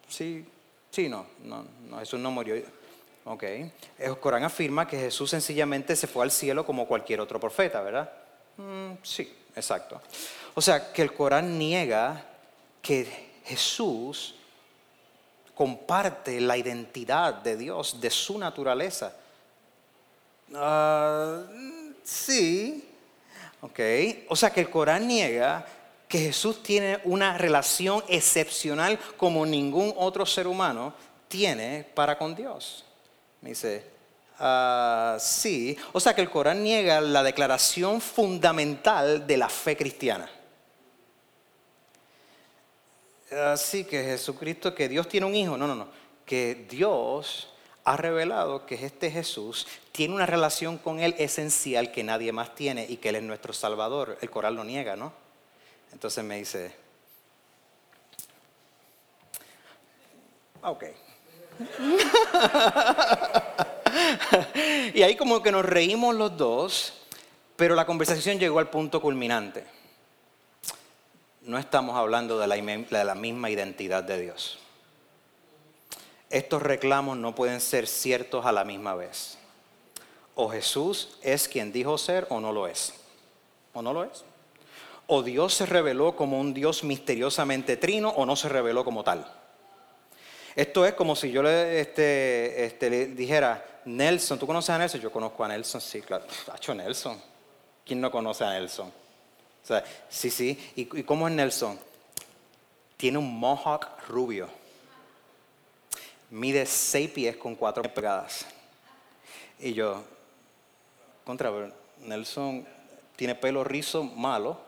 sí, 0.10 0.46
sí, 0.92 1.08
no, 1.08 1.26
no, 1.42 1.66
no 1.88 2.00
Jesús 2.00 2.20
no 2.20 2.32
murió. 2.32 2.62
Ok. 3.30 3.44
El 4.00 4.18
Corán 4.20 4.46
afirma 4.46 4.88
que 4.88 4.98
Jesús 4.98 5.30
sencillamente 5.30 5.98
se 5.98 6.08
fue 6.08 6.24
al 6.24 6.32
cielo 6.32 6.66
como 6.66 6.88
cualquier 6.88 7.20
otro 7.20 7.40
profeta, 7.42 7.82
¿verdad? 7.82 8.10
Mm, 8.56 8.94
sí, 9.04 9.36
exacto. 9.54 10.02
O 10.56 10.62
sea, 10.62 10.94
que 10.94 11.02
el 11.02 11.14
Corán 11.14 11.60
niega 11.60 12.24
que 12.82 13.06
Jesús 13.44 14.36
comparte 15.54 16.40
la 16.40 16.56
identidad 16.56 17.34
de 17.34 17.58
Dios, 17.58 18.00
de 18.00 18.10
su 18.10 18.38
naturaleza. 18.38 19.14
Ah, 20.56 21.44
sí, 22.04 22.90
ok. 23.60 23.80
O 24.30 24.38
sea, 24.38 24.52
que 24.52 24.62
el 24.62 24.70
Corán 24.70 25.06
niega 25.06 25.66
que 26.08 26.20
Jesús 26.20 26.64
tiene 26.64 27.02
una 27.04 27.38
relación 27.38 28.02
excepcional 28.08 28.98
como 29.18 29.46
ningún 29.46 29.94
otro 29.98 30.26
ser 30.26 30.48
humano 30.48 30.94
tiene 31.28 31.86
para 31.94 32.18
con 32.18 32.34
Dios. 32.34 32.87
Me 33.42 33.50
dice, 33.50 33.86
ah, 34.40 35.18
sí. 35.20 35.78
O 35.94 36.00
sea 36.00 36.14
que 36.14 36.22
el 36.22 36.30
Corán 36.30 36.64
niega 36.64 37.02
la 37.02 37.24
declaración 37.24 38.02
fundamental 38.02 39.26
de 39.28 39.38
la 39.38 39.50
fe 39.50 39.76
cristiana. 39.78 40.30
Así 43.32 43.84
que 43.84 44.04
Jesucristo, 44.04 44.74
que 44.74 44.88
Dios 44.88 45.08
tiene 45.10 45.26
un 45.26 45.36
hijo, 45.36 45.58
no, 45.58 45.68
no, 45.68 45.76
no. 45.76 45.88
Que 46.26 46.66
Dios 46.70 47.50
ha 47.84 47.96
revelado 47.96 48.66
que 48.66 48.76
este 48.76 49.10
Jesús 49.10 49.68
tiene 49.94 50.14
una 50.14 50.26
relación 50.26 50.78
con 50.78 51.00
Él 51.00 51.16
esencial 51.18 51.92
que 51.92 52.04
nadie 52.04 52.32
más 52.32 52.54
tiene 52.54 52.86
y 52.88 52.98
que 52.98 53.10
Él 53.10 53.16
es 53.16 53.24
nuestro 53.24 53.54
Salvador. 53.54 54.18
El 54.22 54.30
Corán 54.30 54.56
lo 54.56 54.64
niega, 54.64 54.96
¿no? 54.96 55.14
Entonces 55.94 56.24
me 56.24 56.38
dice, 56.38 56.76
ok. 60.62 60.84
Y 64.94 65.02
ahí 65.02 65.16
como 65.16 65.42
que 65.42 65.52
nos 65.52 65.66
reímos 65.66 66.16
los 66.16 66.38
dos, 66.38 66.94
pero 67.56 67.76
la 67.76 67.86
conversación 67.86 68.40
llegó 68.40 68.60
al 68.60 68.70
punto 68.70 69.02
culminante. 69.02 69.66
No 71.42 71.58
estamos 71.58 71.96
hablando 71.96 72.38
de 72.40 72.48
la, 72.48 72.56
de 72.56 73.06
la 73.06 73.16
misma 73.16 73.50
identidad 73.50 74.04
de 74.04 74.22
Dios. 74.22 74.60
Estos 76.30 76.62
reclamos 76.62 77.18
no 77.18 77.34
pueden 77.36 77.62
ser 77.62 77.88
ciertos 77.88 78.46
a 78.46 78.52
la 78.52 78.66
misma 78.66 78.96
vez. 78.96 79.38
O 80.36 80.50
Jesús 80.50 81.18
es 81.22 81.48
quien 81.48 81.72
dijo 81.72 81.98
ser 81.98 82.28
o 82.30 82.40
no 82.42 82.52
lo 82.52 82.68
es. 82.68 82.94
O 83.74 83.82
no 83.82 83.94
lo 83.94 84.04
es. 84.04 84.26
O 85.08 85.24
Dios 85.24 85.54
se 85.54 85.66
reveló 85.66 86.18
como 86.18 86.40
un 86.40 86.54
Dios 86.54 86.84
misteriosamente 86.84 87.78
trino 87.78 88.10
o 88.10 88.26
no 88.26 88.36
se 88.36 88.50
reveló 88.50 88.84
como 88.84 89.06
tal. 89.06 89.26
Esto 90.58 90.88
es 90.88 90.96
como 90.96 91.16
si 91.16 91.30
yo 91.30 91.44
le, 91.44 91.80
este, 91.80 92.66
este, 92.66 92.90
le 92.90 93.06
dijera, 93.06 93.64
Nelson, 93.86 94.40
¿tú 94.40 94.48
conoces 94.48 94.72
a 94.72 94.80
Nelson? 94.80 95.00
Yo 95.00 95.12
conozco 95.12 95.44
a 95.44 95.48
Nelson, 95.48 95.80
sí, 95.80 96.02
claro. 96.02 96.26
Tacho 96.48 96.74
Nelson. 96.74 97.22
¿Quién 97.86 98.02
no 98.02 98.10
conoce 98.10 98.44
a 98.44 98.50
Nelson? 98.50 98.92
Sí, 100.10 100.32
sí. 100.32 100.72
¿Y, 100.76 101.04
cómo 101.04 101.28
es 101.28 101.36
Nelson? 101.36 101.80
Tiene 102.98 103.20
un 103.20 103.40
mohawk 103.40 103.88
rubio. 104.08 104.50
Mide 106.32 106.66
seis 106.66 107.12
pies 107.12 107.38
con 107.38 107.54
cuatro 107.54 107.84
pegadas. 107.84 108.48
Y 109.60 109.76
yo, 109.76 110.04
contra, 111.24 111.52
Nelson 112.00 112.66
tiene 113.16 113.36
pelo 113.36 113.64
rizo 113.64 114.04
malo. 114.04 114.60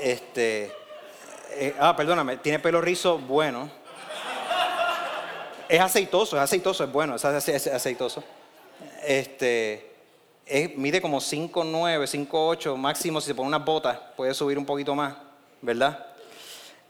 Este, 0.00 0.72
eh, 1.52 1.76
ah, 1.78 1.94
perdóname, 1.94 2.38
tiene 2.38 2.58
pelo 2.58 2.80
rizo 2.80 3.18
bueno 3.18 3.85
es 5.68 5.80
aceitoso, 5.80 6.36
es 6.36 6.42
aceitoso, 6.42 6.84
es 6.84 6.92
bueno, 6.92 7.16
es 7.16 7.24
aceitoso. 7.24 8.22
Este, 9.04 9.92
mide 10.76 11.00
como 11.00 11.20
5'9, 11.20 12.28
5'8, 12.28 12.76
máximo 12.76 13.20
si 13.20 13.28
se 13.28 13.34
pone 13.34 13.48
unas 13.48 13.64
botas, 13.64 13.98
puede 14.16 14.34
subir 14.34 14.58
un 14.58 14.66
poquito 14.66 14.94
más, 14.94 15.14
¿verdad? 15.62 16.06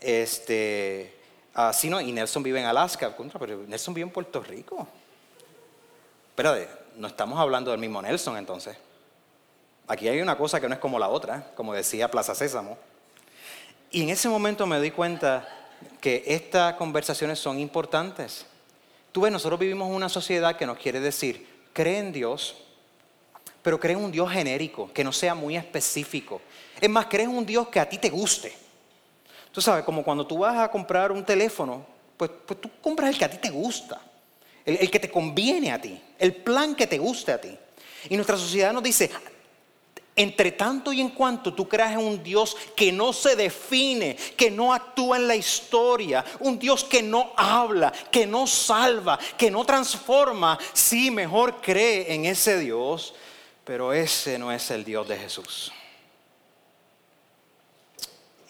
Este, 0.01 1.15
así 1.55 1.89
no, 1.89 2.01
y 2.01 2.13
Nelson 2.13 2.43
vive 2.43 2.61
en 2.61 2.67
Alaska, 2.67 3.15
pero 3.39 3.65
Nelson 3.67 3.95
vive 3.95 4.07
en 4.07 4.13
Puerto 4.13 4.41
Rico. 4.41 4.87
Espérate, 6.31 6.69
no 6.97 7.09
estamos 7.09 7.39
hablando 7.39 7.71
del 7.71 7.81
mismo 7.81 8.03
Nelson 8.03 8.37
entonces. 8.37 8.77
Aquí 9.89 10.09
hay 10.09 10.21
una 10.21 10.37
cosa 10.37 10.61
que 10.61 10.69
no 10.69 10.75
es 10.75 10.81
como 10.81 10.99
la 10.99 11.09
otra, 11.09 11.53
como 11.55 11.73
decía 11.73 12.11
Plaza 12.11 12.35
Sésamo. 12.35 12.77
Y 13.91 14.03
en 14.03 14.11
ese 14.11 14.29
momento 14.29 14.67
me 14.67 14.77
doy 14.79 14.91
cuenta 14.91 15.49
que 16.01 16.25
estas 16.27 16.75
conversaciones 16.75 17.39
son 17.39 17.61
importantes. 17.61 18.45
Tú 19.17 19.23
ves, 19.23 19.33
nosotros 19.33 19.59
vivimos 19.59 19.89
en 19.89 19.95
una 19.95 20.11
sociedad 20.11 20.59
que 20.59 20.67
nos 20.67 20.77
quiere 20.77 21.01
decir, 21.01 21.49
cree 21.73 22.01
en 22.01 22.13
Dios, 22.13 22.55
pero 23.63 23.81
cree 23.81 23.97
en 23.97 24.05
un 24.05 24.13
Dios 24.13 24.31
genérico, 24.31 24.93
que 24.93 25.03
no 25.03 25.11
sea 25.11 25.35
muy 25.35 25.57
específico. 25.57 26.43
Es 26.79 26.91
más, 26.91 27.07
cree 27.07 27.25
en 27.25 27.31
un 27.31 27.47
Dios 27.47 27.69
que 27.69 27.81
a 27.81 27.89
ti 27.89 27.97
te 27.97 28.11
guste. 28.11 28.53
Tú 29.53 29.63
sabes, 29.63 29.87
como 29.87 30.05
cuando 30.05 30.27
tú 30.27 30.37
vas 30.37 30.59
a 30.59 30.71
comprar 30.71 31.13
un 31.13 31.25
teléfono, 31.25 31.87
pues, 32.15 32.31
pues 32.47 32.61
tú 32.61 32.71
compras 32.83 33.09
el 33.09 33.17
que 33.17 33.25
a 33.25 33.31
ti 33.31 33.39
te 33.39 33.49
gusta, 33.49 34.03
el, 34.67 34.77
el 34.83 34.91
que 34.91 35.01
te 35.01 35.11
conviene 35.11 35.73
a 35.73 35.81
ti, 35.81 35.99
el 36.19 36.35
plan 36.35 36.75
que 36.75 36.87
te 36.87 36.99
guste 36.99 37.33
a 37.33 37.41
ti. 37.41 37.57
Y 38.11 38.17
nuestra 38.17 38.37
sociedad 38.37 38.71
nos 38.75 38.83
dice, 38.83 39.11
entre 40.17 40.53
tanto 40.53 40.95
y 40.95 41.03
en 41.03 41.11
cuanto 41.11 41.53
tú 41.53 41.69
creas 41.69 41.93
en 41.93 41.99
un 41.99 42.23
Dios 42.23 42.57
que 42.75 42.91
no 42.91 43.13
se 43.13 43.37
define, 43.37 44.17
que 44.35 44.51
no 44.51 44.73
actúa 44.73 45.19
en 45.19 45.29
la 45.29 45.37
historia, 45.37 46.25
un 46.41 46.59
Dios 46.59 46.83
que 46.85 47.03
no 47.03 47.33
habla, 47.37 47.93
que 48.11 48.27
no 48.27 48.47
salva, 48.47 49.19
que 49.37 49.51
no 49.51 49.65
transforma, 49.67 50.59
sí, 50.73 51.11
mejor 51.11 51.61
cree 51.61 52.15
en 52.15 52.25
ese 52.25 52.59
Dios, 52.59 53.15
pero 53.63 53.93
ese 53.93 54.39
no 54.39 54.51
es 54.51 54.71
el 54.71 54.85
Dios 54.85 55.07
de 55.07 55.19
Jesús. 55.19 55.71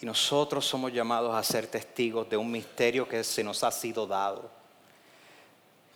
Y 0.01 0.07
nosotros 0.07 0.65
somos 0.65 0.93
llamados 0.93 1.35
a 1.35 1.43
ser 1.43 1.67
testigos 1.67 2.29
de 2.29 2.37
un 2.37 2.51
misterio 2.51 3.09
que 3.09 3.25
se 3.25 3.43
nos 3.43 3.65
ha 3.65 3.73
sido 3.73 4.07
dado. 4.07 4.51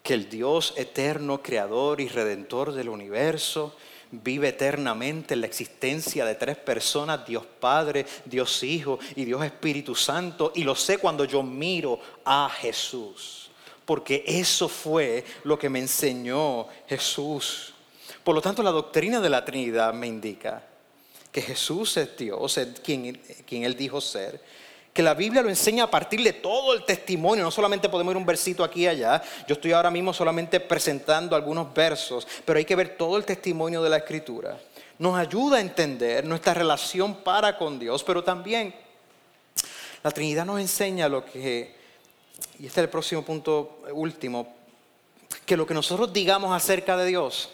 Que 0.02 0.14
el 0.14 0.28
Dios 0.28 0.72
eterno, 0.76 1.42
creador 1.42 2.00
y 2.00 2.08
redentor 2.08 2.72
del 2.72 2.88
universo, 2.88 3.76
vive 4.12 4.48
eternamente 4.48 5.34
en 5.34 5.40
la 5.40 5.46
existencia 5.46 6.24
de 6.24 6.34
tres 6.34 6.56
personas, 6.56 7.26
Dios 7.26 7.44
Padre, 7.61 8.06
Dios 8.24 8.62
Hijo 8.62 8.98
y 9.14 9.24
Dios 9.24 9.44
Espíritu 9.44 9.94
Santo. 9.94 10.52
Y 10.54 10.64
lo 10.64 10.74
sé 10.74 10.98
cuando 10.98 11.24
yo 11.24 11.42
miro 11.42 12.00
a 12.24 12.50
Jesús, 12.50 13.50
porque 13.84 14.24
eso 14.26 14.68
fue 14.68 15.24
lo 15.44 15.58
que 15.58 15.68
me 15.68 15.78
enseñó 15.78 16.66
Jesús. 16.88 17.74
Por 18.24 18.34
lo 18.34 18.42
tanto, 18.42 18.62
la 18.62 18.70
doctrina 18.70 19.20
de 19.20 19.30
la 19.30 19.44
Trinidad 19.44 19.94
me 19.94 20.06
indica 20.06 20.62
que 21.32 21.42
Jesús 21.42 21.96
es 21.96 22.16
Dios, 22.16 22.58
quien, 22.82 23.20
quien 23.46 23.64
Él 23.64 23.76
dijo 23.76 24.00
ser, 24.00 24.40
que 24.93 25.03
la 25.03 25.14
Biblia 25.14 25.43
lo 25.43 25.49
enseña 25.49 25.84
a 25.84 25.91
partir 25.91 26.22
de 26.22 26.32
todo 26.32 26.74
el 26.74 26.84
testimonio, 26.84 27.45
no 27.45 27.51
solamente 27.51 27.88
podemos 27.88 28.12
ir 28.12 28.16
un 28.16 28.26
versito 28.26 28.64
aquí 28.64 28.82
y 28.82 28.88
allá, 28.88 29.22
yo 29.47 29.55
estoy 29.55 29.72
ahora 29.72 29.91
mismo 29.91 30.12
solamente 30.12 30.59
presentando 30.59 31.36
algunos 31.36 31.72
versos, 31.72 32.26
pero 32.45 32.59
hay 32.59 32.64
que 32.64 32.74
ver 32.74 32.97
todo 32.97 33.16
el 33.16 33.24
testimonio 33.24 33.82
de 33.82 33.91
la 33.91 33.99
Escritura. 33.99 34.59
Nos 34.99 35.16
ayuda 35.16 35.59
a 35.59 35.61
entender 35.61 36.24
nuestra 36.24 36.55
relación 36.55 37.14
para 37.16 37.57
con 37.57 37.78
Dios, 37.78 38.03
pero 38.03 38.24
también 38.24 38.74
la 40.03 40.11
Trinidad 40.11 40.45
nos 40.45 40.61
enseña 40.61 41.09
lo 41.09 41.24
que, 41.24 41.74
y 42.59 42.66
este 42.66 42.80
es 42.80 42.84
el 42.84 42.91
próximo 42.91 43.24
punto 43.24 43.78
último, 43.93 44.55
que 45.47 45.57
lo 45.57 45.66
que 45.66 45.74
nosotros 45.74 46.12
digamos 46.12 46.55
acerca 46.55 46.97
de 46.97 47.07
Dios 47.07 47.51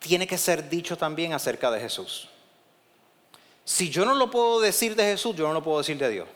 tiene 0.00 0.26
que 0.26 0.36
ser 0.36 0.68
dicho 0.68 0.96
también 0.96 1.32
acerca 1.32 1.70
de 1.70 1.80
Jesús. 1.80 2.28
Si 3.64 3.88
yo 3.88 4.04
no 4.04 4.14
lo 4.14 4.30
puedo 4.30 4.60
decir 4.60 4.96
de 4.96 5.04
Jesús, 5.04 5.36
yo 5.36 5.46
no 5.46 5.54
lo 5.54 5.62
puedo 5.62 5.78
decir 5.78 5.96
de 5.96 6.08
Dios. 6.08 6.28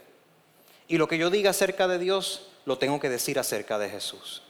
Y 0.89 0.99
lo 0.99 1.09
que 1.09 1.19
yo 1.19 1.31
diga 1.31 1.51
acerca 1.51 1.89
de 1.89 1.99
Dios, 1.99 2.49
lo 2.67 2.79
tengo 2.79 3.01
que 3.01 3.09
decir 3.09 3.39
acerca 3.39 3.79
de 3.79 3.89
Jesús. 3.89 4.43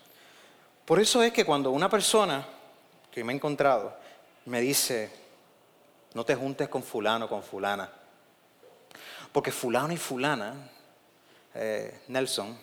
Por 0.84 1.00
eso 1.00 1.22
es 1.22 1.32
que 1.32 1.44
cuando 1.44 1.70
una 1.70 1.88
persona 1.88 2.46
que 3.10 3.24
me 3.24 3.32
ha 3.32 3.36
encontrado 3.36 3.96
me 4.46 4.60
dice, 4.60 5.10
no 6.14 6.24
te 6.24 6.34
juntes 6.34 6.68
con 6.68 6.82
fulano, 6.82 7.28
con 7.28 7.42
fulana, 7.42 7.90
porque 9.32 9.50
fulano 9.50 9.92
y 9.92 9.96
fulana, 9.96 10.54
eh, 11.54 12.00
Nelson, 12.08 12.58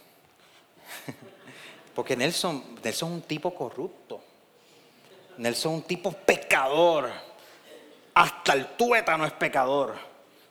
porque 1.95 2.15
Nelson, 2.15 2.76
Nelson 2.84 3.09
es 3.09 3.15
un 3.15 3.22
tipo 3.24 3.55
corrupto, 3.55 4.22
Nelson 5.38 5.72
es 5.74 5.78
un 5.80 5.88
tipo 5.88 6.11
pecador, 6.11 7.09
hasta 8.13 8.53
el 8.53 8.67
tuétano 8.76 9.26
es 9.26 9.34
pecador. 9.34 9.95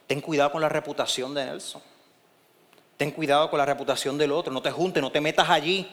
Ten 0.06 0.20
cuidado 0.20 0.50
con 0.50 0.60
la 0.60 0.68
reputación 0.68 1.32
de 1.34 1.44
Nelson. 1.44 1.82
Ten 3.00 3.12
cuidado 3.12 3.48
con 3.48 3.56
la 3.56 3.64
reputación 3.64 4.18
del 4.18 4.30
otro, 4.30 4.52
no 4.52 4.60
te 4.60 4.70
juntes, 4.70 5.02
no 5.02 5.10
te 5.10 5.22
metas 5.22 5.48
allí. 5.48 5.88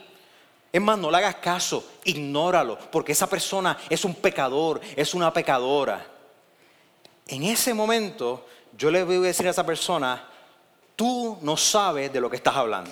Es 0.73 0.81
más, 0.81 0.99
no 0.99 1.09
le 1.09 1.15
hagas 1.15 1.35
caso, 1.35 1.81
ignóralo, 2.03 2.77
porque 2.91 3.13
esa 3.13 3.29
persona 3.29 3.77
es 3.89 4.03
un 4.03 4.13
pecador, 4.13 4.81
es 4.93 5.13
una 5.13 5.31
pecadora. 5.31 6.05
En 7.25 7.43
ese 7.43 7.73
momento 7.73 8.45
yo 8.77 8.91
le 8.91 9.05
voy 9.05 9.15
a 9.15 9.21
decir 9.21 9.47
a 9.47 9.51
esa 9.51 9.65
persona, 9.65 10.21
tú 10.97 11.37
no 11.43 11.55
sabes 11.55 12.11
de 12.11 12.19
lo 12.19 12.29
que 12.29 12.35
estás 12.35 12.57
hablando. 12.57 12.91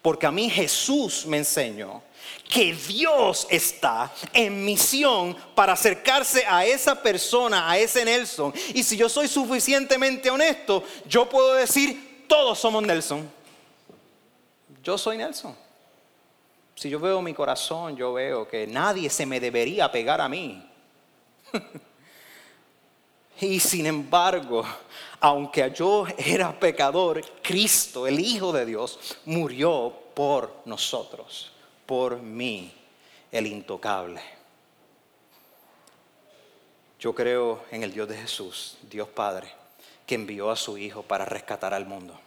Porque 0.00 0.24
a 0.24 0.32
mí 0.32 0.48
Jesús 0.48 1.26
me 1.26 1.36
enseñó 1.36 2.00
que 2.48 2.72
Dios 2.72 3.46
está 3.50 4.10
en 4.32 4.64
misión 4.64 5.36
para 5.54 5.74
acercarse 5.74 6.42
a 6.48 6.64
esa 6.64 7.02
persona, 7.02 7.70
a 7.70 7.76
ese 7.76 8.02
Nelson. 8.06 8.54
Y 8.72 8.82
si 8.82 8.96
yo 8.96 9.10
soy 9.10 9.28
suficientemente 9.28 10.30
honesto, 10.30 10.82
yo 11.06 11.28
puedo 11.28 11.52
decir, 11.52 12.07
todos 12.28 12.58
somos 12.58 12.82
Nelson. 12.84 13.28
Yo 14.82 14.96
soy 14.96 15.16
Nelson. 15.18 15.56
Si 16.74 16.88
yo 16.88 17.00
veo 17.00 17.20
mi 17.20 17.34
corazón, 17.34 17.96
yo 17.96 18.12
veo 18.12 18.46
que 18.46 18.66
nadie 18.66 19.10
se 19.10 19.26
me 19.26 19.40
debería 19.40 19.90
pegar 19.90 20.20
a 20.20 20.28
mí. 20.28 20.64
y 23.40 23.58
sin 23.58 23.86
embargo, 23.86 24.64
aunque 25.18 25.72
yo 25.74 26.06
era 26.16 26.56
pecador, 26.56 27.20
Cristo, 27.42 28.06
el 28.06 28.20
Hijo 28.20 28.52
de 28.52 28.64
Dios, 28.64 29.18
murió 29.24 29.92
por 30.14 30.62
nosotros, 30.66 31.50
por 31.84 32.18
mí, 32.18 32.72
el 33.32 33.46
intocable. 33.48 34.22
Yo 37.00 37.14
creo 37.14 37.64
en 37.70 37.82
el 37.82 37.92
Dios 37.92 38.08
de 38.08 38.16
Jesús, 38.16 38.76
Dios 38.82 39.08
Padre, 39.08 39.52
que 40.08 40.14
envió 40.14 40.50
a 40.50 40.56
su 40.56 40.78
Hijo 40.78 41.02
para 41.02 41.26
rescatar 41.26 41.74
al 41.74 41.84
mundo. 41.84 42.18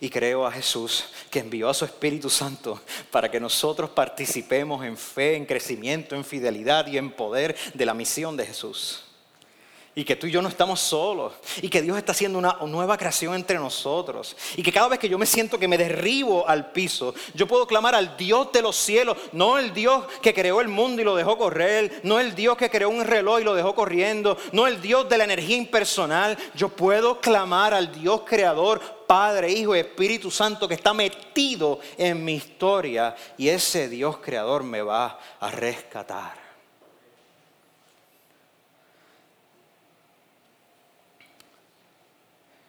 Y 0.00 0.10
creo 0.10 0.44
a 0.44 0.50
Jesús 0.50 1.04
que 1.30 1.38
envió 1.38 1.68
a 1.68 1.74
su 1.74 1.84
Espíritu 1.84 2.28
Santo 2.28 2.82
para 3.12 3.30
que 3.30 3.38
nosotros 3.38 3.90
participemos 3.90 4.84
en 4.84 4.96
fe, 4.96 5.36
en 5.36 5.46
crecimiento, 5.46 6.16
en 6.16 6.24
fidelidad 6.24 6.88
y 6.88 6.98
en 6.98 7.12
poder 7.12 7.56
de 7.74 7.86
la 7.86 7.94
misión 7.94 8.36
de 8.36 8.46
Jesús. 8.46 9.03
Y 9.96 10.04
que 10.04 10.16
tú 10.16 10.26
y 10.26 10.32
yo 10.32 10.42
no 10.42 10.48
estamos 10.48 10.80
solos. 10.80 11.34
Y 11.62 11.68
que 11.68 11.80
Dios 11.80 11.96
está 11.96 12.10
haciendo 12.10 12.36
una 12.36 12.58
nueva 12.66 12.98
creación 12.98 13.34
entre 13.34 13.58
nosotros. 13.58 14.36
Y 14.56 14.62
que 14.62 14.72
cada 14.72 14.88
vez 14.88 14.98
que 14.98 15.08
yo 15.08 15.18
me 15.18 15.26
siento 15.26 15.56
que 15.56 15.68
me 15.68 15.78
derribo 15.78 16.48
al 16.48 16.72
piso, 16.72 17.14
yo 17.32 17.46
puedo 17.46 17.64
clamar 17.66 17.94
al 17.94 18.16
Dios 18.16 18.50
de 18.52 18.62
los 18.62 18.74
cielos. 18.74 19.16
No 19.30 19.56
el 19.56 19.72
Dios 19.72 20.04
que 20.20 20.34
creó 20.34 20.60
el 20.60 20.66
mundo 20.66 21.00
y 21.00 21.04
lo 21.04 21.14
dejó 21.14 21.38
correr. 21.38 22.00
No 22.02 22.18
el 22.18 22.34
Dios 22.34 22.56
que 22.56 22.70
creó 22.70 22.88
un 22.88 23.04
reloj 23.04 23.40
y 23.40 23.44
lo 23.44 23.54
dejó 23.54 23.74
corriendo. 23.76 24.36
No 24.50 24.66
el 24.66 24.82
Dios 24.82 25.08
de 25.08 25.18
la 25.18 25.24
energía 25.24 25.56
impersonal. 25.56 26.36
Yo 26.56 26.70
puedo 26.70 27.20
clamar 27.20 27.72
al 27.72 27.92
Dios 27.92 28.22
creador, 28.26 28.80
Padre, 29.06 29.52
Hijo 29.52 29.76
y 29.76 29.78
Espíritu 29.78 30.28
Santo 30.28 30.66
que 30.66 30.74
está 30.74 30.92
metido 30.92 31.78
en 31.96 32.24
mi 32.24 32.34
historia. 32.34 33.14
Y 33.38 33.48
ese 33.48 33.88
Dios 33.88 34.16
creador 34.16 34.64
me 34.64 34.82
va 34.82 35.20
a 35.38 35.50
rescatar. 35.52 36.43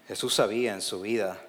Jesús 0.08 0.36
sabía 0.36 0.74
en 0.74 0.82
su 0.82 1.02
vida 1.02 1.42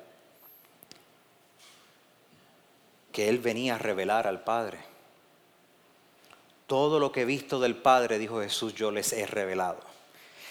que 3.12 3.28
Él 3.28 3.38
venía 3.38 3.76
a 3.76 3.78
revelar 3.78 4.26
al 4.26 4.44
Padre. 4.44 4.78
Todo 6.66 6.98
lo 6.98 7.12
que 7.12 7.22
he 7.22 7.24
visto 7.24 7.60
del 7.60 7.76
Padre, 7.76 8.18
dijo 8.18 8.40
Jesús, 8.40 8.74
yo 8.74 8.90
les 8.90 9.12
he 9.12 9.26
revelado. 9.26 9.80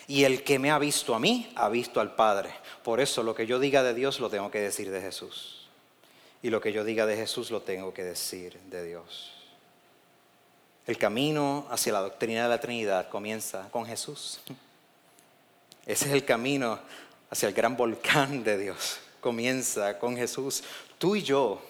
Y 0.07 0.23
el 0.23 0.43
que 0.43 0.59
me 0.59 0.71
ha 0.71 0.79
visto 0.79 1.15
a 1.15 1.19
mí, 1.19 1.51
ha 1.55 1.67
visto 1.69 1.99
al 1.99 2.15
Padre. 2.15 2.51
Por 2.83 3.01
eso 3.01 3.23
lo 3.23 3.35
que 3.35 3.47
yo 3.47 3.59
diga 3.59 3.83
de 3.83 3.93
Dios 3.93 4.19
lo 4.19 4.29
tengo 4.29 4.51
que 4.51 4.59
decir 4.59 4.91
de 4.91 5.01
Jesús. 5.01 5.67
Y 6.41 6.49
lo 6.49 6.61
que 6.61 6.71
yo 6.71 6.83
diga 6.83 7.05
de 7.05 7.15
Jesús 7.17 7.49
lo 7.49 7.61
tengo 7.61 7.93
que 7.93 8.03
decir 8.03 8.59
de 8.69 8.85
Dios. 8.85 9.31
El 10.85 10.97
camino 10.97 11.65
hacia 11.71 11.93
la 11.93 12.01
doctrina 12.01 12.43
de 12.43 12.49
la 12.49 12.59
Trinidad 12.59 13.09
comienza 13.09 13.69
con 13.71 13.85
Jesús. 13.85 14.39
Ese 15.85 16.05
es 16.05 16.11
el 16.11 16.25
camino 16.25 16.79
hacia 17.35 17.49
el 17.49 17.53
gran 17.53 17.75
volcán 17.75 18.45
de 18.45 18.57
Dios. 18.57 18.97
Comienza 19.19 19.99
con 19.99 20.15
Jesús. 20.15 20.63
Tú 20.97 21.17
y 21.17 21.21
yo 21.21 21.61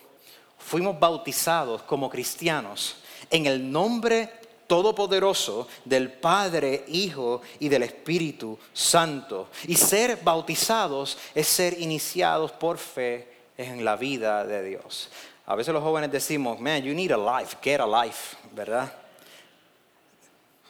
fuimos 0.59 0.99
bautizados 0.99 1.81
como 1.81 2.07
cristianos 2.07 2.97
en 3.31 3.47
el 3.47 3.71
nombre 3.71 4.29
todopoderoso 4.67 5.67
del 5.83 6.11
Padre, 6.11 6.85
Hijo 6.89 7.41
y 7.57 7.67
del 7.67 7.81
Espíritu 7.81 8.59
Santo. 8.73 9.49
Y 9.65 9.73
ser 9.73 10.19
bautizados 10.23 11.17
es 11.33 11.47
ser 11.47 11.81
iniciados 11.81 12.51
por 12.51 12.77
fe 12.77 13.27
en 13.57 13.83
la 13.83 13.95
vida 13.95 14.45
de 14.45 14.61
Dios. 14.61 15.09
A 15.47 15.55
veces 15.55 15.73
los 15.73 15.81
jóvenes 15.81 16.11
decimos, 16.11 16.59
man, 16.59 16.83
you 16.83 16.93
need 16.93 17.11
a 17.11 17.17
life, 17.17 17.57
get 17.63 17.81
a 17.81 18.05
life, 18.05 18.37
¿verdad? 18.51 18.93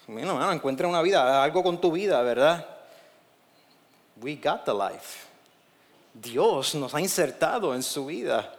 Bueno, 0.08 0.54
encuentra 0.54 0.88
una 0.88 1.02
vida, 1.02 1.44
algo 1.44 1.62
con 1.62 1.82
tu 1.82 1.92
vida, 1.92 2.22
¿verdad? 2.22 2.75
We 4.22 4.36
got 4.36 4.66
the 4.66 4.74
life. 4.74 5.28
Dios 6.14 6.76
nos 6.76 6.94
ha 6.94 7.02
insertado 7.02 7.76
en 7.76 7.84
su 7.84 8.06
vida. 8.06 8.54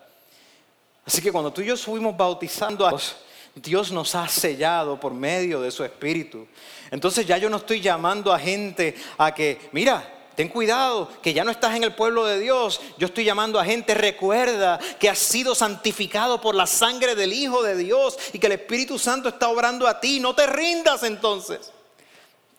Así 1.05 1.23
que 1.23 1.33
cuando 1.33 1.53
tú 1.53 1.63
y 1.63 1.67
yo 1.67 1.77
fuimos 1.77 2.17
bautizando 2.17 2.87
a 2.87 2.91
Dios, 2.91 3.17
Dios 3.55 3.91
nos 3.91 4.15
ha 4.15 4.29
sellado 4.29 5.01
por 5.01 5.15
medio 5.15 5.61
de 5.61 5.71
su 5.71 5.83
Espíritu. 5.83 6.47
Entonces 6.91 7.27
ya 7.27 7.39
yo 7.39 7.49
no 7.49 7.57
estoy 7.57 7.81
llamando 7.81 8.33
a 8.33 8.39
gente 8.39 8.95
a 9.17 9.33
que, 9.33 9.71
mira, 9.73 10.07
ten 10.35 10.49
cuidado, 10.49 11.09
que 11.23 11.33
ya 11.33 11.43
no 11.43 11.51
estás 11.51 11.75
en 11.75 11.85
el 11.85 11.95
pueblo 11.95 12.27
de 12.27 12.39
Dios. 12.39 12.81
Yo 12.99 13.07
estoy 13.07 13.25
llamando 13.25 13.59
a 13.59 13.65
gente, 13.65 13.95
recuerda 13.95 14.79
que 15.01 15.09
has 15.09 15.19
sido 15.19 15.55
santificado 15.55 16.41
por 16.41 16.55
la 16.55 16.67
sangre 16.67 17.15
del 17.15 17.33
Hijo 17.33 17.63
de 17.63 17.77
Dios 17.77 18.19
y 18.35 18.39
que 18.39 18.47
el 18.47 18.53
Espíritu 18.53 18.99
Santo 18.99 19.31
está 19.31 19.49
obrando 19.49 19.89
a 19.89 19.99
ti. 19.99 20.21
No 20.21 20.35
te 20.35 20.47
rindas 20.47 21.03
entonces. 21.05 21.73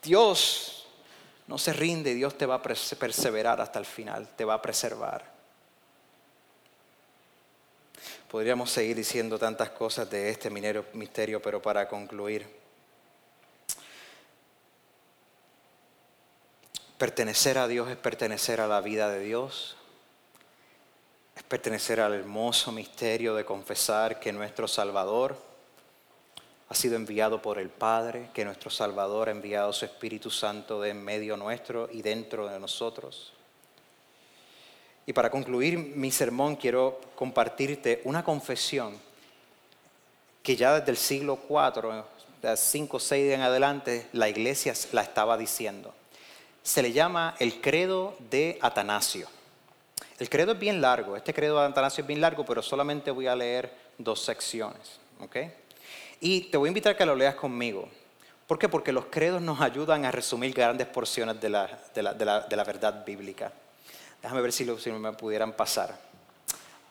Dios 0.01 0.76
no 1.47 1.57
se 1.57 1.71
rinde, 1.71 2.13
Dios 2.13 2.37
te 2.37 2.45
va 2.45 2.55
a 2.55 2.61
perseverar 2.61 3.61
hasta 3.61 3.79
el 3.79 3.85
final, 3.85 4.27
te 4.35 4.43
va 4.43 4.55
a 4.55 4.61
preservar. 4.61 5.37
Podríamos 8.29 8.69
seguir 8.69 8.97
diciendo 8.97 9.39
tantas 9.39 9.69
cosas 9.69 10.09
de 10.09 10.29
este 10.29 10.49
misterio, 10.49 11.41
pero 11.41 11.61
para 11.61 11.87
concluir, 11.87 12.45
pertenecer 16.97 17.57
a 17.57 17.67
Dios 17.67 17.89
es 17.89 17.95
pertenecer 17.95 18.59
a 18.59 18.67
la 18.67 18.81
vida 18.81 19.09
de 19.09 19.21
Dios, 19.21 19.77
es 21.37 21.43
pertenecer 21.43 22.01
al 22.01 22.13
hermoso 22.13 22.73
misterio 22.73 23.33
de 23.35 23.45
confesar 23.45 24.19
que 24.19 24.33
nuestro 24.33 24.67
Salvador 24.67 25.37
ha 26.69 26.75
sido 26.75 26.95
enviado 26.95 27.41
por 27.41 27.59
el 27.59 27.69
Padre, 27.69 28.29
que 28.33 28.43
nuestro 28.43 28.69
Salvador 28.69 29.29
ha 29.29 29.31
enviado 29.31 29.71
su 29.71 29.85
Espíritu 29.85 30.29
Santo 30.29 30.81
de 30.81 30.89
en 30.89 31.03
medio 31.03 31.37
nuestro 31.37 31.89
y 31.91 32.01
dentro 32.01 32.47
de 32.47 32.59
nosotros. 32.59 33.33
Y 35.05 35.13
para 35.13 35.29
concluir 35.29 35.77
mi 35.77 36.11
sermón 36.11 36.57
quiero 36.57 36.99
compartirte 37.15 38.01
una 38.03 38.23
confesión 38.23 38.97
que 40.43 40.57
ya 40.57 40.79
desde 40.79 40.91
el 40.91 40.97
siglo 40.97 41.39
IV, 41.49 42.03
5 42.55 42.97
o 42.97 42.99
6 42.99 43.33
en 43.33 43.41
adelante, 43.41 44.07
la 44.11 44.29
iglesia 44.29 44.73
la 44.91 45.01
estaba 45.01 45.37
diciendo. 45.37 45.93
Se 46.63 46.81
le 46.81 46.91
llama 46.91 47.35
el 47.39 47.61
credo 47.61 48.15
de 48.29 48.59
Atanasio. 48.61 49.27
El 50.19 50.29
credo 50.29 50.53
es 50.53 50.59
bien 50.59 50.81
largo, 50.81 51.15
este 51.15 51.33
credo 51.33 51.59
de 51.59 51.67
Atanasio 51.67 52.01
es 52.01 52.07
bien 52.07 52.21
largo, 52.21 52.45
pero 52.45 52.61
solamente 52.61 53.11
voy 53.11 53.27
a 53.27 53.35
leer 53.35 53.71
dos 53.97 54.21
secciones. 54.21 54.99
Y 56.19 56.41
te 56.41 56.57
voy 56.57 56.67
a 56.67 56.69
invitar 56.69 56.93
a 56.93 56.97
que 56.97 57.05
lo 57.05 57.15
leas 57.15 57.35
conmigo. 57.35 57.89
¿Por 58.47 58.57
qué? 58.57 58.69
Porque 58.69 58.93
los 58.93 59.05
credos 59.07 59.41
nos 59.41 59.59
ayudan 59.59 60.05
a 60.05 60.11
resumir 60.11 60.53
grandes 60.53 60.87
porciones 60.87 61.39
de 61.41 61.49
la, 61.49 61.67
de 61.93 62.55
la, 62.55 62.63
verdad 62.63 63.05
bíblica. 63.05 63.51
Déjame 64.21 64.41
ver 64.41 64.53
si, 64.53 64.63
lo, 64.63 64.79
si 64.79 64.89
me 64.89 65.13
pudieran 65.13 65.51
pasar. 65.51 65.97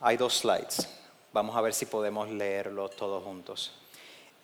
Hay 0.01 0.18
dos 0.18 0.39
slides. 0.39 0.89
Vamos 1.33 1.57
a 1.57 1.62
ver 1.62 1.72
si 1.72 1.87
podemos 1.87 2.29
leerlos 2.31 2.95
todos 2.95 3.24
juntos. 3.24 3.72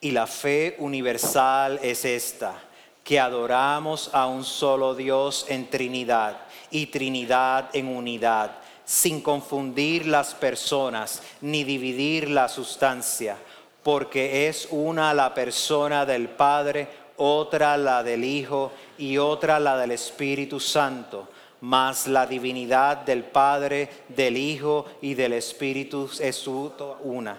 Y 0.00 0.10
la 0.10 0.26
fe 0.26 0.74
universal 0.78 1.78
es 1.82 2.04
esta, 2.04 2.60
que 3.04 3.20
adoramos 3.20 4.10
a 4.12 4.26
un 4.26 4.42
solo 4.42 4.94
Dios 4.94 5.46
en 5.48 5.68
Trinidad 5.68 6.38
y 6.70 6.86
Trinidad 6.86 7.70
en 7.74 7.88
unidad, 7.88 8.58
sin 8.84 9.20
confundir 9.20 10.06
las 10.06 10.34
personas 10.34 11.22
ni 11.40 11.62
dividir 11.62 12.30
la 12.30 12.48
sustancia, 12.48 13.36
porque 13.82 14.48
es 14.48 14.68
una 14.70 15.12
la 15.12 15.34
persona 15.34 16.06
del 16.06 16.28
Padre, 16.28 16.88
otra 17.16 17.76
la 17.76 18.02
del 18.02 18.24
Hijo 18.24 18.72
y 18.98 19.18
otra 19.18 19.58
la 19.58 19.76
del 19.76 19.92
Espíritu 19.92 20.60
Santo. 20.60 21.28
Mas 21.60 22.08
la 22.08 22.26
divinidad 22.26 22.98
del 22.98 23.24
Padre, 23.24 23.88
del 24.08 24.36
Hijo 24.36 24.86
y 25.00 25.14
del 25.14 25.34
Espíritu 25.34 26.10
es 26.20 26.46
una. 26.46 27.38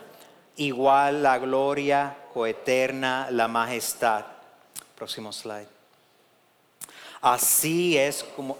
Igual 0.56 1.24
la 1.24 1.39
gloria 1.39 2.16
coeterna, 2.34 3.28
la 3.32 3.48
majestad. 3.48 4.26
Próximo 4.96 5.34
slide. 5.34 5.68
Así 7.22 7.98
es 7.98 8.24
como, 8.36 8.58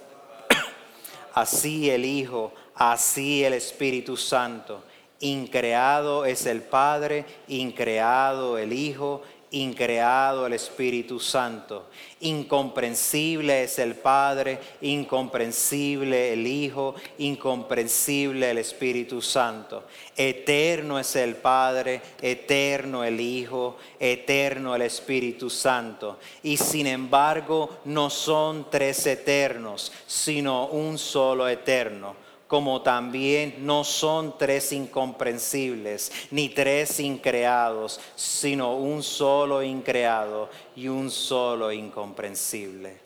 así 1.34 1.90
el 1.90 2.04
Hijo, 2.04 2.52
así 2.74 3.44
el 3.44 3.54
Espíritu 3.54 4.16
Santo. 4.16 4.82
Increado 5.24 6.26
es 6.26 6.44
el 6.44 6.60
Padre, 6.60 7.24
increado 7.48 8.58
el 8.58 8.74
Hijo 8.74 9.22
increado 9.54 10.46
el 10.46 10.52
Espíritu 10.52 11.20
Santo. 11.20 11.86
Incomprensible 12.20 13.62
es 13.62 13.78
el 13.78 13.94
Padre, 13.94 14.58
incomprensible 14.80 16.32
el 16.32 16.46
Hijo, 16.46 16.94
incomprensible 17.18 18.50
el 18.50 18.58
Espíritu 18.58 19.22
Santo. 19.22 19.84
Eterno 20.16 20.98
es 20.98 21.14
el 21.16 21.36
Padre, 21.36 22.00
eterno 22.20 23.04
el 23.04 23.20
Hijo, 23.20 23.76
eterno 23.98 24.74
el 24.74 24.82
Espíritu 24.82 25.48
Santo. 25.48 26.18
Y 26.42 26.56
sin 26.56 26.86
embargo 26.86 27.78
no 27.84 28.10
son 28.10 28.68
tres 28.70 29.06
eternos, 29.06 29.92
sino 30.06 30.66
un 30.66 30.98
solo 30.98 31.48
eterno 31.48 32.24
como 32.54 32.82
también 32.82 33.66
no 33.66 33.82
son 33.82 34.38
tres 34.38 34.70
incomprensibles, 34.70 36.12
ni 36.30 36.50
tres 36.50 37.00
increados, 37.00 37.98
sino 38.14 38.76
un 38.76 39.02
solo 39.02 39.60
increado 39.60 40.48
y 40.76 40.86
un 40.86 41.10
solo 41.10 41.72
incomprensible. 41.72 42.96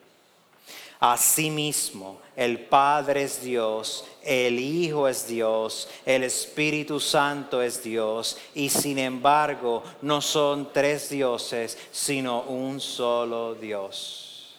Asimismo, 1.00 2.20
el 2.36 2.60
Padre 2.60 3.22
es 3.22 3.40
Dios, 3.40 4.04
el 4.22 4.60
Hijo 4.60 5.08
es 5.08 5.26
Dios, 5.26 5.88
el 6.04 6.24
Espíritu 6.24 7.00
Santo 7.00 7.62
es 7.62 7.82
Dios, 7.82 8.36
y 8.54 8.68
sin 8.68 8.98
embargo 8.98 9.82
no 10.02 10.20
son 10.20 10.74
tres 10.74 11.08
dioses, 11.08 11.78
sino 11.90 12.42
un 12.42 12.82
solo 12.82 13.54
Dios. 13.54 14.58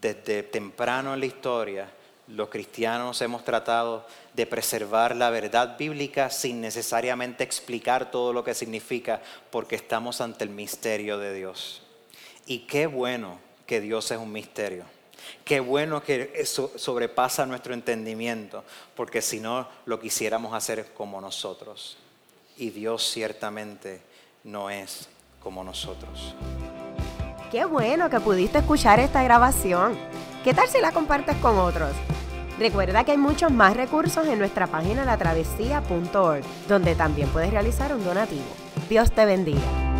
Desde 0.00 0.44
temprano 0.44 1.14
en 1.14 1.18
la 1.18 1.26
historia, 1.26 1.90
los 2.26 2.48
cristianos 2.48 3.20
hemos 3.20 3.44
tratado 3.44 4.06
de 4.32 4.46
preservar 4.46 5.14
la 5.14 5.30
verdad 5.30 5.76
bíblica 5.76 6.30
sin 6.30 6.60
necesariamente 6.60 7.44
explicar 7.44 8.10
todo 8.10 8.32
lo 8.32 8.44
que 8.44 8.54
significa, 8.54 9.20
porque 9.50 9.76
estamos 9.76 10.20
ante 10.20 10.44
el 10.44 10.50
misterio 10.50 11.18
de 11.18 11.34
Dios. 11.34 11.82
Y 12.46 12.60
qué 12.60 12.86
bueno 12.86 13.38
que 13.66 13.80
Dios 13.80 14.10
es 14.10 14.18
un 14.18 14.32
misterio. 14.32 14.84
Qué 15.44 15.60
bueno 15.60 16.02
que 16.02 16.44
sobrepasa 16.44 17.46
nuestro 17.46 17.74
entendimiento, 17.74 18.64
porque 18.94 19.22
si 19.22 19.40
no 19.40 19.68
lo 19.86 20.00
quisiéramos 20.00 20.54
hacer 20.54 20.92
como 20.94 21.20
nosotros. 21.20 21.98
Y 22.56 22.70
Dios 22.70 23.10
ciertamente 23.10 24.00
no 24.44 24.70
es 24.70 25.08
como 25.40 25.64
nosotros. 25.64 26.34
Qué 27.50 27.64
bueno 27.64 28.10
que 28.10 28.20
pudiste 28.20 28.58
escuchar 28.58 28.98
esta 29.00 29.22
grabación. 29.22 29.98
¿Qué 30.44 30.52
tal 30.52 30.68
si 30.68 30.78
la 30.78 30.92
compartes 30.92 31.36
con 31.38 31.56
otros? 31.56 31.92
Recuerda 32.58 33.02
que 33.02 33.12
hay 33.12 33.16
muchos 33.16 33.50
más 33.50 33.74
recursos 33.74 34.26
en 34.28 34.38
nuestra 34.38 34.66
página 34.66 35.02
latravesía.org, 35.02 36.44
donde 36.68 36.94
también 36.94 37.30
puedes 37.30 37.50
realizar 37.50 37.94
un 37.94 38.04
donativo. 38.04 38.44
Dios 38.90 39.10
te 39.10 39.24
bendiga. 39.24 39.93